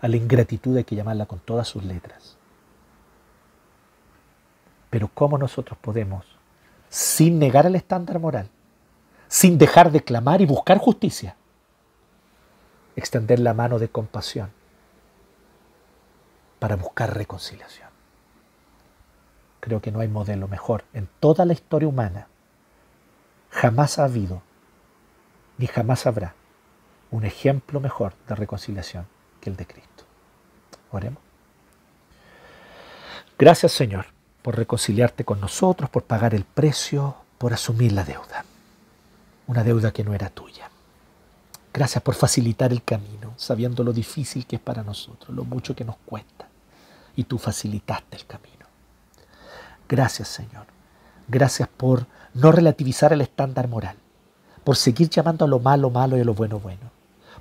A 0.01 0.09
la 0.09 0.17
ingratitud 0.17 0.77
hay 0.77 0.85
que 0.85 0.97
llamarla 0.97 1.27
con 1.27 1.39
todas 1.39 1.69
sus 1.69 1.85
letras. 1.85 2.37
Pero 4.91 5.09
¿cómo 5.09 5.39
nosotros 5.39 5.79
podemos, 5.79 6.25
sin 6.89 7.39
negar 7.39 7.67
el 7.67 7.75
estándar 7.75 8.19
moral, 8.19 8.49
sin 9.29 9.59
dejar 9.59 9.91
de 9.91 10.03
clamar 10.03 10.41
y 10.41 10.47
buscar 10.47 10.79
justicia, 10.79 11.37
extender 12.95 13.39
la 13.39 13.55
mano 13.55 13.79
de 13.79 13.89
compasión 13.89 14.51
para 16.59 16.77
buscar 16.77 17.17
reconciliación. 17.17 17.89
Creo 19.61 19.81
que 19.81 19.91
no 19.91 20.01
hay 20.01 20.09
modelo 20.09 20.49
mejor 20.49 20.85
en 20.93 21.09
toda 21.21 21.45
la 21.45 21.53
historia 21.53 21.89
humana. 21.89 22.29
Jamás 23.51 23.99
ha 23.99 24.05
habido, 24.05 24.43
ni 25.59 25.67
jamás 25.67 26.07
habrá, 26.07 26.35
un 27.11 27.25
ejemplo 27.25 27.81
mejor 27.81 28.15
de 28.29 28.35
reconciliación 28.35 29.07
que 29.41 29.51
el 29.51 29.57
de 29.57 29.67
Cristo. 29.67 30.05
Oremos. 30.93 31.23
Gracias 33.39 33.73
Señor 33.73 34.07
por 34.43 34.57
reconciliarte 34.57 35.25
con 35.25 35.41
nosotros, 35.41 35.91
por 35.91 36.05
pagar 36.05 36.33
el 36.33 36.45
precio, 36.45 37.17
por 37.37 37.53
asumir 37.53 37.91
la 37.91 38.05
deuda. 38.05 38.45
Una 39.49 39.65
deuda 39.65 39.91
que 39.91 40.05
no 40.05 40.15
era 40.15 40.31
tuya. 40.31 40.71
Gracias 41.77 42.03
por 42.03 42.15
facilitar 42.15 42.73
el 42.73 42.83
camino, 42.83 43.35
sabiendo 43.37 43.85
lo 43.85 43.93
difícil 43.93 44.47
que 44.47 44.57
es 44.57 44.63
para 44.63 44.83
nosotros, 44.83 45.37
lo 45.37 45.45
mucho 45.45 45.77
que 45.77 45.85
nos 45.85 45.97
cuesta. 46.07 46.49
Y 47.17 47.25
tú 47.25 47.37
facilitaste 47.37 48.17
el 48.17 48.25
camino. 48.25 48.65
Gracias, 49.87 50.29
Señor. 50.29 50.65
Gracias 51.29 51.69
por 51.69 52.07
no 52.33 52.51
relativizar 52.51 53.13
el 53.13 53.21
estándar 53.21 53.69
moral, 53.69 53.97
por 54.65 54.77
seguir 54.77 55.11
llamando 55.11 55.45
a 55.45 55.49
lo 55.49 55.59
malo 55.59 55.91
malo 55.91 56.17
y 56.17 56.23
a 56.23 56.25
lo 56.25 56.33
bueno 56.33 56.59
bueno, 56.59 56.91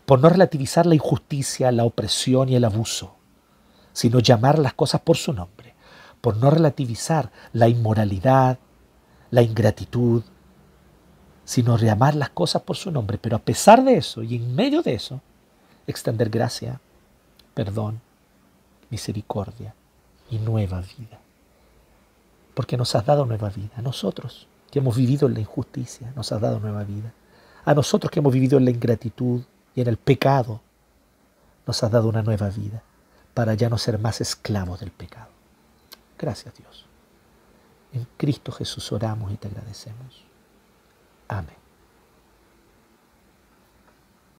por 0.05 0.19
no 0.19 0.27
relativizar 0.27 0.85
la 0.85 0.95
injusticia, 0.95 1.71
la 1.71 1.85
opresión 1.85 2.49
y 2.49 2.57
el 2.57 2.65
abuso, 2.65 3.15
sino 3.93 4.19
llamar 4.19 4.59
las 4.59 4.73
cosas 4.73 4.99
por 4.99 5.15
su 5.15 5.31
nombre, 5.31 5.75
por 6.19 6.35
no 6.35 6.49
relativizar 6.49 7.31
la 7.53 7.69
inmoralidad, 7.69 8.59
la 9.31 9.43
ingratitud, 9.43 10.23
sino 11.45 11.77
llamar 11.77 12.15
las 12.15 12.31
cosas 12.31 12.63
por 12.63 12.75
su 12.75 12.91
nombre, 12.91 13.19
pero 13.19 13.37
a 13.37 13.39
pesar 13.39 13.83
de 13.83 13.97
eso 13.97 14.23
y 14.23 14.35
en 14.35 14.55
medio 14.55 14.81
de 14.81 14.95
eso, 14.95 15.21
extender 15.87 16.29
gracia, 16.29 16.81
perdón, 17.53 18.01
misericordia 18.89 19.75
y 20.29 20.39
nueva 20.39 20.81
vida. 20.81 21.19
Porque 22.55 22.77
nos 22.77 22.95
has 22.95 23.05
dado 23.05 23.25
nueva 23.25 23.49
vida. 23.49 23.71
A 23.77 23.81
nosotros 23.81 24.47
que 24.71 24.79
hemos 24.79 24.97
vivido 24.97 25.27
en 25.27 25.35
la 25.35 25.41
injusticia, 25.41 26.11
nos 26.15 26.31
has 26.31 26.41
dado 26.41 26.59
nueva 26.59 26.83
vida. 26.83 27.13
A 27.63 27.73
nosotros 27.73 28.11
que 28.11 28.19
hemos 28.19 28.33
vivido 28.33 28.57
en 28.57 28.65
la 28.65 28.71
ingratitud 28.71 29.41
y 29.75 29.81
en 29.81 29.87
el 29.87 29.97
pecado, 29.97 30.61
nos 31.67 31.83
has 31.83 31.91
dado 31.91 32.09
una 32.09 32.21
nueva 32.21 32.49
vida 32.49 32.81
para 33.33 33.53
ya 33.53 33.69
no 33.69 33.77
ser 33.77 33.99
más 33.99 34.21
esclavos 34.21 34.79
del 34.79 34.91
pecado. 34.91 35.29
Gracias 36.17 36.55
Dios. 36.55 36.85
En 37.93 38.07
Cristo 38.17 38.51
Jesús 38.51 38.91
oramos 38.91 39.31
y 39.31 39.37
te 39.37 39.47
agradecemos. 39.47 40.24
Amén. 41.27 41.64